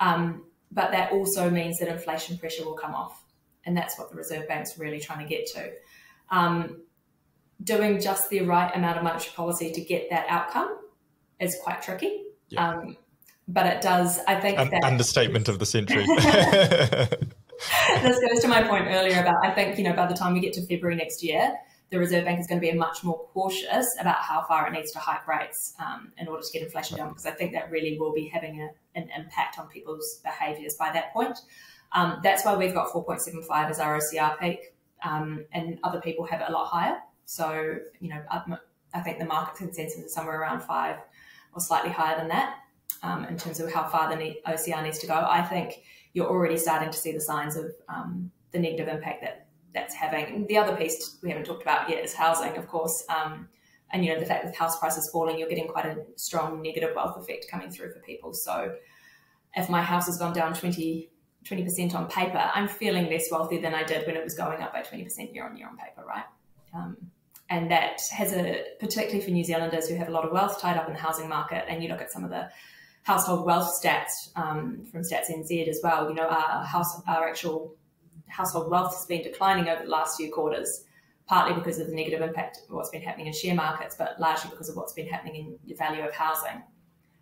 Um, 0.00 0.44
but 0.70 0.92
that 0.92 1.10
also 1.10 1.50
means 1.50 1.78
that 1.78 1.88
inflation 1.88 2.38
pressure 2.38 2.64
will 2.64 2.74
come 2.74 2.94
off. 2.94 3.24
And 3.66 3.76
that's 3.76 3.98
what 3.98 4.08
the 4.08 4.16
Reserve 4.16 4.46
Bank's 4.46 4.78
really 4.78 5.00
trying 5.00 5.26
to 5.26 5.28
get 5.28 5.48
to. 5.48 5.72
Um, 6.30 6.82
doing 7.64 8.00
just 8.00 8.30
the 8.30 8.42
right 8.42 8.70
amount 8.76 8.98
of 8.98 9.02
monetary 9.02 9.32
policy 9.34 9.72
to 9.72 9.80
get 9.80 10.10
that 10.10 10.26
outcome 10.28 10.78
is 11.44 11.56
quite 11.62 11.82
tricky. 11.82 12.22
Yeah. 12.48 12.70
Um, 12.70 12.96
but 13.46 13.66
it 13.66 13.82
does, 13.82 14.20
I 14.26 14.40
think. 14.40 14.58
An- 14.58 14.70
that, 14.70 14.84
understatement 14.84 15.48
of 15.48 15.58
the 15.58 15.66
century. 15.66 16.04
this 18.02 18.20
goes 18.20 18.40
to 18.40 18.48
my 18.48 18.62
point 18.62 18.86
earlier 18.88 19.20
about 19.20 19.44
I 19.44 19.50
think, 19.50 19.78
you 19.78 19.84
know, 19.84 19.92
by 19.92 20.06
the 20.06 20.14
time 20.14 20.34
we 20.34 20.40
get 20.40 20.52
to 20.54 20.66
February 20.66 20.96
next 20.96 21.22
year, 21.22 21.54
the 21.90 21.98
Reserve 21.98 22.24
Bank 22.24 22.40
is 22.40 22.46
going 22.46 22.60
to 22.60 22.66
be 22.66 22.72
much 22.72 23.04
more 23.04 23.26
cautious 23.32 23.86
about 24.00 24.16
how 24.16 24.44
far 24.48 24.66
it 24.66 24.72
needs 24.72 24.90
to 24.92 24.98
hike 24.98 25.28
rates 25.28 25.74
um, 25.78 26.12
in 26.18 26.26
order 26.26 26.42
to 26.42 26.52
get 26.52 26.62
inflation 26.62 26.96
down, 26.96 27.10
because 27.10 27.26
I 27.26 27.32
think 27.32 27.52
that 27.52 27.70
really 27.70 27.98
will 27.98 28.12
be 28.12 28.26
having 28.26 28.60
a, 28.62 28.98
an 28.98 29.08
impact 29.16 29.58
on 29.58 29.68
people's 29.68 30.20
behaviours 30.24 30.74
by 30.74 30.90
that 30.92 31.12
point. 31.12 31.38
Um, 31.92 32.20
that's 32.22 32.44
why 32.44 32.56
we've 32.56 32.74
got 32.74 32.88
4.75 32.88 33.70
as 33.70 33.78
our 33.78 33.98
OCR 33.98 34.38
peak, 34.40 34.74
um, 35.04 35.44
and 35.52 35.78
other 35.84 36.00
people 36.00 36.24
have 36.26 36.40
it 36.40 36.48
a 36.48 36.52
lot 36.52 36.66
higher. 36.66 36.98
So, 37.26 37.76
you 38.00 38.08
know, 38.08 38.22
I 38.92 39.00
think 39.00 39.18
the 39.18 39.24
market 39.24 39.56
consensus 39.56 40.04
is 40.04 40.12
somewhere 40.12 40.40
around 40.40 40.62
five 40.62 40.96
or 41.54 41.60
slightly 41.60 41.90
higher 41.90 42.16
than 42.16 42.28
that 42.28 42.56
um, 43.02 43.24
in 43.24 43.36
terms 43.36 43.60
of 43.60 43.72
how 43.72 43.84
far 43.84 44.14
the 44.14 44.36
OCR 44.46 44.82
needs 44.82 44.98
to 44.98 45.06
go. 45.06 45.14
I 45.14 45.42
think 45.42 45.82
you're 46.12 46.28
already 46.28 46.56
starting 46.56 46.90
to 46.90 46.96
see 46.96 47.12
the 47.12 47.20
signs 47.20 47.56
of 47.56 47.72
um, 47.88 48.30
the 48.52 48.58
negative 48.58 48.88
impact 48.88 49.22
that 49.22 49.46
that's 49.74 49.94
having. 49.94 50.46
The 50.46 50.56
other 50.56 50.76
piece 50.76 51.18
we 51.22 51.28
haven't 51.28 51.44
talked 51.44 51.62
about 51.62 51.90
yet 51.90 52.04
is 52.04 52.14
housing, 52.14 52.56
of 52.56 52.68
course. 52.68 53.04
Um, 53.08 53.48
and 53.92 54.04
you 54.04 54.12
know 54.12 54.20
the 54.20 54.26
fact 54.26 54.44
that 54.44 54.54
house 54.56 54.78
prices 54.78 55.08
falling, 55.12 55.38
you're 55.38 55.48
getting 55.48 55.68
quite 55.68 55.84
a 55.84 55.98
strong 56.16 56.62
negative 56.62 56.90
wealth 56.96 57.16
effect 57.16 57.46
coming 57.50 57.70
through 57.70 57.92
for 57.92 58.00
people. 58.00 58.32
So 58.32 58.74
if 59.54 59.68
my 59.68 59.82
house 59.82 60.06
has 60.06 60.18
gone 60.18 60.32
down 60.32 60.54
20 60.54 61.10
percent 61.44 61.94
on 61.94 62.08
paper, 62.08 62.50
I'm 62.54 62.68
feeling 62.68 63.10
less 63.10 63.30
wealthy 63.30 63.58
than 63.58 63.74
I 63.74 63.82
did 63.82 64.06
when 64.06 64.16
it 64.16 64.24
was 64.24 64.34
going 64.34 64.62
up 64.62 64.72
by 64.72 64.82
twenty 64.82 65.04
percent 65.04 65.34
year 65.34 65.44
on 65.46 65.56
year 65.56 65.68
on 65.68 65.76
paper, 65.76 66.04
right? 66.06 66.24
Um, 66.74 66.96
and 67.54 67.70
that 67.70 68.02
has 68.10 68.32
a 68.32 68.64
particularly 68.80 69.20
for 69.20 69.30
New 69.30 69.44
Zealanders 69.44 69.88
who 69.88 69.94
have 69.94 70.08
a 70.08 70.10
lot 70.10 70.24
of 70.24 70.32
wealth 70.32 70.60
tied 70.60 70.76
up 70.76 70.88
in 70.88 70.94
the 70.94 70.98
housing 70.98 71.28
market. 71.28 71.64
And 71.68 71.82
you 71.82 71.88
look 71.88 72.00
at 72.00 72.10
some 72.10 72.24
of 72.24 72.30
the 72.30 72.50
household 73.04 73.46
wealth 73.46 73.80
stats 73.80 74.30
um, 74.34 74.84
from 74.90 75.02
Stats 75.02 75.30
NZ 75.30 75.68
as 75.68 75.78
well. 75.82 76.08
You 76.08 76.16
know, 76.16 76.26
our 76.26 76.64
house, 76.64 77.00
our 77.06 77.28
actual 77.28 77.76
household 78.26 78.70
wealth 78.72 78.92
has 78.96 79.06
been 79.06 79.22
declining 79.22 79.68
over 79.68 79.84
the 79.84 79.88
last 79.88 80.16
few 80.16 80.32
quarters, 80.32 80.84
partly 81.26 81.54
because 81.54 81.78
of 81.78 81.86
the 81.86 81.94
negative 81.94 82.22
impact 82.22 82.58
of 82.68 82.74
what's 82.74 82.90
been 82.90 83.02
happening 83.02 83.28
in 83.28 83.32
share 83.32 83.54
markets, 83.54 83.94
but 83.96 84.18
largely 84.18 84.50
because 84.50 84.68
of 84.68 84.74
what's 84.74 84.92
been 84.92 85.06
happening 85.06 85.36
in 85.36 85.58
the 85.68 85.74
value 85.74 86.02
of 86.02 86.12
housing. 86.12 86.60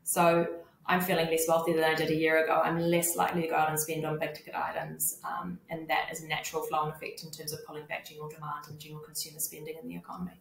So 0.02 0.46
I'm 0.86 1.00
feeling 1.00 1.26
less 1.26 1.46
wealthy 1.48 1.72
than 1.72 1.84
I 1.84 1.94
did 1.94 2.10
a 2.10 2.14
year 2.14 2.42
ago. 2.42 2.60
I'm 2.62 2.78
less 2.78 3.16
likely 3.16 3.42
to 3.42 3.48
go 3.48 3.54
out 3.54 3.70
and 3.70 3.78
spend 3.78 4.04
on 4.04 4.18
big 4.18 4.34
ticket 4.34 4.54
items, 4.54 5.20
um, 5.24 5.58
and 5.70 5.88
that 5.88 6.08
is 6.10 6.22
a 6.22 6.28
natural 6.28 6.62
flow 6.62 6.84
and 6.84 6.92
effect 6.92 7.22
in 7.22 7.30
terms 7.30 7.52
of 7.52 7.64
pulling 7.66 7.86
back 7.86 8.08
general 8.08 8.28
demand 8.28 8.66
and 8.68 8.78
general 8.78 9.00
consumer 9.00 9.38
spending 9.38 9.76
in 9.80 9.88
the 9.88 9.96
economy. 9.96 10.32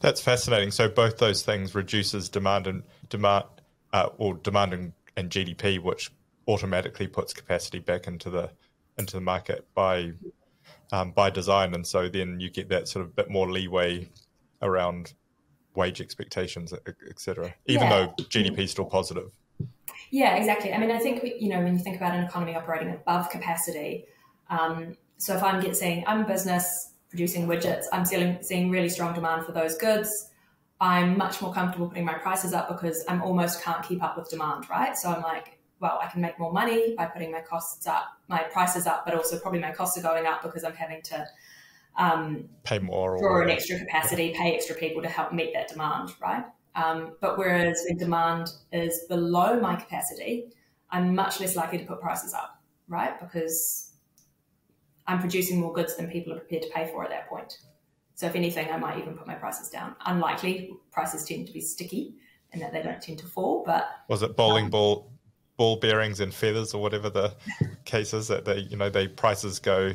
That's 0.00 0.20
fascinating. 0.20 0.70
So 0.70 0.88
both 0.88 1.18
those 1.18 1.42
things 1.42 1.74
reduces 1.74 2.28
demand 2.28 2.66
and 2.66 2.82
demand, 3.10 3.44
uh, 3.92 4.08
or 4.16 4.34
demand 4.34 4.72
and, 4.72 4.92
and 5.16 5.30
GDP, 5.30 5.82
which 5.82 6.10
automatically 6.48 7.06
puts 7.06 7.32
capacity 7.32 7.78
back 7.78 8.06
into 8.06 8.30
the 8.30 8.50
into 8.96 9.16
the 9.16 9.20
market 9.20 9.66
by 9.74 10.12
um, 10.92 11.10
by 11.10 11.30
design, 11.30 11.74
and 11.74 11.86
so 11.86 12.08
then 12.08 12.40
you 12.40 12.50
get 12.50 12.68
that 12.70 12.88
sort 12.88 13.04
of 13.04 13.14
bit 13.14 13.30
more 13.30 13.50
leeway 13.50 14.08
around 14.62 15.12
wage 15.74 16.00
expectations, 16.00 16.72
etc. 17.08 17.54
Even 17.66 17.88
yeah. 17.88 18.06
though 18.16 18.24
GDP 18.24 18.60
is 18.60 18.70
still 18.70 18.84
positive. 18.84 19.30
Yeah, 20.10 20.36
exactly. 20.36 20.72
I 20.72 20.78
mean, 20.78 20.90
I 20.90 20.98
think 20.98 21.22
we, 21.22 21.36
you 21.38 21.48
know 21.48 21.60
when 21.60 21.74
you 21.74 21.82
think 21.82 21.96
about 21.96 22.14
an 22.14 22.24
economy 22.24 22.54
operating 22.54 22.92
above 22.92 23.30
capacity. 23.30 24.06
Um, 24.50 24.96
so 25.16 25.36
if 25.36 25.42
I'm 25.42 25.60
getting, 25.60 26.04
I'm 26.06 26.22
a 26.22 26.26
business 26.26 26.92
producing 27.08 27.46
widgets, 27.46 27.84
I'm 27.92 28.04
seeing, 28.04 28.42
seeing 28.42 28.70
really 28.70 28.88
strong 28.88 29.14
demand 29.14 29.46
for 29.46 29.52
those 29.52 29.76
goods. 29.76 30.10
I'm 30.80 31.16
much 31.16 31.40
more 31.40 31.52
comfortable 31.54 31.88
putting 31.88 32.04
my 32.04 32.14
prices 32.14 32.52
up 32.52 32.68
because 32.68 33.04
I'm 33.08 33.22
almost 33.22 33.62
can't 33.62 33.82
keep 33.82 34.02
up 34.02 34.18
with 34.18 34.28
demand, 34.28 34.68
right? 34.68 34.96
So 34.96 35.10
I'm 35.10 35.22
like, 35.22 35.58
well, 35.80 35.98
I 36.02 36.08
can 36.08 36.20
make 36.20 36.38
more 36.38 36.52
money 36.52 36.94
by 36.96 37.06
putting 37.06 37.30
my 37.30 37.40
costs 37.40 37.86
up, 37.86 38.06
my 38.28 38.42
prices 38.42 38.86
up, 38.86 39.04
but 39.04 39.14
also 39.14 39.38
probably 39.38 39.60
my 39.60 39.72
costs 39.72 39.96
are 39.98 40.02
going 40.02 40.26
up 40.26 40.42
because 40.42 40.64
I'm 40.64 40.74
having 40.74 41.02
to 41.02 41.26
um, 41.96 42.48
pay 42.64 42.78
more, 42.80 43.18
draw 43.18 43.42
an 43.42 43.50
extra 43.50 43.78
capacity, 43.78 44.32
yeah. 44.34 44.42
pay 44.42 44.54
extra 44.54 44.74
people 44.74 45.02
to 45.02 45.08
help 45.08 45.32
meet 45.32 45.52
that 45.54 45.68
demand, 45.68 46.10
right? 46.20 46.44
Um, 46.74 47.16
but 47.20 47.38
whereas 47.38 47.84
when 47.88 47.98
demand 47.98 48.50
is 48.72 49.04
below 49.08 49.60
my 49.60 49.76
capacity, 49.76 50.52
I'm 50.90 51.14
much 51.14 51.40
less 51.40 51.56
likely 51.56 51.78
to 51.78 51.84
put 51.84 52.00
prices 52.00 52.34
up, 52.34 52.60
right? 52.88 53.18
Because 53.20 53.92
I'm 55.06 55.20
producing 55.20 55.60
more 55.60 55.72
goods 55.72 55.96
than 55.96 56.08
people 56.10 56.32
are 56.32 56.38
prepared 56.38 56.62
to 56.62 56.68
pay 56.70 56.90
for 56.90 57.04
at 57.04 57.10
that 57.10 57.28
point. 57.28 57.58
So 58.14 58.26
if 58.26 58.34
anything, 58.34 58.70
I 58.70 58.76
might 58.76 58.98
even 58.98 59.16
put 59.16 59.26
my 59.26 59.34
prices 59.34 59.68
down. 59.68 59.96
Unlikely, 60.06 60.72
prices 60.92 61.24
tend 61.24 61.46
to 61.46 61.52
be 61.52 61.60
sticky 61.60 62.14
and 62.52 62.62
that 62.62 62.72
they 62.72 62.82
don't 62.82 63.02
tend 63.02 63.18
to 63.18 63.26
fall. 63.26 63.64
But 63.66 63.88
was 64.08 64.22
it 64.22 64.36
bowling 64.36 64.66
um, 64.66 64.70
ball 64.70 65.10
ball 65.56 65.76
bearings 65.76 66.20
and 66.20 66.32
feathers 66.32 66.74
or 66.74 66.82
whatever 66.82 67.10
the 67.10 67.34
case 67.84 68.14
is 68.14 68.28
that 68.28 68.44
they 68.44 68.58
you 68.58 68.76
know 68.76 68.88
they 68.90 69.06
prices 69.06 69.58
go 69.58 69.92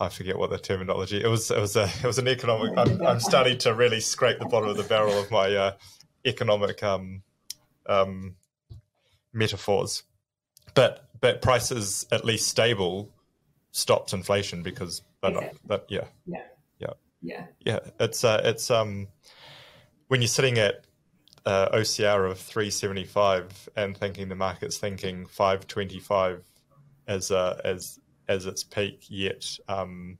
I 0.00 0.08
forget 0.08 0.38
what 0.38 0.50
the 0.50 0.58
terminology. 0.58 1.22
It 1.22 1.26
was. 1.26 1.50
It 1.50 1.60
was 1.60 1.76
a. 1.76 1.84
It 1.84 2.04
was 2.04 2.18
an 2.18 2.28
economic. 2.28 2.76
I'm, 2.76 3.04
I'm 3.04 3.20
starting 3.20 3.58
to 3.58 3.74
really 3.74 4.00
scrape 4.00 4.38
the 4.38 4.46
bottom 4.46 4.68
of 4.68 4.76
the 4.76 4.84
barrel 4.84 5.18
of 5.18 5.30
my 5.30 5.54
uh, 5.54 5.72
economic 6.24 6.82
um, 6.82 7.22
um, 7.86 8.36
metaphors. 9.32 10.04
But 10.74 11.08
but 11.20 11.42
prices 11.42 12.06
at 12.12 12.24
least 12.24 12.48
stable 12.48 13.10
stops 13.72 14.12
inflation 14.12 14.62
because 14.62 15.02
they're 15.22 15.32
exactly. 15.32 15.58
not. 15.68 15.88
That, 15.88 15.92
yeah. 15.92 16.04
Yeah. 16.26 16.42
Yeah. 16.78 16.92
Yeah. 17.20 17.46
Yeah. 17.64 17.78
It's 17.98 18.22
uh, 18.22 18.40
it's 18.44 18.70
um 18.70 19.08
when 20.08 20.20
you're 20.20 20.28
sitting 20.28 20.58
at 20.58 20.84
uh, 21.46 21.70
OCR 21.70 22.30
of 22.30 22.38
375 22.38 23.70
and 23.76 23.96
thinking 23.96 24.28
the 24.28 24.34
market's 24.34 24.76
thinking 24.76 25.26
525 25.26 26.44
as 27.06 27.30
uh, 27.30 27.60
as 27.64 27.98
as 28.28 28.46
its 28.46 28.62
peak 28.62 29.06
yet. 29.08 29.58
Um, 29.68 30.18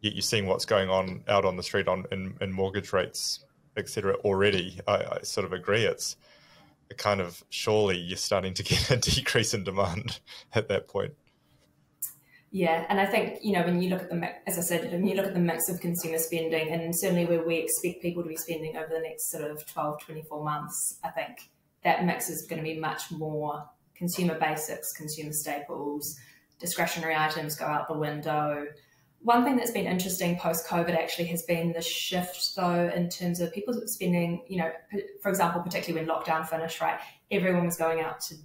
yet 0.00 0.14
you're 0.14 0.22
seeing 0.22 0.46
what's 0.46 0.64
going 0.64 0.88
on 0.88 1.24
out 1.28 1.44
on 1.44 1.56
the 1.56 1.62
street 1.62 1.88
on 1.88 2.04
in, 2.12 2.36
in 2.40 2.52
mortgage 2.52 2.92
rates, 2.92 3.44
etc. 3.76 4.14
Already, 4.24 4.80
I, 4.86 5.04
I, 5.12 5.18
sort 5.22 5.44
of 5.44 5.52
agree. 5.52 5.84
It's 5.84 6.16
a 6.90 6.94
kind 6.94 7.20
of 7.20 7.42
surely 7.50 7.98
you're 7.98 8.16
starting 8.16 8.54
to 8.54 8.62
get 8.62 8.90
a 8.90 8.96
decrease 8.96 9.54
in 9.54 9.64
demand 9.64 10.20
at 10.54 10.68
that 10.68 10.88
point. 10.88 11.14
Yeah, 12.52 12.86
and 12.88 13.00
I 13.00 13.06
think 13.06 13.40
you 13.42 13.52
know 13.52 13.64
when 13.64 13.82
you 13.82 13.90
look 13.90 14.02
at 14.02 14.08
the 14.08 14.48
as 14.48 14.56
I 14.56 14.62
said, 14.62 14.90
when 14.90 15.06
you 15.06 15.14
look 15.14 15.26
at 15.26 15.34
the 15.34 15.40
mix 15.40 15.68
of 15.68 15.80
consumer 15.80 16.18
spending, 16.18 16.68
and 16.68 16.96
certainly 16.96 17.26
where 17.26 17.44
we 17.44 17.56
expect 17.56 18.00
people 18.00 18.22
to 18.22 18.28
be 18.28 18.36
spending 18.36 18.76
over 18.76 18.88
the 18.88 19.00
next 19.00 19.30
sort 19.30 19.50
of 19.50 19.66
12, 19.66 20.00
24 20.00 20.44
months, 20.44 20.98
I 21.04 21.10
think 21.10 21.50
that 21.82 22.04
mix 22.06 22.30
is 22.30 22.46
going 22.48 22.62
to 22.62 22.62
be 22.62 22.78
much 22.78 23.10
more 23.10 23.68
consumer 23.94 24.38
basics, 24.38 24.92
consumer 24.92 25.32
staples, 25.32 26.16
discretionary 26.58 27.14
items 27.14 27.56
go 27.56 27.66
out 27.66 27.88
the 27.88 27.98
window. 27.98 28.66
One 29.20 29.44
thing 29.44 29.56
that's 29.56 29.70
been 29.70 29.86
interesting 29.86 30.38
post 30.38 30.66
COVID 30.66 30.96
actually 30.96 31.26
has 31.26 31.42
been 31.42 31.72
the 31.72 31.82
shift, 31.82 32.54
though, 32.54 32.90
in 32.94 33.08
terms 33.08 33.40
of 33.40 33.52
people 33.52 33.74
spending, 33.86 34.44
you 34.48 34.58
know, 34.58 34.70
for 35.20 35.28
example, 35.28 35.62
particularly 35.62 36.06
when 36.06 36.16
lockdown 36.16 36.46
finished, 36.46 36.80
right? 36.80 37.00
Everyone 37.30 37.66
was 37.66 37.76
going 37.76 38.00
out 38.00 38.20
to 38.20 38.36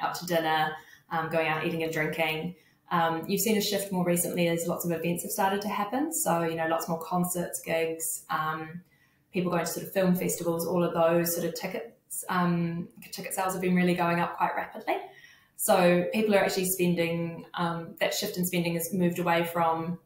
out 0.00 0.14
to 0.16 0.26
dinner, 0.26 0.72
um, 1.10 1.30
going 1.30 1.48
out 1.48 1.66
eating 1.66 1.82
and 1.82 1.92
drinking. 1.92 2.54
Um, 2.90 3.24
you've 3.26 3.40
seen 3.40 3.56
a 3.56 3.60
shift 3.60 3.90
more 3.92 4.04
recently 4.04 4.48
as 4.48 4.66
lots 4.66 4.84
of 4.84 4.92
events 4.92 5.22
have 5.22 5.32
started 5.32 5.62
to 5.62 5.68
happen. 5.68 6.12
So, 6.12 6.42
you 6.42 6.54
know, 6.54 6.66
lots 6.68 6.88
more 6.88 7.00
concerts, 7.00 7.60
gigs, 7.60 8.24
um, 8.30 8.82
people 9.32 9.50
going 9.50 9.64
to 9.64 9.70
sort 9.70 9.86
of 9.86 9.92
film 9.92 10.14
festivals, 10.14 10.66
all 10.66 10.84
of 10.84 10.94
those 10.94 11.34
sort 11.34 11.46
of 11.46 11.54
tickets, 11.54 12.24
um, 12.28 12.88
ticket 13.10 13.34
sales 13.34 13.52
have 13.52 13.62
been 13.62 13.74
really 13.74 13.94
going 13.94 14.20
up 14.20 14.36
quite 14.36 14.54
rapidly. 14.56 14.96
So 15.64 16.04
people 16.12 16.34
are 16.34 16.44
actually 16.44 16.66
spending, 16.66 17.46
um, 17.54 17.94
that 17.98 18.12
shift 18.12 18.36
in 18.36 18.44
spending 18.44 18.74
has 18.74 18.92
moved 18.92 19.18
away 19.18 19.44
from 19.44 19.98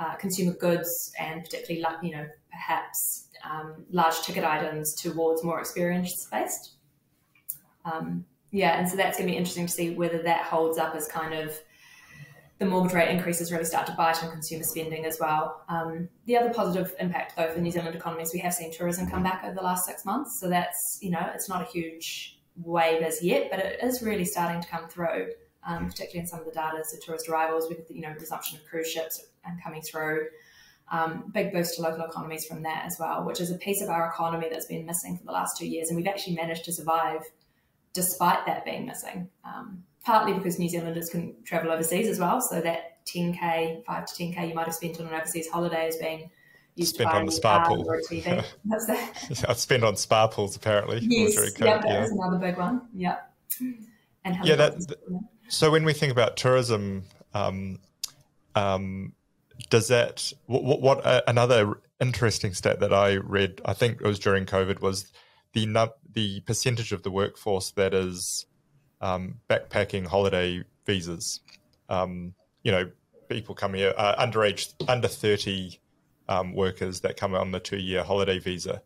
uh, 0.00 0.16
consumer 0.16 0.52
goods 0.54 1.12
and 1.16 1.44
particularly, 1.44 1.86
you 2.02 2.16
know, 2.16 2.26
perhaps 2.50 3.28
um, 3.48 3.84
large 3.92 4.20
ticket 4.22 4.42
items 4.42 4.96
towards 5.00 5.44
more 5.44 5.60
experience 5.60 6.26
based. 6.32 6.72
Um, 7.84 8.24
yeah, 8.50 8.80
and 8.80 8.88
so 8.88 8.96
that's 8.96 9.16
going 9.16 9.28
to 9.28 9.32
be 9.32 9.38
interesting 9.38 9.66
to 9.66 9.72
see 9.72 9.90
whether 9.90 10.20
that 10.24 10.42
holds 10.42 10.76
up 10.76 10.96
as 10.96 11.06
kind 11.06 11.34
of 11.34 11.56
the 12.58 12.66
mortgage 12.66 12.94
rate 12.94 13.10
increases 13.10 13.52
really 13.52 13.64
start 13.64 13.86
to 13.86 13.92
bite 13.92 14.24
on 14.24 14.32
consumer 14.32 14.64
spending 14.64 15.06
as 15.06 15.18
well. 15.20 15.62
Um, 15.68 16.08
the 16.24 16.36
other 16.36 16.52
positive 16.52 16.96
impact, 16.98 17.36
though, 17.36 17.52
for 17.52 17.60
New 17.60 17.70
Zealand 17.70 17.94
economy 17.94 18.24
is 18.24 18.32
we 18.34 18.40
have 18.40 18.54
seen 18.54 18.72
tourism 18.72 19.08
come 19.08 19.22
back 19.22 19.44
over 19.44 19.54
the 19.54 19.62
last 19.62 19.86
six 19.86 20.04
months. 20.04 20.40
So 20.40 20.48
that's, 20.48 20.98
you 21.00 21.12
know, 21.12 21.30
it's 21.32 21.48
not 21.48 21.62
a 21.62 21.66
huge 21.66 22.35
wave 22.62 23.02
as 23.02 23.22
yet, 23.22 23.48
but 23.50 23.60
it 23.60 23.78
is 23.82 24.02
really 24.02 24.24
starting 24.24 24.62
to 24.62 24.68
come 24.68 24.88
through, 24.88 25.32
um, 25.66 25.86
particularly 25.86 26.20
in 26.20 26.26
some 26.26 26.40
of 26.40 26.46
the 26.46 26.52
data. 26.52 26.82
So 26.84 26.98
tourist 27.04 27.28
arrivals 27.28 27.68
with 27.68 27.90
you 27.90 28.02
know 28.02 28.14
resumption 28.18 28.58
of 28.58 28.66
cruise 28.66 28.90
ships 28.90 29.26
and 29.44 29.62
coming 29.62 29.82
through. 29.82 30.28
Um, 30.88 31.30
big 31.34 31.52
boost 31.52 31.76
to 31.76 31.82
local 31.82 32.04
economies 32.04 32.46
from 32.46 32.62
that 32.62 32.84
as 32.86 32.96
well, 33.00 33.24
which 33.24 33.40
is 33.40 33.50
a 33.50 33.58
piece 33.58 33.82
of 33.82 33.88
our 33.88 34.08
economy 34.08 34.46
that's 34.48 34.66
been 34.66 34.86
missing 34.86 35.18
for 35.18 35.24
the 35.24 35.32
last 35.32 35.56
two 35.58 35.66
years. 35.66 35.88
And 35.88 35.96
we've 35.96 36.06
actually 36.06 36.36
managed 36.36 36.64
to 36.66 36.72
survive 36.72 37.22
despite 37.92 38.46
that 38.46 38.64
being 38.64 38.86
missing. 38.86 39.28
Um, 39.44 39.82
partly 40.04 40.32
because 40.32 40.58
New 40.60 40.68
Zealanders 40.68 41.08
can 41.10 41.34
travel 41.44 41.72
overseas 41.72 42.06
as 42.06 42.20
well. 42.20 42.40
So 42.40 42.60
that 42.60 43.04
10K, 43.06 43.84
5 43.84 44.06
to 44.06 44.24
10K 44.24 44.48
you 44.48 44.54
might 44.54 44.66
have 44.66 44.74
spent 44.74 45.00
on 45.00 45.08
an 45.08 45.14
overseas 45.14 45.48
holiday 45.48 45.88
is 45.88 45.96
being 45.96 46.30
used 46.76 46.94
spent 46.94 47.10
on 47.10 47.26
the 47.26 47.32
spa 47.32 47.66
pool. 47.66 47.84
Or 47.88 48.00
TV. 48.00 48.44
That's 48.64 48.86
that. 48.86 49.44
I've 49.48 49.58
spent 49.58 49.82
on 49.82 49.96
spa 49.96 50.28
pools 50.28 50.56
apparently. 50.56 51.00
Yes, 51.02 51.34
yeah, 51.58 51.78
that 51.78 51.84
yeah. 51.86 52.00
was 52.02 52.10
another 52.12 52.38
big 52.38 52.56
one. 52.56 52.82
Yeah. 52.94 53.16
And 54.24 54.36
yeah, 54.44 54.56
that, 54.56 54.74
so 55.48 55.70
when 55.70 55.84
we 55.84 55.92
think 55.92 56.12
about 56.12 56.36
tourism, 56.36 57.04
um, 57.32 57.78
um, 58.54 59.12
does 59.70 59.88
that 59.88 60.32
what, 60.46 60.80
what 60.80 61.06
uh, 61.06 61.22
another 61.26 61.80
interesting 62.00 62.52
stat 62.52 62.80
that 62.80 62.92
I 62.92 63.16
read? 63.16 63.60
I 63.64 63.72
think 63.72 64.00
it 64.00 64.06
was 64.06 64.18
during 64.18 64.46
COVID 64.46 64.80
was 64.80 65.10
the 65.52 65.90
the 66.12 66.40
percentage 66.40 66.92
of 66.92 67.02
the 67.02 67.10
workforce 67.10 67.70
that 67.72 67.94
is 67.94 68.46
um, 69.00 69.40
backpacking 69.48 70.06
holiday 70.06 70.64
visas. 70.84 71.40
Um, 71.88 72.34
you 72.62 72.72
know, 72.72 72.90
people 73.28 73.54
come 73.54 73.74
here 73.74 73.94
uh, 73.96 74.16
underage, 74.16 74.74
under 74.88 75.08
thirty 75.08 75.80
um, 76.28 76.54
workers 76.54 77.00
that 77.00 77.16
come 77.16 77.34
on 77.34 77.50
the 77.52 77.60
two 77.60 77.78
year 77.78 78.02
holiday 78.02 78.38
visa, 78.38 78.82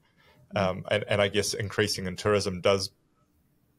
um, 0.56 0.84
and, 0.90 1.04
and 1.08 1.22
I 1.22 1.28
guess 1.28 1.54
increasing 1.54 2.06
in 2.06 2.16
tourism 2.16 2.60
does 2.60 2.90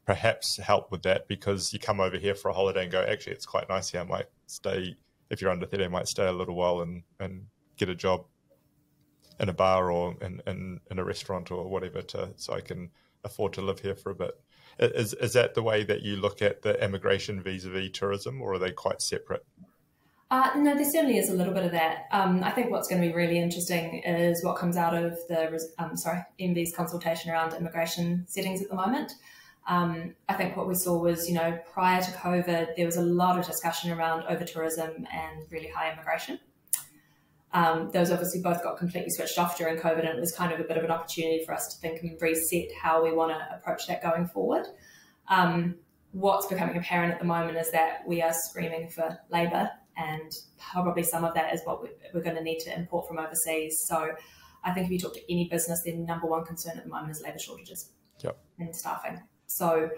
perhaps 0.05 0.57
help 0.57 0.91
with 0.91 1.03
that 1.03 1.27
because 1.27 1.71
you 1.73 1.79
come 1.79 1.99
over 1.99 2.17
here 2.17 2.35
for 2.35 2.49
a 2.49 2.53
holiday 2.53 2.83
and 2.83 2.91
go, 2.91 3.01
actually, 3.01 3.33
it's 3.33 3.45
quite 3.45 3.69
nice 3.69 3.89
here. 3.89 4.01
I 4.01 4.05
might 4.05 4.27
stay 4.47 4.95
if 5.31 5.41
you're 5.41 5.49
under 5.49 5.65
30, 5.65 5.85
I 5.85 5.87
might 5.87 6.07
stay 6.07 6.27
a 6.27 6.31
little 6.31 6.55
while 6.55 6.81
and, 6.81 7.03
and 7.19 7.45
get 7.77 7.87
a 7.87 7.95
job 7.95 8.25
in 9.39 9.47
a 9.47 9.53
bar 9.53 9.89
or 9.89 10.15
in, 10.21 10.41
in, 10.45 10.79
in 10.91 10.99
a 10.99 11.03
restaurant 11.03 11.49
or 11.51 11.67
whatever 11.67 12.01
to 12.01 12.29
so 12.35 12.53
I 12.53 12.61
can 12.61 12.91
afford 13.23 13.53
to 13.53 13.61
live 13.61 13.79
here 13.79 13.95
for 13.95 14.11
a 14.11 14.15
bit. 14.15 14.39
Is 14.79 15.13
is 15.15 15.33
that 15.33 15.53
the 15.53 15.63
way 15.63 15.83
that 15.83 16.01
you 16.01 16.15
look 16.15 16.41
at 16.41 16.61
the 16.61 16.83
immigration 16.83 17.41
vis-a-vis 17.41 17.91
tourism, 17.93 18.41
or 18.41 18.53
are 18.53 18.59
they 18.59 18.71
quite 18.71 19.01
separate? 19.01 19.45
Uh, 20.31 20.49
no, 20.55 20.73
there 20.73 20.89
certainly 20.89 21.17
is 21.17 21.29
a 21.29 21.33
little 21.33 21.53
bit 21.53 21.65
of 21.65 21.73
that. 21.73 22.07
Um, 22.13 22.41
I 22.41 22.51
think 22.51 22.71
what's 22.71 22.87
going 22.87 23.01
to 23.01 23.07
be 23.09 23.13
really 23.13 23.37
interesting 23.37 24.01
is 24.03 24.41
what 24.45 24.55
comes 24.55 24.77
out 24.77 24.93
of 24.93 25.17
the 25.27 25.59
um, 25.77 25.97
sorry 25.97 26.21
MBIE's 26.39 26.73
consultation 26.73 27.29
around 27.29 27.53
immigration 27.53 28.25
settings 28.29 28.61
at 28.61 28.69
the 28.69 28.75
moment. 28.75 29.11
Um, 29.67 30.15
I 30.29 30.35
think 30.35 30.55
what 30.55 30.69
we 30.69 30.75
saw 30.75 30.97
was, 30.97 31.27
you 31.27 31.35
know, 31.35 31.59
prior 31.73 32.01
to 32.01 32.11
COVID, 32.11 32.77
there 32.77 32.85
was 32.85 32.95
a 32.95 33.01
lot 33.01 33.37
of 33.37 33.45
discussion 33.45 33.91
around 33.91 34.23
over 34.23 34.45
tourism 34.45 35.05
and 35.11 35.43
really 35.49 35.67
high 35.67 35.91
immigration. 35.91 36.39
Um, 37.51 37.91
those 37.91 38.09
obviously 38.09 38.41
both 38.41 38.63
got 38.63 38.77
completely 38.77 39.09
switched 39.09 39.37
off 39.37 39.57
during 39.57 39.75
COVID, 39.75 40.09
and 40.09 40.17
it 40.17 40.21
was 40.21 40.31
kind 40.31 40.53
of 40.53 40.61
a 40.61 40.63
bit 40.63 40.77
of 40.77 40.85
an 40.85 40.91
opportunity 40.91 41.43
for 41.45 41.53
us 41.53 41.67
to 41.73 41.81
think 41.81 42.03
and 42.03 42.17
reset 42.21 42.69
how 42.81 43.03
we 43.03 43.11
want 43.11 43.33
to 43.33 43.55
approach 43.55 43.85
that 43.87 44.01
going 44.01 44.27
forward. 44.27 44.65
Um, 45.27 45.75
what's 46.13 46.45
becoming 46.47 46.77
apparent 46.77 47.11
at 47.13 47.19
the 47.19 47.25
moment 47.25 47.57
is 47.57 47.69
that 47.71 48.07
we 48.07 48.21
are 48.21 48.33
screaming 48.33 48.89
for 48.89 49.19
labour, 49.29 49.69
and 50.01 50.31
probably 50.57 51.03
some 51.03 51.23
of 51.23 51.33
that 51.33 51.53
is 51.53 51.61
what 51.63 51.81
we're 52.13 52.21
going 52.21 52.35
to 52.35 52.43
need 52.43 52.59
to 52.59 52.77
import 52.77 53.07
from 53.07 53.19
overseas. 53.19 53.75
So, 53.87 54.11
I 54.63 54.73
think 54.73 54.85
if 54.85 54.91
you 54.91 54.99
talk 54.99 55.13
to 55.13 55.31
any 55.31 55.47
business, 55.49 55.81
their 55.83 55.95
number 55.95 56.27
one 56.27 56.45
concern 56.45 56.77
at 56.77 56.83
the 56.83 56.89
moment 56.89 57.11
is 57.11 57.21
labour 57.23 57.39
shortages 57.39 57.91
yep. 58.23 58.37
and 58.59 58.75
staffing. 58.75 59.21
So, 59.47 59.89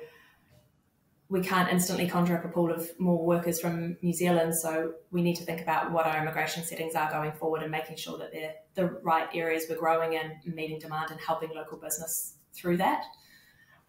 we 1.30 1.42
can't 1.42 1.72
instantly 1.72 2.08
conjure 2.08 2.38
up 2.38 2.46
a 2.46 2.48
pool 2.48 2.72
of 2.72 2.88
more 3.00 3.26
workers 3.26 3.60
from 3.60 3.98
New 4.04 4.14
Zealand. 4.14 4.54
So 4.62 4.94
we 5.10 5.24
need 5.24 5.36
to 5.38 5.44
think 5.44 5.62
about 5.62 5.92
what 5.92 6.06
our 6.06 6.22
immigration 6.22 6.64
settings 6.64 6.94
are 6.94 7.10
going 7.10 7.32
forward 7.32 7.64
and 7.64 7.72
making 7.72 7.98
sure 7.98 8.20
that 8.20 8.32
they're 8.32 8.54
the 8.76 9.00
right 9.02 9.28
areas 9.34 9.66
we're 9.68 9.80
growing 9.80 10.14
in, 10.14 10.54
meeting 10.54 10.78
demand 10.78 11.10
and 11.10 11.20
helping 11.20 11.50
local 11.56 11.80
business 11.80 12.38
through 12.56 12.78
that. 12.78 13.04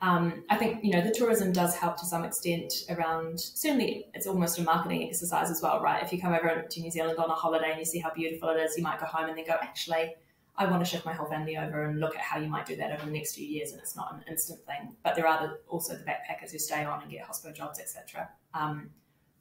Um, 0.05 0.45
I 0.51 0.57
think 0.57 0.85
you 0.85 0.93
know 0.93 1.01
the 1.01 1.13
tourism 1.13 1.51
does 1.51 1.75
help 1.75 1.97
to 1.97 2.05
some 2.05 2.25
extent 2.25 2.71
around. 2.91 3.41
Certainly, 3.41 4.09
it's 4.13 4.27
almost 4.27 4.59
a 4.59 4.63
marketing 4.63 5.09
exercise 5.09 5.51
as 5.51 5.61
well, 5.63 5.81
right? 5.81 6.03
If 6.03 6.13
you 6.13 6.21
come 6.21 6.35
over 6.35 6.67
to 6.69 6.81
New 6.81 6.91
Zealand 6.91 7.19
on 7.19 7.31
a 7.31 7.35
holiday 7.35 7.71
and 7.71 7.79
you 7.79 7.87
see 7.87 8.01
how 8.01 8.13
beautiful 8.13 8.51
it 8.51 8.61
is, 8.61 8.77
you 8.77 8.83
might 8.83 9.01
go 9.01 9.07
home 9.07 9.31
and 9.31 9.39
then 9.39 9.47
go, 9.47 9.57
actually, 9.63 10.15
I 10.59 10.67
want 10.67 10.85
to 10.85 10.91
shift 10.91 11.07
my 11.07 11.15
whole 11.15 11.27
family 11.27 11.57
over 11.57 11.85
and 11.85 12.01
look 12.01 12.15
at 12.15 12.21
how 12.21 12.39
you 12.39 12.49
might 12.49 12.67
do 12.67 12.77
that 12.77 12.93
over 12.93 13.07
the 13.07 13.13
next 13.13 13.35
few 13.35 13.47
years. 13.47 13.73
And 13.73 13.81
it's 13.81 13.97
not 13.97 14.13
an 14.13 14.25
instant 14.29 14.61
thing. 14.67 14.95
But 15.03 15.15
there 15.15 15.27
are 15.27 15.47
the, 15.47 15.59
also 15.69 15.95
the 15.95 16.05
backpackers 16.05 16.53
who 16.53 16.59
stay 16.59 16.85
on 16.85 17.01
and 17.01 17.11
get 17.11 17.23
hospital 17.23 17.57
jobs, 17.57 17.81
etc. 17.81 18.29
Um, 18.53 18.91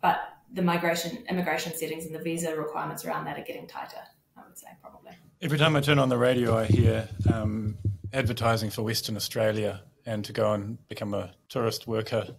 but 0.01 0.21
the 0.53 0.61
migration, 0.61 1.25
immigration 1.29 1.75
settings 1.75 2.05
and 2.05 2.15
the 2.15 2.19
visa 2.19 2.55
requirements 2.55 3.03
around 3.03 3.25
that 3.25 3.37
are 3.37 3.43
getting 3.43 3.67
tighter. 3.67 4.03
I 4.37 4.41
would 4.47 4.57
say 4.57 4.67
probably. 4.79 5.11
Every 5.41 5.57
time 5.57 5.75
I 5.75 5.81
turn 5.81 5.99
on 5.99 6.07
the 6.07 6.17
radio, 6.17 6.57
I 6.57 6.65
hear 6.67 7.09
um, 7.31 7.77
advertising 8.13 8.69
for 8.69 8.81
Western 8.81 9.17
Australia 9.17 9.81
and 10.05 10.25
to 10.25 10.33
go 10.33 10.53
and 10.53 10.85
become 10.87 11.13
a 11.13 11.33
tourist 11.49 11.87
worker 11.87 12.35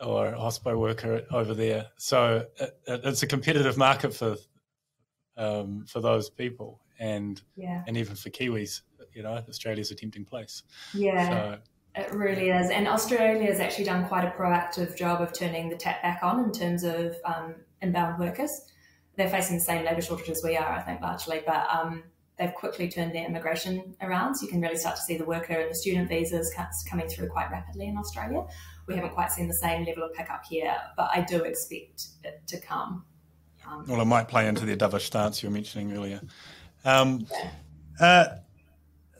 or 0.00 0.26
a 0.26 0.38
hospital 0.38 0.80
worker 0.80 1.24
over 1.32 1.54
there. 1.54 1.86
So 1.96 2.46
it, 2.58 2.78
it's 2.86 3.22
a 3.22 3.26
competitive 3.26 3.76
market 3.76 4.14
for 4.14 4.36
um, 5.36 5.84
for 5.86 6.00
those 6.00 6.28
people 6.28 6.80
and 6.98 7.40
yeah. 7.56 7.82
and 7.86 7.96
even 7.96 8.16
for 8.16 8.30
Kiwis, 8.30 8.82
you 9.14 9.22
know, 9.22 9.42
Australia's 9.48 9.90
a 9.90 9.94
tempting 9.94 10.24
place. 10.24 10.62
Yeah. 10.92 11.28
So, 11.28 11.58
it 11.94 12.12
really 12.12 12.50
is. 12.50 12.70
And 12.70 12.86
Australia 12.86 13.46
has 13.46 13.60
actually 13.60 13.84
done 13.84 14.06
quite 14.06 14.24
a 14.24 14.30
proactive 14.30 14.96
job 14.96 15.20
of 15.20 15.32
turning 15.32 15.68
the 15.68 15.76
tap 15.76 16.02
back 16.02 16.22
on 16.22 16.44
in 16.44 16.52
terms 16.52 16.84
of 16.84 17.16
um, 17.24 17.56
inbound 17.82 18.20
workers. 18.20 18.50
They're 19.16 19.30
facing 19.30 19.56
the 19.56 19.62
same 19.62 19.84
labour 19.84 20.00
shortages 20.00 20.42
we 20.44 20.56
are, 20.56 20.72
I 20.72 20.80
think, 20.82 21.00
largely, 21.00 21.42
but 21.44 21.66
um, 21.68 22.04
they've 22.38 22.54
quickly 22.54 22.88
turned 22.88 23.14
their 23.14 23.26
immigration 23.26 23.96
around. 24.00 24.36
So 24.36 24.46
you 24.46 24.52
can 24.52 24.60
really 24.60 24.76
start 24.76 24.96
to 24.96 25.02
see 25.02 25.16
the 25.16 25.24
worker 25.24 25.54
and 25.54 25.70
the 25.70 25.74
student 25.74 26.08
visas 26.08 26.54
coming 26.88 27.08
through 27.08 27.28
quite 27.28 27.50
rapidly 27.50 27.88
in 27.88 27.96
Australia. 27.96 28.44
We 28.86 28.94
haven't 28.94 29.14
quite 29.14 29.32
seen 29.32 29.48
the 29.48 29.54
same 29.54 29.84
level 29.84 30.04
of 30.04 30.14
pickup 30.14 30.44
here, 30.48 30.74
but 30.96 31.10
I 31.12 31.20
do 31.20 31.42
expect 31.44 32.06
it 32.24 32.40
to 32.46 32.60
come. 32.60 33.04
Um, 33.66 33.84
well, 33.86 34.00
it 34.00 34.06
might 34.06 34.28
play 34.28 34.46
into 34.46 34.64
the 34.64 34.76
dovish 34.76 35.02
stance 35.02 35.42
you 35.42 35.48
were 35.48 35.52
mentioning 35.52 35.92
earlier. 35.92 36.20
Um, 36.84 37.26
uh, 38.00 38.26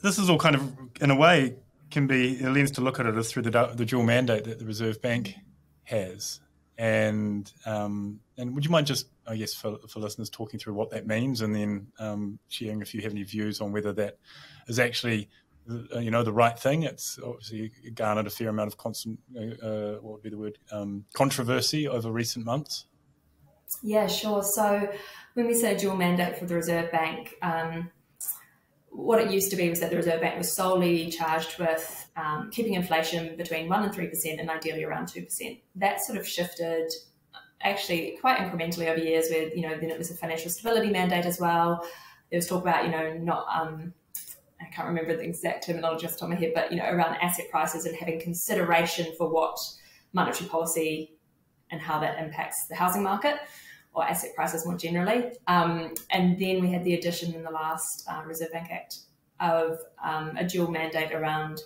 this 0.02 0.18
is 0.18 0.30
all 0.30 0.38
kind 0.38 0.54
of, 0.54 0.72
in 1.00 1.10
a 1.10 1.16
way, 1.16 1.56
can 1.90 2.06
be 2.06 2.42
a 2.42 2.50
lens 2.50 2.70
to 2.72 2.80
look 2.80 3.00
at 3.00 3.06
it 3.06 3.16
as 3.16 3.30
through 3.32 3.42
the, 3.42 3.72
the 3.74 3.84
dual 3.84 4.04
mandate 4.04 4.44
that 4.44 4.58
the 4.58 4.64
Reserve 4.64 5.02
Bank 5.02 5.34
has. 5.84 6.40
And 6.76 7.50
um, 7.66 8.20
and 8.38 8.54
would 8.54 8.64
you 8.64 8.70
mind 8.70 8.86
just, 8.86 9.08
I 9.26 9.36
guess, 9.36 9.52
for, 9.52 9.78
for 9.88 9.98
listeners, 9.98 10.30
talking 10.30 10.60
through 10.60 10.74
what 10.74 10.90
that 10.90 11.06
means, 11.06 11.40
and 11.40 11.54
then 11.54 11.88
um, 11.98 12.38
sharing 12.48 12.80
if 12.80 12.94
you 12.94 13.02
have 13.02 13.10
any 13.10 13.24
views 13.24 13.60
on 13.60 13.72
whether 13.72 13.92
that 13.94 14.18
is 14.68 14.78
actually, 14.78 15.28
uh, 15.68 15.98
you 15.98 16.12
know, 16.12 16.22
the 16.22 16.32
right 16.32 16.56
thing. 16.56 16.84
It's 16.84 17.18
obviously 17.22 17.72
garnered 17.94 18.28
a 18.28 18.30
fair 18.30 18.48
amount 18.48 18.68
of 18.68 18.78
constant, 18.78 19.18
uh, 19.36 19.66
uh, 19.66 19.94
what 19.96 20.14
would 20.14 20.22
be 20.22 20.30
the 20.30 20.38
word, 20.38 20.58
um, 20.70 21.04
controversy 21.14 21.88
over 21.88 22.12
recent 22.12 22.46
months. 22.46 22.86
Yeah, 23.82 24.06
sure. 24.06 24.42
So 24.42 24.88
when 25.34 25.46
we 25.48 25.54
say 25.54 25.76
dual 25.76 25.96
mandate 25.96 26.38
for 26.38 26.46
the 26.46 26.54
Reserve 26.54 26.92
Bank, 26.92 27.34
um, 27.42 27.90
what 28.90 29.20
it 29.20 29.30
used 29.30 29.50
to 29.50 29.56
be 29.56 29.68
was 29.68 29.80
that 29.80 29.90
the 29.90 29.96
Reserve 29.96 30.20
Bank 30.20 30.38
was 30.38 30.52
solely 30.52 31.10
charged 31.10 31.58
with 31.58 32.10
um, 32.16 32.50
keeping 32.50 32.74
inflation 32.74 33.36
between 33.36 33.68
1% 33.68 33.84
and 33.84 33.92
3% 33.92 34.40
and 34.40 34.48
ideally 34.48 34.84
around 34.84 35.06
2%. 35.06 35.60
That 35.74 36.00
sort 36.00 36.18
of 36.18 36.26
shifted 36.26 36.90
actually 37.62 38.16
quite 38.20 38.38
incrementally 38.38 38.88
over 38.88 39.00
years 39.00 39.28
where, 39.30 39.48
you 39.54 39.62
know, 39.62 39.76
then 39.78 39.90
it 39.90 39.98
was 39.98 40.10
a 40.10 40.14
financial 40.14 40.50
stability 40.50 40.90
mandate 40.90 41.26
as 41.26 41.40
well. 41.40 41.84
There 42.30 42.38
was 42.38 42.46
talk 42.46 42.62
about, 42.62 42.84
you 42.84 42.90
know, 42.90 43.14
not, 43.14 43.46
um, 43.52 43.92
I 44.60 44.66
can't 44.72 44.88
remember 44.88 45.16
the 45.16 45.24
exact 45.24 45.66
terminology 45.66 46.06
off 46.06 46.12
the 46.12 46.18
top 46.18 46.28
of 46.28 46.34
my 46.34 46.36
head, 46.36 46.52
but, 46.54 46.70
you 46.70 46.78
know, 46.78 46.84
around 46.84 47.16
asset 47.16 47.46
prices 47.50 47.86
and 47.86 47.96
having 47.96 48.20
consideration 48.20 49.12
for 49.16 49.28
what 49.28 49.58
monetary 50.12 50.48
policy 50.48 51.14
and 51.70 51.80
how 51.80 51.98
that 52.00 52.22
impacts 52.22 52.66
the 52.66 52.74
housing 52.74 53.02
market 53.02 53.36
or 53.92 54.04
asset 54.04 54.30
prices 54.34 54.66
more 54.66 54.76
generally. 54.76 55.32
Um, 55.46 55.94
and 56.10 56.38
then 56.38 56.60
we 56.60 56.70
had 56.70 56.84
the 56.84 56.94
addition 56.94 57.34
in 57.34 57.42
the 57.42 57.50
last 57.50 58.06
uh, 58.10 58.22
Reserve 58.24 58.52
Bank 58.52 58.68
Act 58.70 58.98
of 59.40 59.78
um, 60.02 60.36
a 60.36 60.44
dual 60.44 60.70
mandate 60.70 61.12
around 61.12 61.60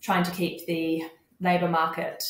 trying 0.00 0.22
to 0.24 0.30
keep 0.30 0.66
the 0.66 1.02
labour 1.40 1.68
market 1.68 2.22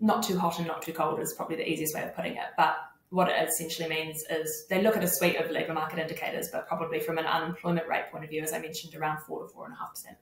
not 0.00 0.22
too 0.22 0.38
hot 0.38 0.58
and 0.58 0.66
not 0.66 0.82
too 0.82 0.92
cold 0.92 1.20
is 1.20 1.32
probably 1.34 1.56
the 1.56 1.68
easiest 1.68 1.94
way 1.94 2.02
of 2.02 2.14
putting 2.14 2.32
it. 2.32 2.46
But 2.56 2.76
what 3.10 3.28
it 3.28 3.48
essentially 3.48 3.88
means 3.88 4.24
is 4.30 4.66
they 4.70 4.82
look 4.82 4.96
at 4.96 5.04
a 5.04 5.08
suite 5.08 5.36
of 5.36 5.50
labour 5.50 5.74
market 5.74 5.98
indicators, 5.98 6.48
but 6.50 6.66
probably 6.66 7.00
from 7.00 7.18
an 7.18 7.26
unemployment 7.26 7.88
rate 7.88 8.04
point 8.10 8.24
of 8.24 8.30
view, 8.30 8.42
as 8.42 8.52
I 8.52 8.60
mentioned, 8.60 8.94
around 8.94 9.20
four 9.22 9.42
to 9.42 9.48
four 9.48 9.64
and 9.64 9.74
a 9.74 9.76
half 9.76 9.90
percent 9.90 10.16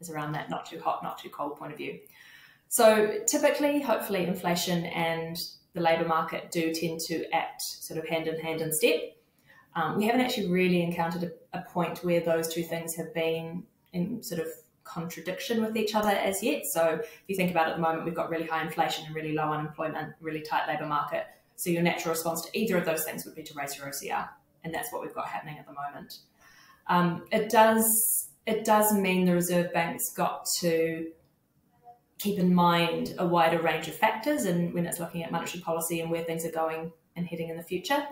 is 0.00 0.10
around 0.10 0.32
that 0.32 0.50
not 0.50 0.66
too 0.66 0.80
hot, 0.80 1.02
not 1.02 1.18
too 1.18 1.30
cold 1.30 1.56
point 1.56 1.72
of 1.72 1.78
view. 1.78 1.98
So 2.68 3.20
typically, 3.26 3.80
hopefully, 3.80 4.26
inflation 4.26 4.84
and 4.86 5.36
the 5.74 5.80
labour 5.80 6.06
market 6.06 6.50
do 6.50 6.72
tend 6.72 7.00
to 7.00 7.24
act 7.34 7.62
sort 7.62 7.98
of 7.98 8.08
hand 8.08 8.28
in 8.28 8.38
hand 8.38 8.60
in 8.60 8.72
step. 8.72 9.00
Um, 9.74 9.96
we 9.96 10.06
haven't 10.06 10.20
actually 10.20 10.50
really 10.50 10.82
encountered 10.82 11.32
a, 11.52 11.58
a, 11.58 11.62
point 11.62 12.04
where 12.04 12.20
those 12.20 12.52
two 12.52 12.62
things 12.62 12.94
have 12.94 13.12
been 13.12 13.64
in 13.92 14.22
sort 14.22 14.40
of 14.40 14.46
contradiction 14.84 15.62
with 15.62 15.76
each 15.76 15.94
other 15.94 16.10
as 16.10 16.42
yet. 16.42 16.62
So 16.66 17.00
if 17.02 17.22
you 17.26 17.36
think 17.36 17.50
about 17.50 17.68
it 17.68 17.70
at 17.70 17.76
the 17.76 17.82
moment, 17.82 18.04
we've 18.04 18.14
got 18.14 18.30
really 18.30 18.46
high 18.46 18.62
inflation 18.62 19.06
and 19.06 19.14
really 19.14 19.32
low 19.32 19.52
unemployment, 19.52 20.14
really 20.20 20.40
tight 20.40 20.68
labour 20.68 20.86
market. 20.86 21.26
So 21.56 21.70
your 21.70 21.82
natural 21.82 22.12
response 22.14 22.42
to 22.42 22.58
either 22.58 22.76
of 22.76 22.84
those 22.84 23.04
things 23.04 23.24
would 23.24 23.34
be 23.34 23.42
to 23.42 23.54
raise 23.54 23.76
your 23.76 23.86
OCR 23.86 24.28
and 24.64 24.74
that's 24.74 24.92
what 24.92 25.02
we've 25.02 25.14
got 25.14 25.28
happening 25.28 25.58
at 25.58 25.66
the 25.66 25.72
moment. 25.72 26.18
Um, 26.86 27.24
it 27.30 27.50
does 27.50 28.30
it 28.46 28.64
does 28.64 28.92
mean 28.92 29.24
the 29.24 29.34
Reserve 29.34 29.72
Bank's 29.72 30.12
got 30.12 30.46
to 30.60 31.06
keep 32.18 32.38
in 32.38 32.54
mind 32.54 33.14
a 33.18 33.26
wider 33.26 33.60
range 33.60 33.88
of 33.88 33.94
factors 33.94 34.44
and 34.44 34.74
when 34.74 34.86
it's 34.86 35.00
looking 35.00 35.22
at 35.22 35.32
monetary 35.32 35.62
policy 35.62 36.00
and 36.00 36.10
where 36.10 36.22
things 36.24 36.44
are 36.44 36.50
going 36.50 36.92
and 37.16 37.26
heading 37.26 37.48
in 37.48 37.56
the 37.56 37.62
future. 37.62 38.06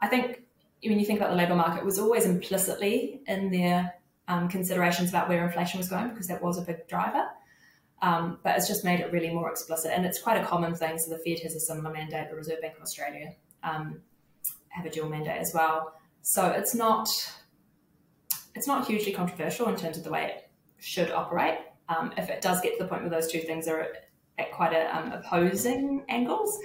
I 0.00 0.06
think 0.06 0.42
when 0.82 0.98
you 0.98 1.06
think 1.06 1.18
about 1.18 1.30
the 1.30 1.36
labour 1.36 1.54
market, 1.54 1.84
was 1.84 1.98
always 1.98 2.26
implicitly 2.26 3.20
in 3.26 3.50
their 3.50 3.94
um, 4.28 4.48
considerations 4.48 5.10
about 5.10 5.28
where 5.28 5.44
inflation 5.44 5.78
was 5.78 5.88
going 5.88 6.10
because 6.10 6.28
that 6.28 6.42
was 6.42 6.58
a 6.58 6.62
big 6.62 6.86
driver. 6.88 7.26
Um, 8.02 8.38
but 8.42 8.56
it's 8.56 8.68
just 8.68 8.84
made 8.84 9.00
it 9.00 9.12
really 9.12 9.30
more 9.30 9.50
explicit, 9.50 9.92
and 9.94 10.04
it's 10.04 10.20
quite 10.20 10.40
a 10.40 10.44
common 10.44 10.74
thing. 10.74 10.98
So 10.98 11.10
the 11.10 11.18
Fed 11.18 11.40
has 11.40 11.54
a 11.54 11.60
similar 11.60 11.90
mandate. 11.90 12.28
The 12.28 12.36
Reserve 12.36 12.60
Bank 12.60 12.76
of 12.76 12.82
Australia 12.82 13.34
um, 13.62 14.00
have 14.68 14.84
a 14.84 14.90
dual 14.90 15.08
mandate 15.08 15.40
as 15.40 15.52
well. 15.54 15.94
So 16.22 16.50
it's 16.50 16.74
not 16.74 17.08
it's 18.54 18.66
not 18.66 18.86
hugely 18.86 19.12
controversial 19.12 19.68
in 19.68 19.76
terms 19.76 19.96
of 19.96 20.04
the 20.04 20.10
way 20.10 20.26
it 20.26 20.50
should 20.78 21.10
operate. 21.10 21.58
Um, 21.88 22.12
if 22.16 22.30
it 22.30 22.40
does 22.40 22.60
get 22.60 22.76
to 22.78 22.84
the 22.84 22.88
point 22.88 23.02
where 23.02 23.10
those 23.10 23.30
two 23.30 23.40
things 23.40 23.68
are 23.68 23.88
at 24.38 24.52
quite 24.52 24.72
a, 24.72 24.96
um, 24.96 25.12
opposing 25.12 26.04
angles, 26.08 26.58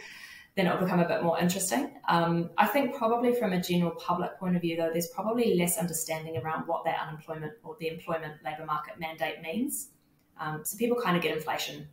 then 0.59 0.67
it'll 0.67 0.83
become 0.83 0.99
a 0.99 1.07
bit 1.07 1.23
more 1.23 1.39
interesting. 1.39 1.93
Um, 2.09 2.49
I 2.57 2.67
think 2.67 2.93
probably 2.93 3.33
from 3.33 3.53
a 3.53 3.61
general 3.61 3.91
public 3.91 4.37
point 4.37 4.57
of 4.57 4.61
view, 4.61 4.75
though, 4.75 4.89
there's 4.91 5.07
probably 5.07 5.55
less 5.55 5.77
understanding 5.77 6.35
around 6.35 6.67
what 6.67 6.83
that 6.83 6.99
unemployment 7.07 7.53
or 7.63 7.77
the 7.79 7.87
employment 7.87 8.33
labour 8.43 8.65
market 8.65 8.99
mandate 8.99 9.41
means. 9.41 9.91
Um, 10.37 10.63
so 10.65 10.77
people 10.77 10.99
kind 11.01 11.15
of 11.15 11.23
get 11.23 11.33
inflation. 11.33 11.87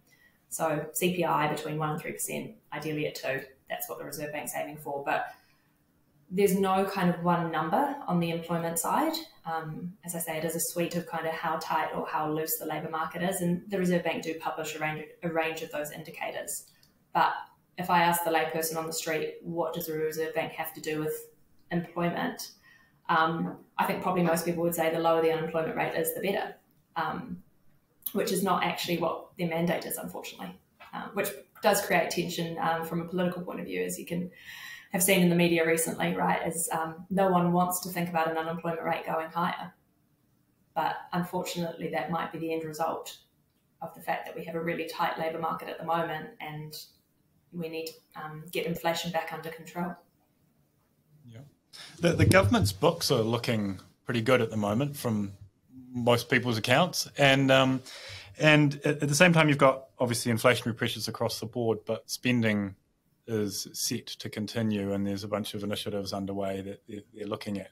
So 0.49 0.85
CPI 1.01 1.55
between 1.55 1.79
one 1.79 1.91
and 1.91 2.01
three 2.01 2.11
percent, 2.11 2.57
ideally 2.73 3.07
at 3.07 3.15
two. 3.15 3.41
That's 3.71 3.89
what 3.89 3.99
the 3.99 4.05
Reserve 4.05 4.33
Bank's 4.33 4.53
aiming 4.57 4.79
for. 4.79 5.05
But 5.05 5.27
there's 6.29 6.59
no 6.59 6.85
kind 6.87 7.09
of 7.09 7.23
one 7.23 7.53
number 7.53 7.95
on 8.09 8.19
the 8.19 8.31
employment 8.31 8.81
side. 8.81 9.13
Um, 9.45 9.93
as 10.05 10.17
I 10.17 10.19
say, 10.19 10.39
it 10.39 10.45
is 10.45 10.57
a 10.57 10.61
suite 10.61 10.97
of 10.97 11.07
kind 11.07 11.25
of 11.25 11.33
how 11.33 11.59
tight 11.59 11.91
or 11.95 12.05
how 12.05 12.33
loose 12.33 12.59
the 12.59 12.67
labour 12.67 12.91
market 12.91 13.23
is, 13.23 13.43
and 13.43 13.63
the 13.69 13.79
Reserve 13.79 14.03
Bank 14.03 14.25
do 14.25 14.35
publish 14.41 14.75
a 14.75 14.81
range, 14.81 15.05
a 15.23 15.29
range 15.29 15.63
of 15.63 15.71
those 15.71 15.93
indicators. 15.93 16.67
But 17.15 17.33
if 17.79 17.91
I 17.91 18.03
ask 18.03 18.25
the 18.25 18.31
layperson 18.31 18.77
on 18.77 18.87
the 18.87 18.93
street, 18.93 19.37
what 19.43 19.75
does 19.75 19.87
the 19.87 19.93
Reserve 19.95 20.35
Bank 20.35 20.53
have 20.53 20.73
to 20.75 20.81
do 20.81 21.01
with 21.01 21.29
employment? 21.71 22.53
Um, 23.09 23.59
I 23.79 23.85
think 23.85 24.03
probably 24.03 24.23
most 24.23 24.45
people 24.45 24.63
would 24.63 24.75
say 24.75 24.91
the 24.91 24.99
lower 24.99 25.23
the 25.23 25.33
unemployment 25.33 25.77
rate 25.77 25.95
is, 25.95 26.15
the 26.15 26.21
better, 26.21 26.55
um, 26.97 27.43
which 28.13 28.33
is 28.33 28.43
not 28.43 28.65
actually 28.65 28.99
what 28.99 29.29
their 29.39 29.49
mandate 29.49 29.85
is, 29.85 29.97
unfortunately, 29.97 30.59
um, 30.93 31.11
which 31.15 31.29
does 31.63 31.85
create 31.85 32.11
tension 32.11 32.57
um, 32.59 32.85
from 32.85 33.01
a 33.01 33.05
political 33.05 33.43
point 33.43 33.61
of 33.61 33.67
view, 33.67 33.83
as 33.83 33.99
you 33.99 34.07
can 34.07 34.31
have 34.93 35.03
seen 35.03 35.23
in 35.23 35.29
the 35.29 35.37
media 35.37 35.67
recently, 35.67 36.15
right? 36.15 36.41
As 36.43 36.69
um, 36.73 37.05
no 37.11 37.29
one 37.29 37.53
wants 37.53 37.81
to 37.81 37.91
think 37.91 38.09
about 38.09 38.31
an 38.31 38.39
unemployment 38.39 38.85
rate 38.85 39.05
going 39.05 39.29
higher. 39.31 39.73
But 40.75 40.97
unfortunately, 41.13 41.91
that 41.91 42.11
might 42.11 42.33
be 42.33 42.39
the 42.39 42.53
end 42.53 42.65
result 42.65 43.19
of 43.83 43.95
the 43.95 44.01
fact 44.01 44.27
that 44.27 44.37
we 44.37 44.45
have 44.45 44.55
a 44.55 44.61
really 44.61 44.87
tight 44.87 45.19
labour 45.19 45.39
market 45.39 45.69
at 45.69 45.79
the 45.79 45.85
moment 45.85 46.31
and 46.41 46.75
we 47.57 47.69
need 47.69 47.87
to 47.87 48.23
um, 48.23 48.45
get 48.51 48.67
inflation 48.67 49.11
back 49.11 49.33
under 49.33 49.51
control. 49.51 49.95
Yeah. 51.27 51.41
The, 52.01 52.13
the 52.13 52.27
government's 52.27 52.73
books 52.73 53.11
are 53.11 53.23
looking 53.23 53.81
pretty 54.05 54.23
good 54.23 54.41
at 54.41 54.51
the 54.51 54.57
moment 54.57 54.97
from 54.97 55.33
most 55.93 56.29
people's 56.29 56.59
accounts. 56.59 57.09
And 57.19 57.51
um, 57.51 57.83
and 58.39 58.81
at, 58.85 59.01
the 59.01 59.15
same 59.15 59.33
time, 59.33 59.49
you've 59.49 59.59
got 59.59 59.87
obviously 59.99 60.31
inflationary 60.31 60.77
pressures 60.77 61.09
across 61.09 61.41
the 61.41 61.47
board, 61.47 61.79
but 61.87 62.09
spending 62.11 62.75
is 63.27 63.67
set 63.73 64.07
to 64.07 64.29
continue, 64.29 64.93
and 64.93 65.07
there's 65.07 65.25
a 65.25 65.29
bunch 65.29 65.55
of 65.55 65.65
initiatives 65.65 66.13
underway 66.13 66.61
that 66.61 66.83
they're, 66.87 67.01
they're 67.15 67.27
looking 67.27 67.59
at. 67.59 67.71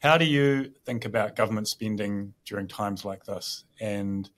How 0.00 0.16
do 0.16 0.24
you 0.24 0.72
think 0.86 1.04
about 1.04 1.36
government 1.36 1.68
spending 1.68 2.32
during 2.44 2.68
times 2.68 3.04
like 3.04 3.24
this, 3.24 3.64
and 3.80 4.30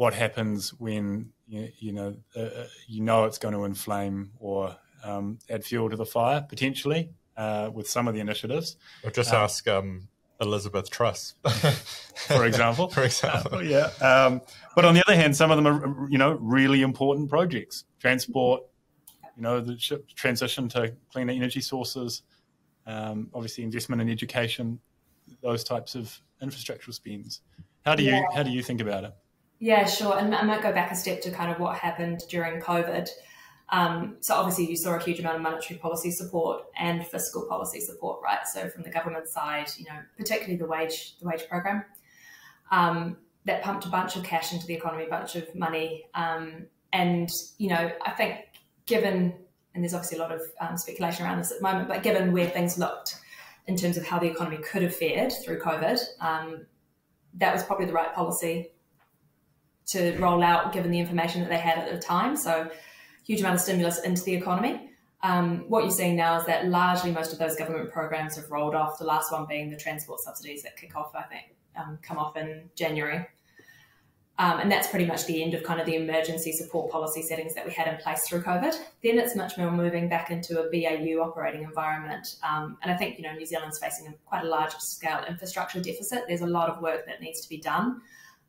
what 0.00 0.14
happens 0.14 0.70
when 0.80 1.30
you, 1.46 1.68
you 1.78 1.92
know 1.92 2.16
uh, 2.34 2.40
uh, 2.40 2.66
you 2.88 3.02
know 3.02 3.24
it's 3.24 3.36
going 3.36 3.52
to 3.52 3.64
inflame 3.66 4.30
or 4.38 4.74
um, 5.04 5.38
add 5.50 5.62
fuel 5.62 5.90
to 5.90 5.96
the 5.96 6.06
fire 6.06 6.40
potentially 6.48 7.10
uh, 7.36 7.68
with 7.70 7.86
some 7.86 8.08
of 8.08 8.14
the 8.14 8.20
initiatives. 8.20 8.78
Or 9.04 9.10
just 9.10 9.34
um, 9.34 9.42
ask 9.42 9.68
um, 9.68 10.08
Elizabeth 10.40 10.90
Truss, 10.90 11.34
for 12.28 12.46
example. 12.46 12.88
for 12.88 13.02
example, 13.02 13.58
uh, 13.58 13.60
yeah. 13.76 13.90
Um, 14.00 14.40
but 14.74 14.86
on 14.86 14.94
the 14.94 15.02
other 15.06 15.14
hand, 15.14 15.36
some 15.36 15.50
of 15.50 15.62
them 15.62 15.66
are 15.66 16.08
you 16.08 16.16
know 16.16 16.32
really 16.40 16.80
important 16.80 17.28
projects, 17.28 17.84
transport, 17.98 18.62
you 19.36 19.42
know, 19.42 19.60
the 19.60 19.76
transition 20.16 20.66
to 20.70 20.94
cleaner 21.12 21.34
energy 21.34 21.60
sources, 21.60 22.22
um, 22.86 23.28
obviously 23.34 23.64
investment 23.64 24.00
in 24.00 24.08
education, 24.08 24.80
those 25.42 25.62
types 25.62 25.94
of 25.94 26.18
infrastructural 26.42 26.94
spends. 26.94 27.42
How 27.84 27.94
do 27.94 28.02
you 28.02 28.12
yeah. 28.12 28.24
how 28.34 28.42
do 28.42 28.50
you 28.50 28.62
think 28.62 28.80
about 28.80 29.04
it? 29.04 29.12
Yeah, 29.60 29.84
sure. 29.84 30.18
And 30.18 30.34
I 30.34 30.42
might 30.42 30.62
go 30.62 30.72
back 30.72 30.90
a 30.90 30.96
step 30.96 31.20
to 31.20 31.30
kind 31.30 31.52
of 31.52 31.60
what 31.60 31.76
happened 31.76 32.22
during 32.30 32.62
COVID. 32.62 33.08
Um, 33.68 34.16
so 34.20 34.34
obviously, 34.34 34.68
you 34.68 34.76
saw 34.76 34.96
a 34.96 34.98
huge 34.98 35.20
amount 35.20 35.36
of 35.36 35.42
monetary 35.42 35.78
policy 35.78 36.10
support 36.10 36.64
and 36.76 37.06
fiscal 37.06 37.46
policy 37.46 37.78
support, 37.78 38.20
right? 38.24 38.48
So 38.50 38.68
from 38.70 38.82
the 38.82 38.90
government 38.90 39.28
side, 39.28 39.70
you 39.76 39.84
know, 39.84 40.00
particularly 40.16 40.56
the 40.56 40.66
wage 40.66 41.18
the 41.18 41.28
wage 41.28 41.46
program, 41.48 41.84
um, 42.70 43.18
that 43.44 43.62
pumped 43.62 43.84
a 43.84 43.90
bunch 43.90 44.16
of 44.16 44.24
cash 44.24 44.52
into 44.54 44.66
the 44.66 44.74
economy, 44.74 45.04
a 45.04 45.10
bunch 45.10 45.36
of 45.36 45.54
money, 45.54 46.06
um, 46.14 46.66
and 46.94 47.30
you 47.58 47.68
know, 47.68 47.92
I 48.04 48.10
think 48.12 48.38
given 48.86 49.34
and 49.74 49.84
there's 49.84 49.94
obviously 49.94 50.18
a 50.18 50.20
lot 50.20 50.32
of 50.32 50.40
um, 50.60 50.76
speculation 50.78 51.24
around 51.24 51.38
this 51.38 51.52
at 51.52 51.58
the 51.58 51.62
moment, 51.62 51.86
but 51.86 52.02
given 52.02 52.32
where 52.32 52.48
things 52.48 52.76
looked 52.76 53.16
in 53.66 53.76
terms 53.76 53.96
of 53.98 54.06
how 54.06 54.18
the 54.18 54.26
economy 54.26 54.56
could 54.56 54.82
have 54.82 54.96
fared 54.96 55.32
through 55.44 55.60
COVID, 55.60 56.00
um, 56.20 56.66
that 57.34 57.52
was 57.52 57.62
probably 57.62 57.86
the 57.86 57.92
right 57.92 58.12
policy 58.12 58.70
to 59.92 60.16
roll 60.18 60.42
out 60.42 60.72
given 60.72 60.90
the 60.90 60.98
information 60.98 61.40
that 61.40 61.50
they 61.50 61.58
had 61.58 61.78
at 61.78 61.90
the 61.90 61.98
time. 61.98 62.36
So, 62.36 62.70
huge 63.26 63.40
amount 63.40 63.56
of 63.56 63.60
stimulus 63.60 64.00
into 64.00 64.22
the 64.22 64.34
economy. 64.34 64.90
Um, 65.22 65.64
what 65.68 65.84
you're 65.84 65.92
seeing 65.92 66.16
now 66.16 66.38
is 66.38 66.46
that 66.46 66.66
largely 66.68 67.12
most 67.12 67.32
of 67.32 67.38
those 67.38 67.54
government 67.56 67.92
programs 67.92 68.36
have 68.36 68.50
rolled 68.50 68.74
off. 68.74 68.98
The 68.98 69.04
last 69.04 69.30
one 69.30 69.46
being 69.46 69.70
the 69.70 69.76
transport 69.76 70.20
subsidies 70.20 70.62
that 70.62 70.76
kick 70.76 70.96
off, 70.96 71.14
I 71.14 71.22
think, 71.22 71.54
um, 71.76 71.98
come 72.02 72.18
off 72.18 72.36
in 72.36 72.70
January. 72.74 73.26
Um, 74.40 74.58
and 74.58 74.72
that's 74.72 74.88
pretty 74.88 75.04
much 75.04 75.26
the 75.26 75.42
end 75.42 75.52
of 75.52 75.62
kind 75.62 75.80
of 75.80 75.84
the 75.84 75.96
emergency 75.96 76.52
support 76.52 76.90
policy 76.90 77.20
settings 77.20 77.54
that 77.54 77.66
we 77.66 77.72
had 77.72 77.86
in 77.86 77.98
place 77.98 78.26
through 78.26 78.40
COVID. 78.40 78.74
Then 79.02 79.18
it's 79.18 79.36
much 79.36 79.58
more 79.58 79.70
moving 79.70 80.08
back 80.08 80.30
into 80.30 80.62
a 80.62 80.70
BAU 80.70 81.22
operating 81.22 81.62
environment. 81.62 82.26
Um, 82.42 82.78
and 82.82 82.90
I 82.90 82.96
think, 82.96 83.18
you 83.18 83.24
know, 83.24 83.34
New 83.34 83.44
Zealand's 83.44 83.78
facing 83.78 84.06
a, 84.06 84.14
quite 84.24 84.44
a 84.44 84.48
large 84.48 84.72
scale 84.78 85.22
infrastructure 85.28 85.82
deficit. 85.82 86.24
There's 86.26 86.40
a 86.40 86.46
lot 86.46 86.70
of 86.70 86.80
work 86.80 87.04
that 87.04 87.20
needs 87.20 87.42
to 87.42 87.50
be 87.50 87.58
done. 87.58 88.00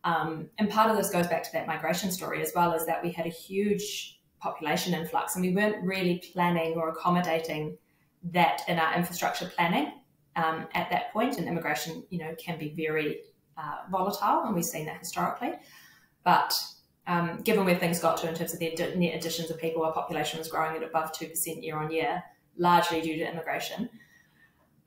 Um, 0.04 0.49
and 0.58 0.70
part 0.70 0.89
of 0.89 0.97
this 0.97 1.10
goes 1.10 1.28
back 1.28 1.43
to 1.43 1.52
that 1.54 1.68
migration 1.68 2.12
story 2.12 2.41
as 2.41 2.52
well, 2.56 2.74
is 2.74 2.86
that 2.86 3.04
we 3.04 3.12
had 3.12 3.26
a 3.26 3.30
huge 3.30 4.20
population 4.39 4.93
influx 4.93 5.36
and 5.36 5.45
we 5.45 5.54
weren't 5.54 5.84
really 5.84 6.24
planning 6.34 6.74
or 6.74 6.89
accommodating 6.89 7.78
that 8.24 8.62
in 8.68 8.80
our 8.80 8.95
infrastructure 8.95 9.45
planning 9.56 9.93
um, 10.36 10.68
at 10.74 10.89
that 10.89 11.12
point. 11.14 11.38
And 11.38 11.47
immigration, 11.47 12.04
you 12.10 12.20
know, 12.20 12.36
can 12.38 12.58
be 12.58 12.74
very 12.76 13.22
uh, 13.58 13.89
volatile, 13.91 14.43
and 14.45 14.56
we've 14.56 14.66
seen 14.66 14.86
that 14.86 14.99
historically. 14.99 15.54
But 16.24 16.54
um, 17.08 17.41
given 17.43 17.66
where 17.66 17.78
things 17.78 17.99
got 17.99 18.18
to 18.18 18.30
in 18.30 18.36
terms 18.36 18.54
of 18.54 18.60
the 18.60 18.70
net 18.95 19.16
additions 19.16 19.49
of 19.49 19.60
people, 19.60 19.84
our 19.84 19.93
population 19.93 20.39
was 20.39 20.47
growing 20.47 20.76
at 20.76 20.84
above 20.84 21.12
2% 21.14 21.64
year 21.64 21.78
on 21.78 21.91
year, 21.91 22.24
largely 22.58 23.02
due 23.02 23.18
to 23.18 23.30
immigration. 23.30 23.89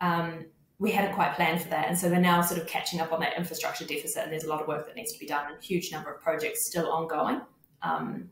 Um, 0.01 0.47
we 0.79 0.91
hadn't 0.91 1.15
quite 1.15 1.35
planned 1.35 1.63
for 1.63 1.69
that. 1.69 1.89
And 1.89 1.99
so 1.99 2.09
we're 2.09 2.19
now 2.19 2.43
sort 2.43 2.61
of 2.61 2.67
catching 2.67 3.01
up 3.01 3.13
on 3.13 3.21
that 3.21 3.37
infrastructure 3.37 3.85
deficit. 3.85 4.25
And 4.25 4.33
there's 4.33 4.45
a 4.45 4.49
lot 4.49 4.61
of 4.61 4.67
work 4.67 4.87
that 4.87 4.97
needs 4.97 5.13
to 5.13 5.19
be 5.19 5.27
done 5.27 5.47
and 5.47 5.57
a 5.57 5.65
huge 5.65 5.93
number 5.93 6.13
of 6.13 6.21
projects 6.21 6.67
still 6.67 6.91
ongoing. 6.91 7.41
Um, 7.83 8.31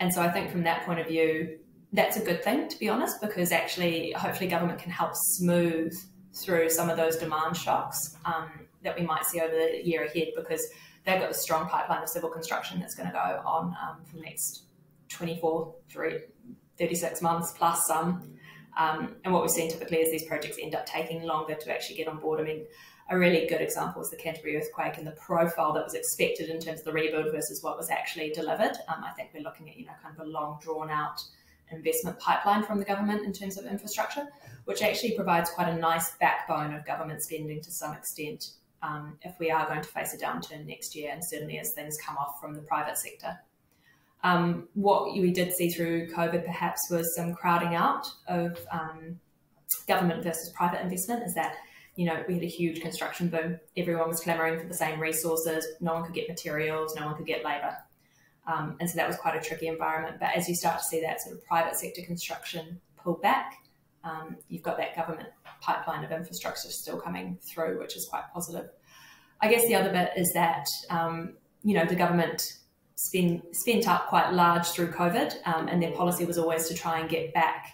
and 0.00 0.12
so 0.12 0.22
I 0.22 0.30
think 0.30 0.50
from 0.50 0.64
that 0.64 0.84
point 0.84 0.98
of 0.98 1.06
view, 1.06 1.58
that's 1.92 2.16
a 2.16 2.24
good 2.24 2.42
thing, 2.42 2.68
to 2.68 2.78
be 2.78 2.88
honest, 2.88 3.20
because 3.20 3.52
actually, 3.52 4.12
hopefully, 4.12 4.48
government 4.48 4.78
can 4.78 4.90
help 4.90 5.12
smooth 5.14 5.92
through 6.32 6.70
some 6.70 6.88
of 6.88 6.96
those 6.96 7.16
demand 7.16 7.56
shocks 7.56 8.16
um, 8.24 8.48
that 8.82 8.98
we 8.98 9.04
might 9.04 9.24
see 9.24 9.40
over 9.40 9.52
the 9.52 9.80
year 9.84 10.04
ahead 10.04 10.28
because 10.36 10.64
they've 11.04 11.20
got 11.20 11.30
a 11.30 11.34
strong 11.34 11.68
pipeline 11.68 12.02
of 12.02 12.08
civil 12.08 12.30
construction 12.30 12.78
that's 12.78 12.94
going 12.94 13.08
to 13.08 13.12
go 13.12 13.42
on 13.44 13.74
um, 13.82 14.04
for 14.04 14.16
the 14.16 14.22
next 14.22 14.64
24, 15.08 15.74
36 16.78 17.22
months 17.22 17.52
plus 17.56 17.86
some. 17.86 18.34
Um, 18.78 19.16
and 19.24 19.32
what 19.32 19.42
we've 19.42 19.50
seen 19.50 19.70
typically 19.70 19.98
is 19.98 20.10
these 20.10 20.24
projects 20.24 20.58
end 20.60 20.74
up 20.74 20.86
taking 20.86 21.22
longer 21.22 21.54
to 21.54 21.72
actually 21.72 21.96
get 21.96 22.08
on 22.08 22.18
board. 22.18 22.40
I 22.40 22.44
mean, 22.44 22.66
a 23.10 23.18
really 23.18 23.46
good 23.48 23.60
example 23.60 24.00
is 24.02 24.10
the 24.10 24.16
Canterbury 24.16 24.56
earthquake 24.56 24.96
and 24.96 25.06
the 25.06 25.12
profile 25.12 25.72
that 25.72 25.84
was 25.84 25.94
expected 25.94 26.48
in 26.48 26.60
terms 26.60 26.80
of 26.80 26.84
the 26.84 26.92
rebuild 26.92 27.32
versus 27.32 27.62
what 27.62 27.76
was 27.76 27.90
actually 27.90 28.30
delivered. 28.30 28.76
Um, 28.88 29.04
I 29.04 29.10
think 29.16 29.30
we're 29.34 29.42
looking 29.42 29.68
at, 29.68 29.76
you 29.76 29.86
know, 29.86 29.92
kind 30.02 30.14
of 30.16 30.26
a 30.26 30.30
long 30.30 30.60
drawn 30.62 30.90
out 30.90 31.22
investment 31.72 32.18
pipeline 32.18 32.62
from 32.62 32.78
the 32.78 32.84
government 32.84 33.24
in 33.24 33.32
terms 33.32 33.58
of 33.58 33.66
infrastructure, 33.66 34.26
which 34.64 34.82
actually 34.82 35.12
provides 35.12 35.50
quite 35.50 35.68
a 35.68 35.76
nice 35.76 36.12
backbone 36.20 36.74
of 36.74 36.84
government 36.86 37.22
spending 37.22 37.60
to 37.60 37.70
some 37.70 37.94
extent 37.94 38.52
um, 38.82 39.18
if 39.22 39.38
we 39.38 39.50
are 39.50 39.66
going 39.66 39.82
to 39.82 39.88
face 39.88 40.14
a 40.14 40.18
downturn 40.18 40.66
next 40.66 40.94
year 40.94 41.10
and 41.12 41.24
certainly 41.24 41.58
as 41.58 41.72
things 41.72 41.98
come 41.98 42.16
off 42.16 42.40
from 42.40 42.54
the 42.54 42.62
private 42.62 42.96
sector. 42.96 43.38
Um, 44.22 44.68
what 44.74 45.14
we 45.14 45.32
did 45.32 45.52
see 45.54 45.70
through 45.70 46.10
COVID 46.10 46.44
perhaps 46.44 46.90
was 46.90 47.14
some 47.14 47.34
crowding 47.34 47.74
out 47.74 48.06
of 48.28 48.58
um, 48.70 49.18
government 49.88 50.22
versus 50.22 50.50
private 50.50 50.82
investment 50.82 51.24
is 51.24 51.34
that 51.34 51.56
you 51.96 52.06
know 52.06 52.22
we 52.28 52.34
had 52.34 52.42
a 52.42 52.46
huge 52.46 52.80
construction 52.80 53.28
boom. 53.28 53.58
Everyone 53.76 54.08
was 54.08 54.20
clamoring 54.20 54.60
for 54.60 54.66
the 54.66 54.74
same 54.74 55.00
resources. 55.00 55.66
No 55.80 55.94
one 55.94 56.04
could 56.04 56.14
get 56.14 56.28
materials. 56.28 56.94
No 56.94 57.06
one 57.06 57.16
could 57.16 57.26
get 57.26 57.44
labour. 57.44 57.76
Um, 58.46 58.76
and 58.80 58.88
so 58.88 58.96
that 58.96 59.06
was 59.06 59.16
quite 59.16 59.36
a 59.36 59.40
tricky 59.40 59.68
environment. 59.68 60.16
But 60.18 60.30
as 60.34 60.48
you 60.48 60.54
start 60.54 60.78
to 60.78 60.84
see 60.84 61.00
that 61.02 61.20
sort 61.20 61.36
of 61.36 61.44
private 61.44 61.76
sector 61.76 62.02
construction 62.02 62.80
pull 62.96 63.14
back, 63.14 63.54
um, 64.02 64.36
you've 64.48 64.62
got 64.62 64.76
that 64.78 64.96
government 64.96 65.28
pipeline 65.60 66.04
of 66.04 66.10
infrastructure 66.10 66.68
still 66.68 66.98
coming 66.98 67.38
through, 67.42 67.78
which 67.78 67.96
is 67.96 68.06
quite 68.06 68.24
positive. 68.32 68.70
I 69.40 69.48
guess 69.48 69.66
the 69.66 69.74
other 69.74 69.90
bit 69.90 70.12
is 70.16 70.32
that 70.32 70.66
um, 70.90 71.34
you 71.62 71.74
know 71.74 71.84
the 71.84 71.94
government 71.94 72.58
spend, 73.00 73.42
spent 73.52 73.88
up 73.88 74.08
quite 74.08 74.32
large 74.32 74.66
through 74.68 74.92
COVID, 74.92 75.34
um, 75.46 75.68
and 75.68 75.82
their 75.82 75.92
policy 75.92 76.26
was 76.26 76.36
always 76.36 76.68
to 76.68 76.74
try 76.74 77.00
and 77.00 77.08
get 77.08 77.32
back 77.32 77.72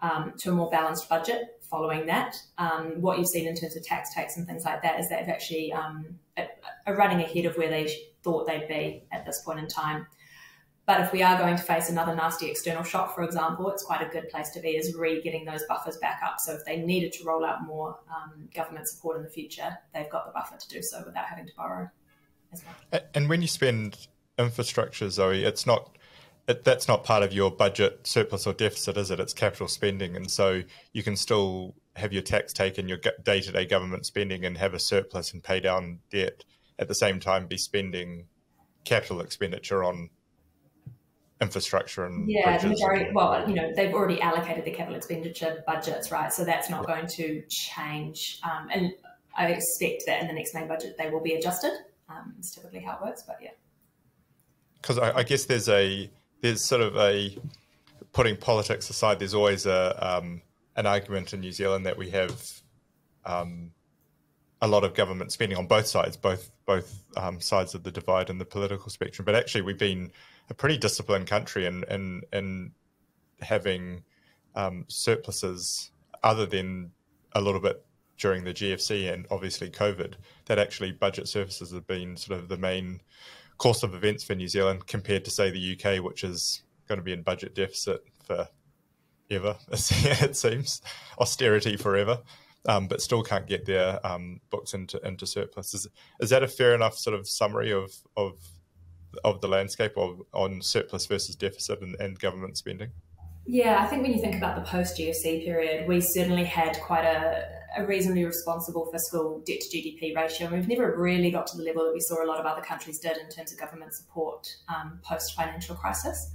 um, 0.00 0.32
to 0.38 0.50
a 0.50 0.52
more 0.52 0.70
balanced 0.70 1.08
budget 1.08 1.60
following 1.68 2.06
that. 2.06 2.36
Um, 2.58 3.00
what 3.00 3.18
you've 3.18 3.28
seen 3.28 3.48
in 3.48 3.56
terms 3.56 3.76
of 3.76 3.82
tax 3.82 4.14
takes 4.14 4.36
and 4.36 4.46
things 4.46 4.64
like 4.64 4.82
that 4.82 5.00
is 5.00 5.08
they've 5.08 5.28
actually 5.28 5.72
um, 5.72 6.18
are 6.86 6.96
running 6.96 7.20
ahead 7.20 7.46
of 7.46 7.56
where 7.56 7.68
they 7.68 7.92
thought 8.22 8.46
they'd 8.46 8.68
be 8.68 9.04
at 9.10 9.26
this 9.26 9.42
point 9.42 9.58
in 9.58 9.66
time. 9.66 10.06
But 10.86 11.00
if 11.00 11.12
we 11.12 11.22
are 11.22 11.38
going 11.38 11.56
to 11.56 11.62
face 11.62 11.88
another 11.88 12.14
nasty 12.14 12.48
external 12.50 12.82
shock, 12.82 13.14
for 13.14 13.22
example, 13.22 13.70
it's 13.70 13.84
quite 13.84 14.02
a 14.02 14.10
good 14.10 14.28
place 14.28 14.50
to 14.50 14.60
be 14.60 14.70
is 14.70 14.94
re 14.94 15.20
getting 15.22 15.44
those 15.44 15.62
buffers 15.68 15.96
back 15.96 16.20
up. 16.24 16.36
So 16.38 16.54
if 16.54 16.64
they 16.64 16.76
needed 16.76 17.12
to 17.14 17.24
roll 17.24 17.44
out 17.44 17.64
more 17.64 17.98
um, 18.10 18.48
government 18.54 18.88
support 18.88 19.16
in 19.16 19.22
the 19.22 19.30
future, 19.30 19.78
they've 19.94 20.10
got 20.10 20.26
the 20.26 20.32
buffer 20.32 20.56
to 20.56 20.68
do 20.68 20.82
so 20.82 21.02
without 21.06 21.26
having 21.26 21.46
to 21.46 21.52
borrow 21.56 21.88
as. 22.52 22.62
And 23.14 23.28
when 23.28 23.42
you 23.42 23.48
spend 23.48 24.08
infrastructure, 24.38 25.10
Zoe, 25.10 25.44
it's 25.44 25.66
not 25.66 25.96
it, 26.48 26.64
that's 26.64 26.88
not 26.88 27.04
part 27.04 27.22
of 27.22 27.32
your 27.32 27.50
budget 27.50 28.06
surplus 28.06 28.46
or 28.46 28.52
deficit, 28.52 28.96
is 28.96 29.10
it? 29.10 29.20
It's 29.20 29.32
capital 29.32 29.68
spending, 29.68 30.16
and 30.16 30.30
so 30.30 30.62
you 30.92 31.02
can 31.02 31.16
still 31.16 31.74
have 31.96 32.12
your 32.12 32.22
tax 32.22 32.52
take 32.52 32.78
and 32.78 32.88
your 32.88 32.98
day 33.22 33.40
to 33.40 33.52
day 33.52 33.66
government 33.66 34.06
spending 34.06 34.44
and 34.44 34.56
have 34.56 34.74
a 34.74 34.78
surplus 34.78 35.32
and 35.32 35.42
pay 35.42 35.60
down 35.60 35.98
debt 36.10 36.44
at 36.78 36.88
the 36.88 36.94
same 36.94 37.20
time 37.20 37.46
be 37.46 37.58
spending 37.58 38.26
capital 38.84 39.20
expenditure 39.20 39.84
on 39.84 40.08
infrastructure 41.40 42.06
and 42.06 42.30
yeah 42.30 42.56
the 42.56 42.68
majority 42.68 43.10
well 43.12 43.46
you 43.48 43.54
know 43.54 43.70
they've 43.74 43.92
already 43.92 44.20
allocated 44.20 44.64
the 44.64 44.70
capital 44.70 44.96
expenditure 44.96 45.62
budgets 45.66 46.10
right 46.10 46.32
so 46.32 46.44
that's 46.44 46.70
not 46.70 46.84
yeah. 46.88 46.94
going 46.94 47.06
to 47.06 47.42
change 47.48 48.40
um, 48.44 48.68
and 48.72 48.92
i 49.36 49.48
expect 49.48 50.04
that 50.06 50.20
in 50.22 50.28
the 50.28 50.32
next 50.32 50.54
main 50.54 50.68
budget 50.68 50.94
they 50.98 51.10
will 51.10 51.20
be 51.20 51.34
adjusted 51.34 51.72
um, 52.08 52.32
it's 52.38 52.54
typically 52.54 52.80
how 52.80 52.94
it 52.94 53.02
works 53.02 53.24
but 53.26 53.38
yeah 53.42 53.50
because 54.82 54.98
I, 54.98 55.18
I, 55.18 55.22
guess 55.22 55.46
there's 55.46 55.68
a 55.68 56.10
there's 56.40 56.60
sort 56.60 56.82
of 56.82 56.96
a 56.96 57.38
putting 58.12 58.36
politics 58.36 58.90
aside 58.90 59.18
there's 59.18 59.34
always 59.34 59.64
a 59.64 60.16
um, 60.18 60.42
an 60.76 60.86
argument 60.86 61.32
in 61.32 61.40
new 61.40 61.52
zealand 61.52 61.86
that 61.86 61.96
we 61.96 62.10
have 62.10 62.60
um, 63.24 63.70
a 64.60 64.68
lot 64.68 64.84
of 64.84 64.94
government 64.94 65.32
spending 65.32 65.56
on 65.56 65.66
both 65.66 65.86
sides 65.86 66.16
both 66.16 66.50
both 66.66 67.04
um, 67.16 67.40
sides 67.40 67.74
of 67.74 67.82
the 67.82 67.90
divide 67.90 68.30
in 68.30 68.38
the 68.38 68.44
political 68.44 68.90
spectrum. 68.90 69.24
But 69.24 69.34
actually 69.34 69.62
we've 69.62 69.78
been 69.78 70.12
a 70.50 70.54
pretty 70.54 70.78
disciplined 70.78 71.26
country 71.26 71.66
in 71.66 71.84
and 71.88 72.24
and 72.32 72.72
having 73.40 74.04
um, 74.54 74.84
surpluses 74.88 75.90
other 76.22 76.46
than 76.46 76.92
a 77.32 77.40
little 77.40 77.60
bit 77.60 77.84
during 78.18 78.44
the 78.44 78.54
GFC 78.54 79.12
and 79.12 79.26
obviously 79.30 79.68
COVID, 79.68 80.14
that 80.46 80.58
actually 80.58 80.92
budget 80.92 81.26
surfaces 81.26 81.72
have 81.72 81.86
been 81.86 82.16
sort 82.16 82.38
of 82.38 82.48
the 82.48 82.56
main 82.56 83.00
course 83.62 83.84
of 83.84 83.94
events 83.94 84.24
for 84.24 84.34
New 84.34 84.48
Zealand 84.48 84.88
compared 84.88 85.24
to 85.24 85.30
say 85.30 85.48
the 85.48 85.78
UK, 85.78 86.02
which 86.02 86.24
is 86.24 86.64
going 86.88 86.98
to 86.98 87.04
be 87.04 87.12
in 87.12 87.22
budget 87.22 87.54
deficit 87.54 88.02
for 88.26 88.48
ever. 89.30 89.56
it 89.70 90.36
seems 90.36 90.82
austerity 91.20 91.76
forever, 91.76 92.18
um, 92.66 92.88
but 92.88 93.00
still 93.00 93.22
can't 93.22 93.46
get 93.46 93.64
their 93.64 94.04
um, 94.04 94.40
books 94.50 94.74
into 94.74 95.00
into 95.06 95.28
surplus. 95.28 95.74
Is, 95.74 95.86
is 96.18 96.30
that 96.30 96.42
a 96.42 96.48
fair 96.48 96.74
enough 96.74 96.98
sort 96.98 97.14
of 97.14 97.28
summary 97.28 97.72
of 97.72 97.92
of 98.16 98.32
of 99.22 99.40
the 99.40 99.48
landscape 99.48 99.96
of 99.96 100.20
on 100.32 100.60
surplus 100.60 101.06
versus 101.06 101.36
deficit 101.36 101.80
and, 101.82 101.94
and 102.00 102.18
government 102.18 102.58
spending? 102.58 102.90
Yeah, 103.46 103.80
I 103.80 103.86
think 103.86 104.02
when 104.02 104.12
you 104.12 104.20
think 104.20 104.34
about 104.34 104.56
the 104.56 104.62
post 104.62 104.98
GFC 104.98 105.44
period, 105.44 105.86
we 105.86 106.00
certainly 106.00 106.44
had 106.44 106.80
quite 106.80 107.04
a, 107.04 107.44
a, 107.76 107.84
reasonably 107.84 108.24
responsible 108.24 108.86
fiscal 108.90 109.42
debt 109.46 109.60
to 109.60 109.76
GDP 109.76 110.14
ratio. 110.14 110.46
And 110.48 110.56
we've 110.56 110.68
never 110.68 110.96
really 110.96 111.30
got 111.30 111.46
to 111.48 111.56
the 111.56 111.62
level 111.62 111.84
that 111.84 111.92
we 111.92 112.00
saw 112.00 112.24
a 112.24 112.26
lot 112.26 112.38
of 112.38 112.46
other 112.46 112.62
countries 112.62 112.98
did 112.98 113.16
in 113.16 113.28
terms 113.28 113.52
of 113.52 113.58
government 113.58 113.94
support 113.94 114.48
um, 114.68 114.98
post 115.02 115.34
financial 115.34 115.74
crisis. 115.74 116.32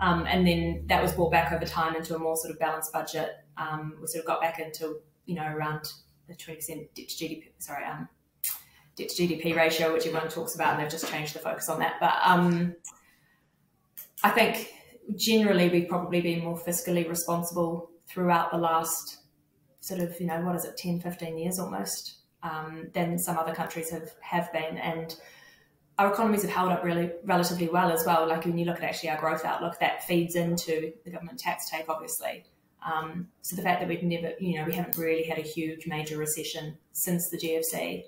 Um, 0.00 0.26
and 0.26 0.46
then 0.46 0.84
that 0.86 1.02
was 1.02 1.12
brought 1.12 1.30
back 1.30 1.52
over 1.52 1.64
time 1.64 1.94
into 1.94 2.14
a 2.14 2.18
more 2.18 2.36
sort 2.36 2.52
of 2.52 2.58
balanced 2.58 2.92
budget. 2.92 3.30
Um, 3.56 3.96
we 4.00 4.06
sort 4.06 4.24
of 4.24 4.26
got 4.26 4.40
back 4.40 4.58
into, 4.58 5.00
you 5.26 5.34
know, 5.34 5.46
around 5.46 5.86
the 6.26 6.34
20% 6.34 6.66
debt 6.94 7.08
to 7.08 7.24
GDP, 7.24 7.44
sorry, 7.58 7.84
um, 7.84 8.08
debt 8.96 9.08
to 9.08 9.22
GDP 9.22 9.54
ratio, 9.54 9.92
which 9.92 10.06
everyone 10.06 10.28
talks 10.28 10.54
about, 10.54 10.74
and 10.74 10.82
they've 10.82 10.90
just 10.90 11.08
changed 11.08 11.34
the 11.34 11.38
focus 11.38 11.68
on 11.68 11.78
that. 11.78 11.94
But 12.00 12.14
um, 12.24 12.74
I 14.22 14.30
think 14.30 14.72
generally 15.16 15.68
we've 15.68 15.88
probably 15.88 16.20
been 16.20 16.44
more 16.44 16.58
fiscally 16.58 17.08
responsible 17.08 17.90
throughout 18.08 18.50
the 18.50 18.58
last 18.58 19.18
sort 19.84 20.00
of, 20.00 20.18
you 20.20 20.26
know, 20.26 20.40
what 20.40 20.56
is 20.56 20.64
it, 20.64 20.76
10, 20.76 21.00
15 21.00 21.38
years 21.38 21.58
almost, 21.58 22.16
um, 22.42 22.88
than 22.92 23.18
some 23.18 23.38
other 23.38 23.54
countries 23.54 23.90
have, 23.90 24.12
have 24.20 24.52
been. 24.52 24.78
And 24.78 25.14
our 25.98 26.12
economies 26.12 26.42
have 26.42 26.50
held 26.50 26.72
up 26.72 26.82
really 26.82 27.10
relatively 27.24 27.68
well 27.68 27.90
as 27.92 28.04
well. 28.04 28.26
Like 28.26 28.44
when 28.44 28.58
you 28.58 28.64
look 28.64 28.78
at 28.78 28.84
actually 28.84 29.10
our 29.10 29.20
growth 29.20 29.44
outlook, 29.44 29.78
that 29.80 30.04
feeds 30.04 30.34
into 30.34 30.92
the 31.04 31.10
government 31.10 31.38
tax 31.38 31.70
take, 31.70 31.88
obviously. 31.88 32.44
Um, 32.84 33.28
so 33.42 33.56
the 33.56 33.62
fact 33.62 33.80
that 33.80 33.88
we've 33.88 34.02
never, 34.02 34.32
you 34.38 34.58
know, 34.58 34.64
we 34.66 34.74
haven't 34.74 34.96
really 34.98 35.24
had 35.24 35.38
a 35.38 35.42
huge 35.42 35.86
major 35.86 36.18
recession 36.18 36.76
since 36.92 37.30
the 37.30 37.38
GFC 37.38 38.04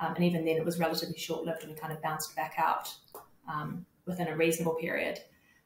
um, 0.00 0.14
and 0.16 0.24
even 0.24 0.44
then, 0.44 0.56
it 0.56 0.64
was 0.64 0.78
relatively 0.78 1.18
short 1.18 1.44
lived 1.44 1.62
and 1.62 1.72
we 1.72 1.78
kind 1.78 1.92
of 1.92 2.02
bounced 2.02 2.34
back 2.34 2.54
out 2.58 2.92
um, 3.48 3.86
within 4.06 4.28
a 4.28 4.36
reasonable 4.36 4.74
period. 4.74 5.20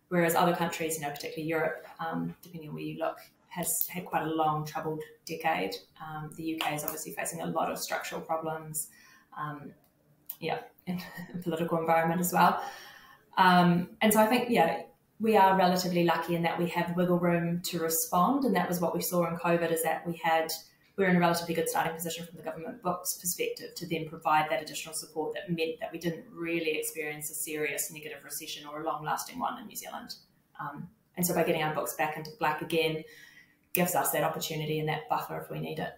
Whereas 0.09 0.35
other 0.35 0.55
countries, 0.55 0.97
you 0.97 1.03
know, 1.03 1.11
particularly 1.11 1.49
Europe, 1.49 1.87
um, 2.01 2.35
depending 2.43 2.71
on 2.71 2.75
where 2.75 2.85
you 2.85 2.99
look, 2.99 3.19
has 3.59 3.89
had 3.91 4.05
quite 4.05 4.23
a 4.23 4.31
long, 4.31 4.65
troubled 4.65 5.03
decade. 5.27 5.75
Um, 6.01 6.31
the 6.37 6.55
UK 6.55 6.75
is 6.75 6.85
obviously 6.85 7.13
facing 7.13 7.41
a 7.41 7.47
lot 7.47 7.71
of 7.71 7.79
structural 7.79 8.21
problems, 8.21 8.89
um, 9.37 9.73
yeah, 10.39 10.61
in 10.87 11.03
the 11.35 11.43
political 11.43 11.79
environment 11.79 12.21
as 12.21 12.33
well. 12.33 12.63
Um, 13.37 13.91
and 14.01 14.13
so 14.13 14.21
I 14.21 14.27
think, 14.27 14.49
yeah, 14.49 14.83
we 15.19 15.37
are 15.37 15.59
relatively 15.59 16.05
lucky 16.05 16.37
in 16.37 16.43
that 16.43 16.57
we 16.57 16.69
have 16.69 16.95
wiggle 16.97 17.19
room 17.19 17.61
to 17.67 17.81
respond. 17.81 18.45
And 18.45 18.55
that 18.55 18.69
was 18.69 18.81
what 18.81 18.95
we 18.95 19.03
saw 19.03 19.27
in 19.27 19.37
COVID 19.37 19.73
is 19.73 19.83
that 19.83 20.07
we 20.07 20.21
had 20.23 20.49
we 20.97 21.05
are 21.05 21.09
in 21.09 21.17
a 21.17 21.21
relatively 21.21 21.55
good 21.55 21.69
starting 21.69 21.95
position 21.95 22.27
from 22.27 22.37
the 22.37 22.43
government 22.43 22.83
books 22.83 23.19
perspective 23.21 23.73
to 23.77 23.87
then 23.87 24.09
provide 24.09 24.51
that 24.51 24.61
additional 24.61 24.93
support 24.93 25.33
that 25.33 25.49
meant 25.49 25.79
that 25.79 25.93
we 25.93 25.99
didn't 25.99 26.25
really 26.33 26.77
experience 26.77 27.31
a 27.31 27.35
serious 27.35 27.93
negative 27.93 28.19
recession 28.25 28.67
or 28.67 28.81
a 28.81 28.85
long 28.85 29.05
lasting 29.05 29.39
one 29.39 29.61
in 29.61 29.69
New 29.69 29.77
Zealand. 29.77 30.15
Um, 30.61 30.89
and 31.17 31.25
so 31.25 31.35
by 31.35 31.45
getting 31.45 31.63
our 31.63 31.73
books 31.73 31.95
back 31.95 32.17
into 32.17 32.31
black 32.41 32.63
again 32.63 33.05
gives 33.79 33.95
us 33.95 34.11
that 34.11 34.24
opportunity 34.24 34.81
and 34.81 34.89
that 34.89 35.09
buffer 35.09 35.41
if 35.41 35.51
we 35.51 35.61
need 35.61 35.79
it. 35.79 35.93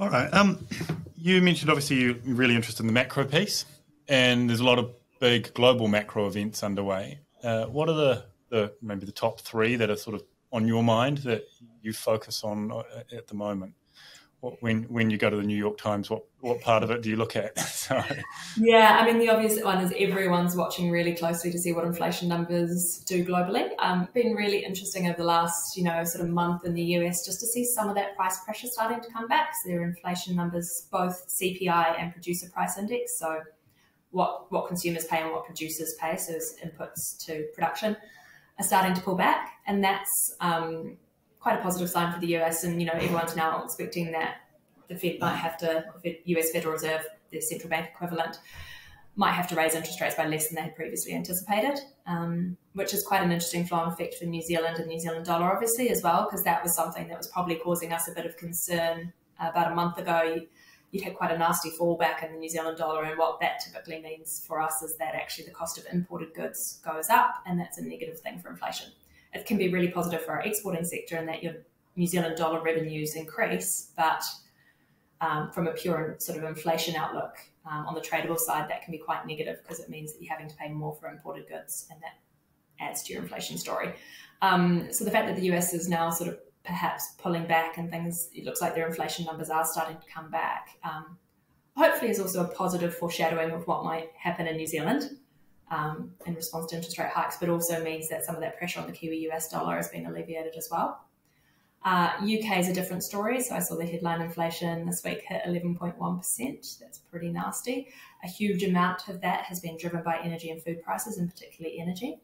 All 0.00 0.08
right. 0.08 0.32
Um, 0.32 0.66
you 1.14 1.42
mentioned 1.42 1.70
obviously 1.70 2.00
you're 2.00 2.16
really 2.24 2.56
interested 2.56 2.82
in 2.82 2.86
the 2.86 2.92
macro 2.94 3.24
piece, 3.24 3.66
and 4.08 4.48
there's 4.48 4.60
a 4.60 4.64
lot 4.64 4.78
of 4.78 4.90
big 5.20 5.52
global 5.52 5.86
macro 5.86 6.26
events 6.26 6.62
underway. 6.62 7.20
Uh, 7.44 7.66
what 7.66 7.90
are 7.90 7.94
the, 7.94 8.24
the 8.48 8.72
maybe 8.80 9.04
the 9.04 9.12
top 9.12 9.40
three 9.40 9.76
that 9.76 9.90
are 9.90 9.96
sort 9.96 10.16
of 10.16 10.22
on 10.50 10.66
your 10.66 10.82
mind 10.82 11.18
that 11.18 11.44
you 11.82 11.92
focus 11.92 12.42
on 12.42 12.72
uh, 12.72 12.82
at 13.12 13.26
the 13.26 13.34
moment? 13.34 13.74
When 14.40 14.84
when 14.84 15.10
you 15.10 15.18
go 15.18 15.30
to 15.30 15.36
the 15.36 15.42
New 15.42 15.56
York 15.56 15.78
Times, 15.78 16.08
what 16.08 16.24
what 16.40 16.60
part 16.60 16.84
of 16.84 16.92
it 16.92 17.02
do 17.02 17.10
you 17.10 17.16
look 17.16 17.34
at? 17.34 17.58
so. 17.68 18.00
Yeah, 18.56 18.98
I 19.00 19.04
mean 19.04 19.18
the 19.18 19.30
obvious 19.30 19.60
one 19.62 19.82
is 19.82 19.92
everyone's 19.98 20.54
watching 20.54 20.90
really 20.90 21.14
closely 21.14 21.50
to 21.50 21.58
see 21.58 21.72
what 21.72 21.84
inflation 21.84 22.28
numbers 22.28 23.02
do 23.06 23.24
globally. 23.24 23.70
Um, 23.80 24.06
been 24.14 24.34
really 24.34 24.64
interesting 24.64 25.08
over 25.08 25.16
the 25.16 25.24
last 25.24 25.76
you 25.76 25.82
know 25.82 26.04
sort 26.04 26.24
of 26.24 26.30
month 26.30 26.64
in 26.64 26.74
the 26.74 26.82
US 26.82 27.24
just 27.26 27.40
to 27.40 27.46
see 27.46 27.64
some 27.64 27.88
of 27.88 27.96
that 27.96 28.14
price 28.14 28.38
pressure 28.44 28.68
starting 28.68 29.00
to 29.00 29.10
come 29.10 29.26
back. 29.26 29.50
So 29.64 29.70
their 29.70 29.82
inflation 29.82 30.36
numbers, 30.36 30.86
both 30.92 31.20
CPI 31.40 32.00
and 32.00 32.12
producer 32.12 32.48
price 32.50 32.78
index, 32.78 33.18
so 33.18 33.40
what 34.10 34.50
what 34.52 34.68
consumers 34.68 35.04
pay 35.04 35.20
and 35.20 35.32
what 35.32 35.46
producers 35.46 35.96
pay, 36.00 36.16
so 36.16 36.34
as 36.34 36.54
inputs 36.64 37.18
to 37.26 37.46
production, 37.54 37.96
are 38.58 38.64
starting 38.64 38.94
to 38.94 39.00
pull 39.00 39.16
back, 39.16 39.58
and 39.66 39.82
that's 39.82 40.36
um, 40.40 40.96
quite 41.40 41.58
a 41.58 41.62
positive 41.62 41.88
sign 41.88 42.12
for 42.12 42.20
the 42.20 42.36
US. 42.36 42.64
And 42.64 42.80
you 42.80 42.86
know, 42.86 42.94
everyone's 42.94 43.36
now 43.36 43.62
expecting 43.64 44.12
that 44.12 44.36
the 44.88 44.96
Fed 44.96 45.18
might 45.20 45.36
have 45.36 45.56
to, 45.58 45.84
the 46.02 46.20
US 46.24 46.50
Federal 46.50 46.72
Reserve, 46.72 47.06
the 47.30 47.40
central 47.40 47.68
bank 47.68 47.90
equivalent, 47.94 48.38
might 49.16 49.32
have 49.32 49.48
to 49.48 49.56
raise 49.56 49.74
interest 49.74 50.00
rates 50.00 50.14
by 50.14 50.26
less 50.26 50.48
than 50.48 50.56
they 50.56 50.62
had 50.62 50.76
previously 50.76 51.12
anticipated, 51.12 51.80
um, 52.06 52.56
which 52.74 52.94
is 52.94 53.02
quite 53.02 53.22
an 53.22 53.32
interesting 53.32 53.66
flow-on 53.66 53.92
effect 53.92 54.14
for 54.14 54.26
New 54.26 54.40
Zealand 54.40 54.78
and 54.78 54.86
New 54.86 55.00
Zealand 55.00 55.26
dollar, 55.26 55.52
obviously, 55.52 55.90
as 55.90 56.02
well, 56.02 56.24
because 56.24 56.44
that 56.44 56.62
was 56.62 56.74
something 56.74 57.08
that 57.08 57.18
was 57.18 57.26
probably 57.26 57.56
causing 57.56 57.92
us 57.92 58.08
a 58.08 58.12
bit 58.12 58.26
of 58.26 58.36
concern 58.36 59.12
about 59.40 59.72
a 59.72 59.74
month 59.74 59.98
ago. 59.98 60.40
You'd 60.92 61.02
had 61.02 61.16
quite 61.16 61.32
a 61.32 61.36
nasty 61.36 61.70
fallback 61.70 62.24
in 62.24 62.32
the 62.32 62.38
New 62.38 62.48
Zealand 62.48 62.78
dollar, 62.78 63.02
and 63.02 63.18
what 63.18 63.40
that 63.40 63.60
typically 63.60 64.00
means 64.00 64.44
for 64.46 64.60
us 64.60 64.82
is 64.82 64.96
that 64.98 65.16
actually 65.16 65.46
the 65.46 65.50
cost 65.50 65.78
of 65.78 65.84
imported 65.92 66.32
goods 66.32 66.80
goes 66.84 67.10
up, 67.10 67.42
and 67.44 67.58
that's 67.58 67.76
a 67.76 67.84
negative 67.84 68.20
thing 68.20 68.38
for 68.38 68.50
inflation 68.50 68.92
it 69.32 69.46
can 69.46 69.58
be 69.58 69.72
really 69.72 69.88
positive 69.88 70.22
for 70.22 70.32
our 70.32 70.42
exporting 70.42 70.84
sector 70.84 71.16
in 71.16 71.26
that 71.26 71.42
you're 71.42 71.56
New 71.96 72.06
Zealand 72.06 72.36
dollar 72.36 72.62
revenues 72.62 73.16
increase, 73.16 73.90
but 73.96 74.22
um, 75.20 75.50
from 75.50 75.66
a 75.66 75.72
pure 75.72 76.14
sort 76.20 76.38
of 76.38 76.44
inflation 76.44 76.94
outlook 76.94 77.36
um, 77.68 77.86
on 77.86 77.94
the 77.94 78.00
tradable 78.00 78.38
side, 78.38 78.70
that 78.70 78.82
can 78.82 78.92
be 78.92 78.98
quite 78.98 79.26
negative 79.26 79.58
because 79.62 79.80
it 79.80 79.90
means 79.90 80.12
that 80.12 80.22
you're 80.22 80.32
having 80.32 80.48
to 80.48 80.54
pay 80.56 80.68
more 80.68 80.94
for 80.94 81.08
imported 81.08 81.48
goods, 81.48 81.88
and 81.90 82.00
that 82.00 82.14
adds 82.80 83.02
to 83.02 83.12
your 83.12 83.22
inflation 83.22 83.58
story. 83.58 83.94
Um, 84.42 84.92
so 84.92 85.04
the 85.04 85.10
fact 85.10 85.26
that 85.26 85.34
the 85.34 85.50
US 85.52 85.74
is 85.74 85.88
now 85.88 86.10
sort 86.10 86.30
of 86.30 86.38
perhaps 86.64 87.14
pulling 87.18 87.46
back 87.46 87.78
and 87.78 87.90
things, 87.90 88.30
it 88.32 88.44
looks 88.44 88.60
like 88.60 88.76
their 88.76 88.86
inflation 88.86 89.24
numbers 89.24 89.50
are 89.50 89.64
starting 89.64 89.96
to 89.96 90.06
come 90.06 90.30
back. 90.30 90.78
Um, 90.84 91.18
hopefully, 91.76 92.12
is 92.12 92.20
also 92.20 92.44
a 92.44 92.48
positive 92.48 92.94
foreshadowing 92.94 93.50
of 93.50 93.66
what 93.66 93.84
might 93.84 94.10
happen 94.16 94.46
in 94.46 94.56
New 94.56 94.66
Zealand 94.68 95.18
um, 95.70 96.12
in 96.26 96.34
response 96.34 96.70
to 96.70 96.76
interest 96.76 96.98
rate 96.98 97.10
hikes, 97.10 97.36
but 97.38 97.48
also 97.48 97.82
means 97.82 98.08
that 98.08 98.24
some 98.24 98.34
of 98.34 98.40
that 98.40 98.56
pressure 98.58 98.80
on 98.80 98.86
the 98.86 98.92
Kiwi 98.92 99.28
US 99.30 99.48
dollar 99.48 99.76
has 99.76 99.88
been 99.88 100.06
alleviated 100.06 100.54
as 100.56 100.68
well. 100.70 101.04
Uh, 101.84 102.10
UK 102.22 102.58
is 102.58 102.68
a 102.68 102.74
different 102.74 103.04
story. 103.04 103.40
So 103.40 103.54
I 103.54 103.60
saw 103.60 103.76
the 103.76 103.86
headline 103.86 104.20
inflation 104.20 104.84
this 104.86 105.02
week 105.04 105.22
hit 105.26 105.42
11.1%. 105.46 106.78
That's 106.80 106.98
pretty 106.98 107.30
nasty. 107.30 107.88
A 108.24 108.28
huge 108.28 108.64
amount 108.64 109.08
of 109.08 109.20
that 109.20 109.44
has 109.44 109.60
been 109.60 109.76
driven 109.76 110.02
by 110.02 110.18
energy 110.18 110.50
and 110.50 110.62
food 110.62 110.82
prices, 110.82 111.18
and 111.18 111.30
particularly 111.30 111.78
energy. 111.80 112.20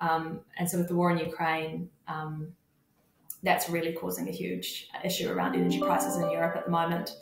Um, 0.00 0.40
and 0.58 0.68
so 0.68 0.78
with 0.78 0.88
the 0.88 0.94
war 0.94 1.10
in 1.10 1.18
Ukraine, 1.18 1.90
um, 2.08 2.52
that's 3.42 3.68
really 3.68 3.92
causing 3.92 4.28
a 4.28 4.32
huge 4.32 4.88
issue 5.04 5.30
around 5.30 5.54
energy 5.54 5.80
prices 5.80 6.16
in 6.16 6.30
Europe 6.30 6.56
at 6.56 6.64
the 6.64 6.70
moment. 6.70 7.16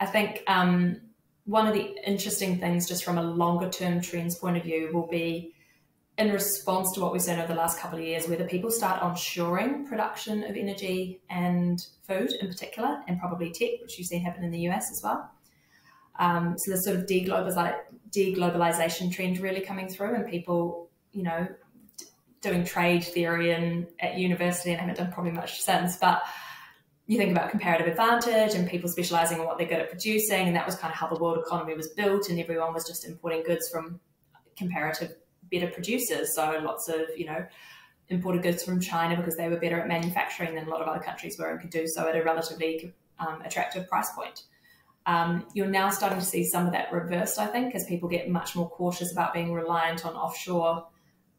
I 0.00 0.06
think 0.06 0.42
um, 0.46 1.00
one 1.48 1.66
of 1.66 1.72
the 1.72 1.96
interesting 2.06 2.58
things, 2.58 2.86
just 2.86 3.02
from 3.02 3.16
a 3.16 3.22
longer 3.22 3.70
term 3.70 4.02
trends 4.02 4.34
point 4.34 4.58
of 4.58 4.62
view, 4.62 4.90
will 4.92 5.06
be 5.06 5.54
in 6.18 6.30
response 6.30 6.92
to 6.92 7.00
what 7.00 7.10
we've 7.10 7.22
seen 7.22 7.38
over 7.38 7.48
the 7.48 7.54
last 7.54 7.78
couple 7.78 7.98
of 7.98 8.04
years, 8.04 8.28
whether 8.28 8.44
people 8.44 8.70
start 8.70 9.00
onshoring 9.00 9.88
production 9.88 10.44
of 10.44 10.56
energy 10.56 11.22
and 11.30 11.86
food 12.06 12.32
in 12.32 12.48
particular, 12.48 13.02
and 13.08 13.18
probably 13.18 13.50
tech, 13.50 13.80
which 13.80 13.98
you've 13.98 14.08
seen 14.08 14.22
happen 14.22 14.44
in 14.44 14.50
the 14.50 14.68
US 14.68 14.92
as 14.92 15.02
well. 15.02 15.30
Um, 16.18 16.58
so 16.58 16.70
the 16.70 16.82
sort 16.82 16.98
of 16.98 17.06
deglobalization 17.06 19.10
trend 19.10 19.38
really 19.38 19.62
coming 19.62 19.88
through, 19.88 20.16
and 20.16 20.28
people, 20.28 20.90
you 21.12 21.22
know, 21.22 21.48
doing 22.42 22.62
trade 22.62 23.04
theory 23.04 23.52
and 23.52 23.86
at 24.00 24.18
university, 24.18 24.72
and 24.72 24.80
haven't 24.80 24.98
done 24.98 25.12
probably 25.12 25.32
much 25.32 25.62
since, 25.62 25.96
but 25.96 26.20
you 27.08 27.16
think 27.16 27.32
about 27.32 27.50
comparative 27.50 27.88
advantage 27.88 28.54
and 28.54 28.68
people 28.68 28.88
specializing 28.88 29.38
in 29.40 29.46
what 29.46 29.58
they're 29.58 29.66
good 29.66 29.80
at 29.80 29.88
producing, 29.88 30.46
and 30.46 30.54
that 30.54 30.66
was 30.66 30.76
kind 30.76 30.92
of 30.92 30.98
how 30.98 31.08
the 31.08 31.18
world 31.18 31.38
economy 31.38 31.74
was 31.74 31.88
built, 31.88 32.28
and 32.28 32.38
everyone 32.38 32.74
was 32.74 32.86
just 32.86 33.06
importing 33.06 33.42
goods 33.42 33.68
from 33.70 33.98
comparative 34.56 35.16
better 35.50 35.68
producers. 35.68 36.34
So 36.34 36.60
lots 36.62 36.88
of, 36.88 37.00
you 37.16 37.24
know, 37.24 37.46
imported 38.10 38.42
goods 38.42 38.62
from 38.62 38.78
China 38.78 39.16
because 39.16 39.36
they 39.36 39.48
were 39.48 39.58
better 39.58 39.80
at 39.80 39.88
manufacturing 39.88 40.54
than 40.54 40.66
a 40.66 40.70
lot 40.70 40.82
of 40.82 40.88
other 40.88 41.02
countries 41.02 41.38
were 41.38 41.50
and 41.50 41.60
could 41.60 41.70
do 41.70 41.86
so 41.86 42.06
at 42.06 42.14
a 42.14 42.22
relatively 42.22 42.92
um, 43.18 43.40
attractive 43.42 43.88
price 43.88 44.10
point. 44.14 44.44
Um, 45.06 45.46
you're 45.54 45.66
now 45.66 45.88
starting 45.88 46.18
to 46.18 46.24
see 46.24 46.44
some 46.44 46.66
of 46.66 46.72
that 46.72 46.92
reversed, 46.92 47.38
I 47.38 47.46
think, 47.46 47.74
as 47.74 47.86
people 47.86 48.10
get 48.10 48.28
much 48.28 48.54
more 48.54 48.68
cautious 48.68 49.12
about 49.12 49.32
being 49.32 49.54
reliant 49.54 50.04
on 50.04 50.14
offshore 50.14 50.86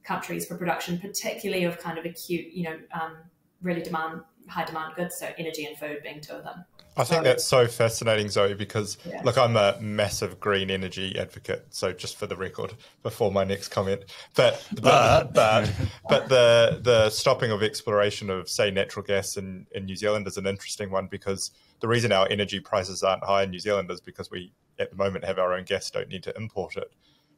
countries 0.04 0.48
for 0.48 0.58
production, 0.58 1.00
particularly 1.00 1.66
of 1.66 1.78
kind 1.78 2.00
of 2.00 2.06
acute, 2.06 2.52
you 2.52 2.64
know, 2.64 2.80
um, 3.00 3.18
really 3.62 3.84
demand 3.84 4.22
high 4.50 4.66
demand 4.66 4.96
goods, 4.96 5.18
so 5.18 5.30
energy 5.38 5.66
and 5.66 5.78
food 5.78 6.00
being 6.04 6.22
two 6.22 6.34
of 6.34 6.44
them. 6.44 6.66
I 6.98 7.06
think 7.06 7.24
that's 7.24 7.46
so 7.46 7.66
fascinating, 7.66 8.28
Zoe, 8.28 8.54
because 8.54 8.98
yeah. 9.06 9.22
look, 9.24 9.38
I'm 9.38 9.56
a 9.56 9.78
massive 9.80 10.38
green 10.40 10.70
energy 10.70 11.18
advocate. 11.18 11.68
So 11.70 11.94
just 11.94 12.18
for 12.18 12.28
the 12.28 12.36
record, 12.36 12.74
before 13.04 13.32
my 13.32 13.46
next 13.46 13.70
comment, 13.70 14.04
but 14.36 14.66
but 14.82 15.34
but, 15.34 15.72
but 16.10 16.28
the 16.28 16.80
the 16.82 17.10
stopping 17.10 17.52
of 17.52 17.64
exploration 17.64 18.30
of 18.30 18.50
say 18.50 18.70
natural 18.70 19.06
gas 19.06 19.38
in, 19.38 19.66
in 19.72 19.86
New 19.86 19.96
Zealand 19.96 20.28
is 20.28 20.36
an 20.36 20.46
interesting 20.46 20.92
one 20.92 21.08
because 21.08 21.52
the 21.80 21.88
reason 21.88 22.12
our 22.12 22.28
energy 22.30 22.60
prices 22.60 23.02
aren't 23.02 23.24
high 23.24 23.44
in 23.44 23.52
New 23.52 23.60
Zealand 23.60 23.90
is 23.92 24.02
because 24.02 24.30
we 24.30 24.52
at 24.78 24.90
the 24.90 24.98
moment 24.98 25.24
have 25.24 25.40
our 25.40 25.54
own 25.54 25.64
gas, 25.64 25.90
don't 25.90 26.10
need 26.10 26.24
to 26.24 26.36
import 26.36 26.76
it, 26.76 26.92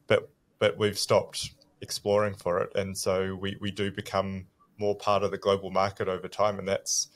but 0.08 0.28
but 0.58 0.76
we've 0.76 0.98
stopped 0.98 1.52
exploring 1.80 2.34
for 2.34 2.58
it, 2.60 2.70
and 2.74 2.98
so 2.98 3.36
we 3.36 3.56
we 3.60 3.70
do 3.70 3.92
become 3.92 4.46
more 4.82 4.96
part 4.96 5.22
of 5.22 5.30
the 5.30 5.38
global 5.38 5.70
market 5.70 6.08
over 6.08 6.28
time, 6.28 6.58
and 6.58 6.68
that's 6.68 7.08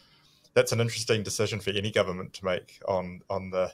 that's 0.54 0.72
an 0.72 0.80
interesting 0.80 1.22
decision 1.22 1.60
for 1.60 1.70
any 1.70 1.90
government 1.90 2.32
to 2.32 2.44
make 2.44 2.80
on 2.88 3.20
on 3.28 3.50
the 3.50 3.72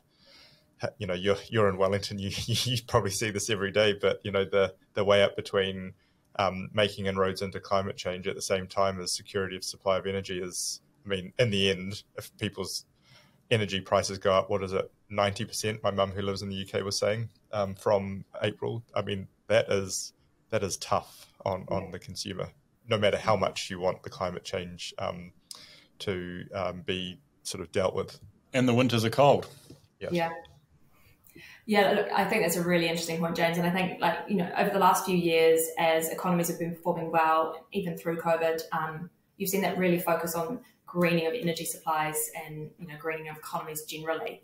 you 0.98 1.06
know 1.06 1.14
you're 1.14 1.36
you're 1.48 1.68
in 1.68 1.76
Wellington 1.76 2.18
you 2.18 2.30
you 2.46 2.76
probably 2.88 3.10
see 3.10 3.30
this 3.30 3.48
every 3.48 3.70
day 3.70 3.92
but 3.92 4.20
you 4.24 4.32
know 4.32 4.44
the 4.44 4.74
the 4.94 5.04
weigh 5.04 5.22
up 5.22 5.36
between 5.36 5.92
um, 6.36 6.70
making 6.72 7.06
inroads 7.06 7.42
into 7.42 7.60
climate 7.60 7.96
change 7.96 8.26
at 8.26 8.34
the 8.34 8.42
same 8.42 8.66
time 8.66 9.00
as 9.00 9.12
security 9.12 9.54
of 9.54 9.62
supply 9.62 9.98
of 9.98 10.06
energy 10.06 10.40
is 10.42 10.80
I 11.06 11.08
mean 11.08 11.32
in 11.38 11.50
the 11.50 11.70
end 11.70 12.02
if 12.16 12.36
people's 12.38 12.84
energy 13.50 13.80
prices 13.80 14.18
go 14.18 14.32
up 14.32 14.50
what 14.50 14.64
is 14.64 14.72
it 14.72 14.90
90% 15.10 15.82
my 15.82 15.90
mum 15.90 16.10
who 16.10 16.22
lives 16.22 16.42
in 16.42 16.48
the 16.48 16.66
UK 16.66 16.82
was 16.82 16.98
saying 16.98 17.28
um, 17.52 17.74
from 17.74 18.24
April 18.42 18.82
I 18.94 19.02
mean 19.02 19.28
that 19.46 19.68
is 19.68 20.14
that 20.50 20.64
is 20.64 20.76
tough 20.78 21.28
on 21.44 21.64
on 21.68 21.92
the 21.92 21.98
consumer 21.98 22.48
no 22.88 22.98
matter 22.98 23.16
how 23.16 23.36
much 23.36 23.70
you 23.70 23.80
want 23.80 24.02
the 24.02 24.10
climate 24.10 24.44
change 24.44 24.92
um, 24.98 25.32
to 26.00 26.44
um, 26.54 26.82
be 26.82 27.18
sort 27.42 27.62
of 27.62 27.72
dealt 27.72 27.94
with. 27.94 28.18
And 28.52 28.68
the 28.68 28.74
winters 28.74 29.04
are 29.04 29.10
cold. 29.10 29.46
Yes. 29.98 30.12
Yeah. 30.12 30.30
Yeah, 31.64 31.92
look, 31.92 32.08
I 32.12 32.24
think 32.24 32.42
that's 32.42 32.56
a 32.56 32.62
really 32.62 32.88
interesting 32.88 33.20
point, 33.20 33.36
James. 33.36 33.56
And 33.56 33.66
I 33.66 33.70
think, 33.70 34.00
like, 34.00 34.18
you 34.28 34.36
know, 34.36 34.50
over 34.58 34.70
the 34.70 34.80
last 34.80 35.06
few 35.06 35.16
years, 35.16 35.60
as 35.78 36.08
economies 36.08 36.48
have 36.48 36.58
been 36.58 36.74
performing 36.74 37.12
well, 37.12 37.66
even 37.72 37.96
through 37.96 38.18
COVID, 38.18 38.60
um, 38.72 39.08
you've 39.36 39.48
seen 39.48 39.62
that 39.62 39.78
really 39.78 40.00
focus 40.00 40.34
on 40.34 40.60
greening 40.86 41.26
of 41.26 41.34
energy 41.34 41.64
supplies 41.64 42.30
and, 42.44 42.70
you 42.78 42.88
know, 42.88 42.94
greening 43.00 43.28
of 43.28 43.36
economies 43.36 43.84
generally. 43.84 44.42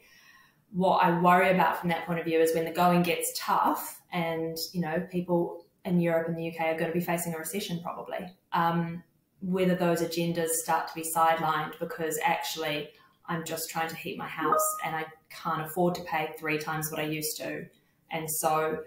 What 0.70 1.02
I 1.02 1.20
worry 1.20 1.50
about 1.50 1.80
from 1.80 1.88
that 1.88 2.06
point 2.06 2.20
of 2.20 2.24
view 2.24 2.38
is 2.38 2.54
when 2.54 2.64
the 2.64 2.70
going 2.70 3.02
gets 3.02 3.32
tough 3.36 4.00
and, 4.12 4.56
you 4.72 4.80
know, 4.80 5.06
people 5.10 5.66
in 5.88 6.00
Europe 6.00 6.28
and 6.28 6.36
the 6.36 6.48
UK 6.48 6.60
are 6.66 6.78
going 6.78 6.90
to 6.90 6.98
be 6.98 7.04
facing 7.04 7.34
a 7.34 7.38
recession 7.38 7.80
probably. 7.82 8.18
Um, 8.52 9.02
whether 9.40 9.74
those 9.74 10.02
agendas 10.02 10.48
start 10.48 10.88
to 10.88 10.94
be 10.94 11.04
sidelined 11.16 11.78
because 11.78 12.18
actually 12.24 12.90
I'm 13.26 13.44
just 13.44 13.70
trying 13.70 13.88
to 13.88 13.96
heat 13.96 14.18
my 14.18 14.26
house 14.26 14.66
and 14.84 14.96
I 14.96 15.06
can't 15.30 15.62
afford 15.62 15.94
to 15.96 16.02
pay 16.02 16.34
three 16.38 16.58
times 16.58 16.90
what 16.90 17.00
I 17.00 17.04
used 17.04 17.36
to. 17.38 17.66
And 18.10 18.28
so 18.30 18.80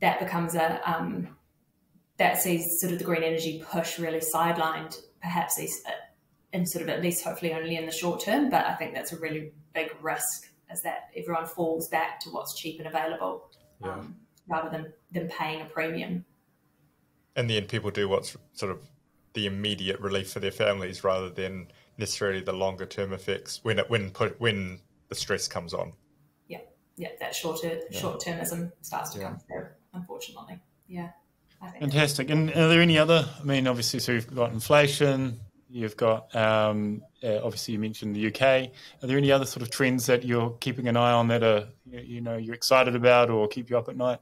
that 0.00 0.20
becomes 0.20 0.54
a, 0.54 0.80
um, 0.88 1.36
that 2.18 2.40
sees 2.40 2.80
sort 2.80 2.92
of 2.92 2.98
the 2.98 3.04
green 3.04 3.22
energy 3.22 3.64
push 3.70 3.98
really 3.98 4.20
sidelined, 4.20 5.00
perhaps 5.22 5.58
uh, 5.58 5.90
in 6.52 6.66
sort 6.66 6.82
of 6.82 6.90
at 6.90 7.02
least 7.02 7.24
hopefully 7.24 7.54
only 7.54 7.76
in 7.76 7.86
the 7.86 7.92
short 7.92 8.20
term. 8.20 8.50
But 8.50 8.66
I 8.66 8.74
think 8.74 8.94
that's 8.94 9.12
a 9.12 9.18
really 9.18 9.52
big 9.72 9.90
risk 10.02 10.48
as 10.70 10.82
that 10.82 11.10
everyone 11.16 11.46
falls 11.46 11.88
back 11.88 12.20
to 12.20 12.30
what's 12.30 12.54
cheap 12.54 12.78
and 12.78 12.86
available 12.86 13.50
yeah. 13.82 13.94
um, 13.94 14.16
rather 14.50 14.68
than, 14.68 14.92
than 15.12 15.28
paying 15.28 15.62
a 15.62 15.64
premium. 15.64 16.24
And 17.36 17.48
then 17.48 17.64
people 17.66 17.90
do 17.90 18.08
what's 18.08 18.36
sort 18.52 18.72
of 18.72 18.80
the 19.32 19.46
immediate 19.46 20.00
relief 20.00 20.32
for 20.32 20.40
their 20.40 20.50
families 20.50 21.04
rather 21.04 21.30
than 21.30 21.68
necessarily 21.96 22.40
the 22.40 22.52
longer 22.52 22.84
term 22.84 23.12
effects 23.12 23.60
when 23.62 23.78
it 23.78 23.88
when 23.88 24.10
put 24.10 24.40
when 24.40 24.80
the 25.08 25.14
stress 25.14 25.46
comes 25.46 25.72
on. 25.72 25.92
Yeah, 26.48 26.58
yeah, 26.96 27.10
that 27.20 27.34
shorter 27.34 27.80
yeah. 27.90 28.00
short 28.00 28.20
termism 28.20 28.72
starts 28.82 29.10
to 29.10 29.20
yeah. 29.20 29.28
come 29.28 29.38
through. 29.38 29.66
Unfortunately, 29.94 30.60
yeah. 30.88 31.10
Fantastic. 31.78 32.30
And 32.30 32.48
are 32.50 32.68
there 32.68 32.80
any 32.80 32.96
other? 32.96 33.28
I 33.38 33.44
mean, 33.44 33.66
obviously, 33.66 34.00
so 34.00 34.12
you've 34.12 34.34
got 34.34 34.52
inflation. 34.52 35.40
You've 35.68 35.96
got 35.96 36.34
um, 36.34 37.02
uh, 37.22 37.36
obviously 37.44 37.74
you 37.74 37.78
mentioned 37.78 38.16
the 38.16 38.26
UK. 38.28 38.70
Are 39.02 39.06
there 39.06 39.18
any 39.18 39.30
other 39.30 39.44
sort 39.44 39.62
of 39.62 39.70
trends 39.70 40.06
that 40.06 40.24
you're 40.24 40.50
keeping 40.60 40.88
an 40.88 40.96
eye 40.96 41.12
on 41.12 41.28
that 41.28 41.42
are 41.42 41.68
you 41.84 42.22
know 42.22 42.36
you're 42.36 42.54
excited 42.54 42.96
about 42.96 43.30
or 43.30 43.46
keep 43.46 43.70
you 43.70 43.78
up 43.78 43.88
at 43.88 43.96
night? 43.96 44.20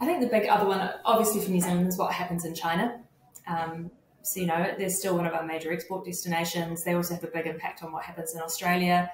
I 0.00 0.06
think 0.06 0.20
the 0.20 0.28
big 0.28 0.48
other 0.48 0.66
one, 0.66 0.90
obviously 1.04 1.40
for 1.40 1.50
New 1.50 1.60
Zealand, 1.60 1.88
is 1.88 1.98
what 1.98 2.12
happens 2.12 2.44
in 2.44 2.54
China. 2.54 3.00
Um, 3.46 3.90
so, 4.22 4.40
you 4.40 4.46
know, 4.46 4.74
they're 4.76 4.90
still 4.90 5.16
one 5.16 5.26
of 5.26 5.34
our 5.34 5.44
major 5.44 5.72
export 5.72 6.04
destinations. 6.04 6.84
They 6.84 6.94
also 6.94 7.14
have 7.14 7.24
a 7.24 7.28
big 7.28 7.46
impact 7.46 7.82
on 7.82 7.92
what 7.92 8.04
happens 8.04 8.34
in 8.34 8.40
Australia. 8.40 9.10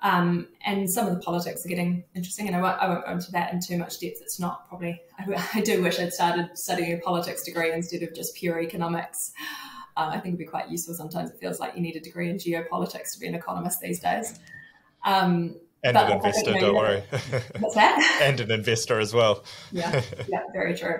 Um, 0.00 0.48
and 0.64 0.88
some 0.88 1.08
of 1.08 1.14
the 1.14 1.20
politics 1.20 1.64
are 1.64 1.68
getting 1.68 2.04
interesting, 2.14 2.46
and 2.46 2.54
I 2.54 2.60
won't, 2.60 2.78
I 2.80 2.88
won't, 2.88 3.04
go 3.04 3.12
into 3.12 3.32
that 3.32 3.52
in 3.52 3.60
too 3.60 3.76
much 3.78 3.98
depth. 3.98 4.20
It's 4.20 4.38
not 4.38 4.68
probably, 4.68 5.00
I, 5.18 5.48
I, 5.54 5.60
do 5.60 5.82
wish 5.82 5.98
I'd 5.98 6.12
started 6.12 6.50
studying 6.54 6.92
a 6.92 6.98
politics 6.98 7.42
degree 7.44 7.72
instead 7.72 8.02
of 8.02 8.14
just 8.14 8.36
pure 8.36 8.60
economics. 8.60 9.32
Uh, 9.96 10.10
I 10.10 10.20
think 10.20 10.34
it'd 10.34 10.38
be 10.38 10.44
quite 10.44 10.68
useful 10.68 10.94
sometimes. 10.94 11.30
It 11.30 11.40
feels 11.40 11.58
like 11.58 11.74
you 11.74 11.80
need 11.80 11.96
a 11.96 12.00
degree 12.00 12.30
in 12.30 12.36
geopolitics 12.36 13.12
to 13.14 13.20
be 13.20 13.26
an 13.26 13.34
economist 13.34 13.80
these 13.80 13.98
days. 13.98 14.38
Um, 15.04 15.56
and 15.84 15.96
an 15.96 16.12
investor, 16.12 16.52
don't 16.54 16.74
worry. 16.74 17.02
What's 17.58 17.74
that? 17.74 18.20
and 18.22 18.40
an 18.40 18.50
investor 18.50 19.00
as 19.00 19.14
well. 19.14 19.44
yeah, 19.72 20.02
yeah, 20.28 20.42
very 20.52 20.76
true. 20.76 20.98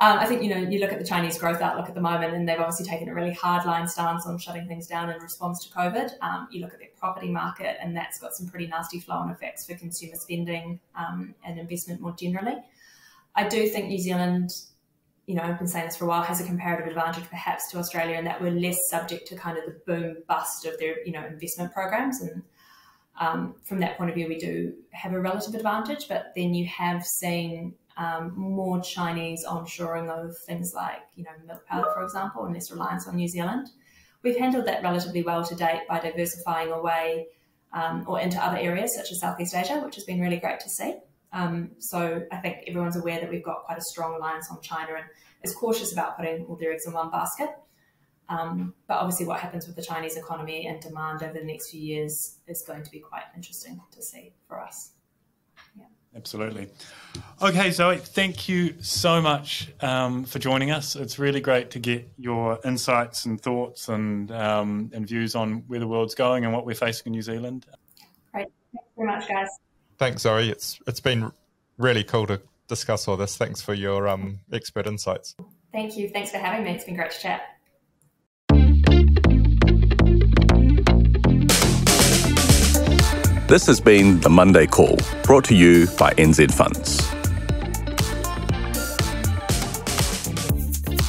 Um, 0.00 0.18
I 0.20 0.26
think 0.26 0.42
you 0.42 0.50
know 0.50 0.56
you 0.58 0.78
look 0.78 0.92
at 0.92 0.98
the 0.98 1.04
Chinese 1.04 1.38
growth 1.38 1.60
outlook 1.60 1.88
at 1.88 1.94
the 1.94 2.00
moment, 2.00 2.34
and 2.34 2.48
they've 2.48 2.58
obviously 2.58 2.86
taken 2.86 3.08
a 3.08 3.14
really 3.14 3.34
hardline 3.34 3.88
stance 3.88 4.26
on 4.26 4.38
shutting 4.38 4.68
things 4.68 4.86
down 4.86 5.10
in 5.10 5.20
response 5.20 5.66
to 5.66 5.74
COVID. 5.74 6.12
Um, 6.22 6.48
you 6.50 6.60
look 6.60 6.72
at 6.72 6.78
their 6.78 6.88
property 6.98 7.30
market, 7.30 7.76
and 7.82 7.96
that's 7.96 8.20
got 8.20 8.32
some 8.34 8.48
pretty 8.48 8.68
nasty 8.68 9.00
flow-on 9.00 9.30
effects 9.30 9.66
for 9.66 9.74
consumer 9.74 10.16
spending 10.16 10.80
um, 10.94 11.34
and 11.44 11.58
investment 11.58 12.00
more 12.00 12.12
generally. 12.12 12.56
I 13.34 13.48
do 13.48 13.68
think 13.68 13.88
New 13.88 13.98
Zealand 13.98 14.52
you 15.28 15.34
know, 15.34 15.42
I've 15.42 15.58
been 15.58 15.68
saying 15.68 15.84
this 15.84 15.96
for 15.96 16.06
a 16.06 16.08
while, 16.08 16.22
has 16.22 16.40
a 16.40 16.44
comparative 16.44 16.86
advantage 16.86 17.28
perhaps 17.28 17.70
to 17.70 17.78
Australia 17.78 18.16
and 18.16 18.26
that 18.26 18.40
we're 18.40 18.50
less 18.50 18.88
subject 18.88 19.28
to 19.28 19.36
kind 19.36 19.58
of 19.58 19.64
the 19.66 19.78
boom 19.86 20.16
bust 20.26 20.64
of 20.64 20.78
their, 20.78 21.04
you 21.04 21.12
know, 21.12 21.22
investment 21.26 21.70
programs. 21.74 22.22
And 22.22 22.42
um, 23.18 23.54
from 23.64 23.80
that 23.80 23.98
point 23.98 24.10
of 24.10 24.16
view, 24.16 24.28
we 24.28 24.38
do 24.38 24.74
have 24.92 25.12
a 25.12 25.20
relative 25.20 25.54
advantage. 25.54 26.08
But 26.08 26.32
then 26.36 26.54
you 26.54 26.66
have 26.66 27.04
seen 27.04 27.74
um, 27.96 28.32
more 28.36 28.80
Chinese 28.80 29.44
onshoring 29.46 30.08
of 30.08 30.36
things 30.46 30.72
like, 30.74 31.00
you 31.16 31.24
know, 31.24 31.30
milk 31.46 31.66
powder, 31.66 31.90
for 31.94 32.02
example, 32.02 32.44
and 32.44 32.54
less 32.54 32.70
reliance 32.70 33.06
on 33.08 33.16
New 33.16 33.28
Zealand. 33.28 33.68
We've 34.22 34.36
handled 34.36 34.66
that 34.66 34.82
relatively 34.82 35.22
well 35.22 35.44
to 35.44 35.54
date 35.54 35.82
by 35.88 36.00
diversifying 36.00 36.70
away 36.70 37.26
um, 37.72 38.04
or 38.08 38.20
into 38.20 38.42
other 38.42 38.56
areas 38.56 38.94
such 38.94 39.10
as 39.10 39.20
Southeast 39.20 39.54
Asia, 39.54 39.80
which 39.80 39.96
has 39.96 40.04
been 40.04 40.20
really 40.20 40.38
great 40.38 40.60
to 40.60 40.70
see. 40.70 40.96
Um, 41.32 41.72
so 41.78 42.22
I 42.32 42.36
think 42.36 42.64
everyone's 42.66 42.96
aware 42.96 43.20
that 43.20 43.28
we've 43.28 43.44
got 43.44 43.64
quite 43.64 43.78
a 43.78 43.82
strong 43.82 44.14
reliance 44.14 44.48
on 44.50 44.60
China 44.62 44.94
and 44.94 45.04
is 45.42 45.54
cautious 45.54 45.92
about 45.92 46.16
putting 46.16 46.46
all 46.46 46.56
their 46.56 46.72
eggs 46.72 46.86
in 46.86 46.92
one 46.92 47.10
basket. 47.10 47.50
Um, 48.28 48.74
but 48.86 48.98
obviously, 48.98 49.26
what 49.26 49.40
happens 49.40 49.66
with 49.66 49.76
the 49.76 49.82
Chinese 49.82 50.16
economy 50.16 50.66
and 50.66 50.80
demand 50.80 51.22
over 51.22 51.38
the 51.38 51.44
next 51.44 51.70
few 51.70 51.80
years 51.80 52.36
is 52.46 52.62
going 52.62 52.82
to 52.82 52.90
be 52.90 52.98
quite 52.98 53.22
interesting 53.34 53.80
to 53.92 54.02
see 54.02 54.32
for 54.46 54.60
us. 54.60 54.92
Yeah. 55.76 55.84
Absolutely. 56.14 56.68
Okay, 57.40 57.70
Zoe, 57.70 57.96
thank 57.98 58.48
you 58.48 58.74
so 58.80 59.20
much 59.20 59.68
um, 59.80 60.24
for 60.24 60.38
joining 60.38 60.70
us. 60.70 60.96
It's 60.96 61.18
really 61.18 61.40
great 61.40 61.70
to 61.72 61.78
get 61.78 62.10
your 62.18 62.58
insights 62.64 63.24
and 63.24 63.40
thoughts 63.40 63.88
and 63.88 64.30
um, 64.32 64.90
and 64.92 65.06
views 65.06 65.34
on 65.34 65.64
where 65.66 65.80
the 65.80 65.86
world's 65.86 66.14
going 66.14 66.44
and 66.44 66.52
what 66.52 66.66
we're 66.66 66.74
facing 66.74 67.06
in 67.06 67.12
New 67.12 67.22
Zealand. 67.22 67.66
Great. 68.32 68.48
Thanks 68.72 68.88
very 68.96 69.06
much, 69.06 69.28
guys. 69.28 69.48
Thanks, 69.96 70.22
Zoe. 70.22 70.50
It's 70.50 70.80
it's 70.86 71.00
been 71.00 71.30
really 71.76 72.04
cool 72.04 72.26
to 72.26 72.40
discuss 72.68 73.08
all 73.08 73.16
this. 73.16 73.36
Thanks 73.36 73.60
for 73.62 73.74
your 73.74 74.08
um, 74.08 74.40
expert 74.52 74.86
insights. 74.86 75.34
Thank 75.72 75.96
you. 75.96 76.08
Thanks 76.08 76.30
for 76.30 76.38
having 76.38 76.64
me. 76.64 76.72
It's 76.72 76.84
been 76.84 76.96
great 76.96 77.10
to 77.10 77.18
chat. 77.18 77.42
This 83.48 83.66
has 83.66 83.80
been 83.80 84.20
the 84.20 84.28
Monday 84.28 84.66
Call, 84.66 84.98
brought 85.22 85.46
to 85.46 85.54
you 85.54 85.86
by 85.98 86.12
NZ 86.12 86.52
Funds. 86.52 87.10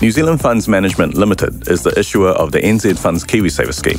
New 0.02 0.10
Zealand 0.10 0.40
Funds 0.40 0.70
Management 0.70 1.16
Limited 1.16 1.68
is 1.68 1.84
the 1.84 1.94
issuer 2.00 2.30
of 2.30 2.54
the 2.54 2.62
NZ 2.62 2.98
Funds 2.98 3.26
KiwiSaver 3.26 3.74
scheme, 3.74 3.98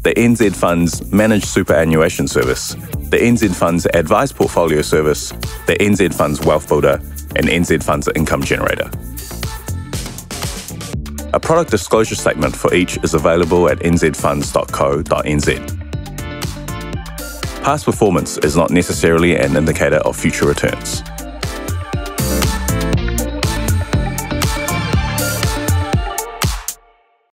the 0.00 0.14
NZ 0.14 0.56
Funds 0.56 1.12
Managed 1.12 1.44
Superannuation 1.44 2.26
Service, 2.26 2.76
the 3.10 3.18
NZ 3.18 3.54
Funds 3.54 3.86
Advised 3.92 4.36
Portfolio 4.36 4.80
Service, 4.80 5.28
the 5.66 5.76
NZ 5.78 6.14
Funds 6.14 6.40
Wealth 6.40 6.68
Builder, 6.68 6.98
and 7.36 7.46
NZ 7.46 7.82
Funds 7.82 8.08
Income 8.16 8.44
Generator. 8.44 8.90
A 11.34 11.40
product 11.40 11.70
disclosure 11.70 12.14
statement 12.14 12.56
for 12.56 12.72
each 12.72 12.96
is 13.04 13.12
available 13.12 13.68
at 13.68 13.80
nzfunds.co.nz. 13.80 15.81
Past 17.62 17.84
performance 17.84 18.38
is 18.38 18.56
not 18.56 18.72
necessarily 18.72 19.36
an 19.36 19.56
indicator 19.56 19.98
of 19.98 20.16
future 20.16 20.46
returns. 20.46 21.04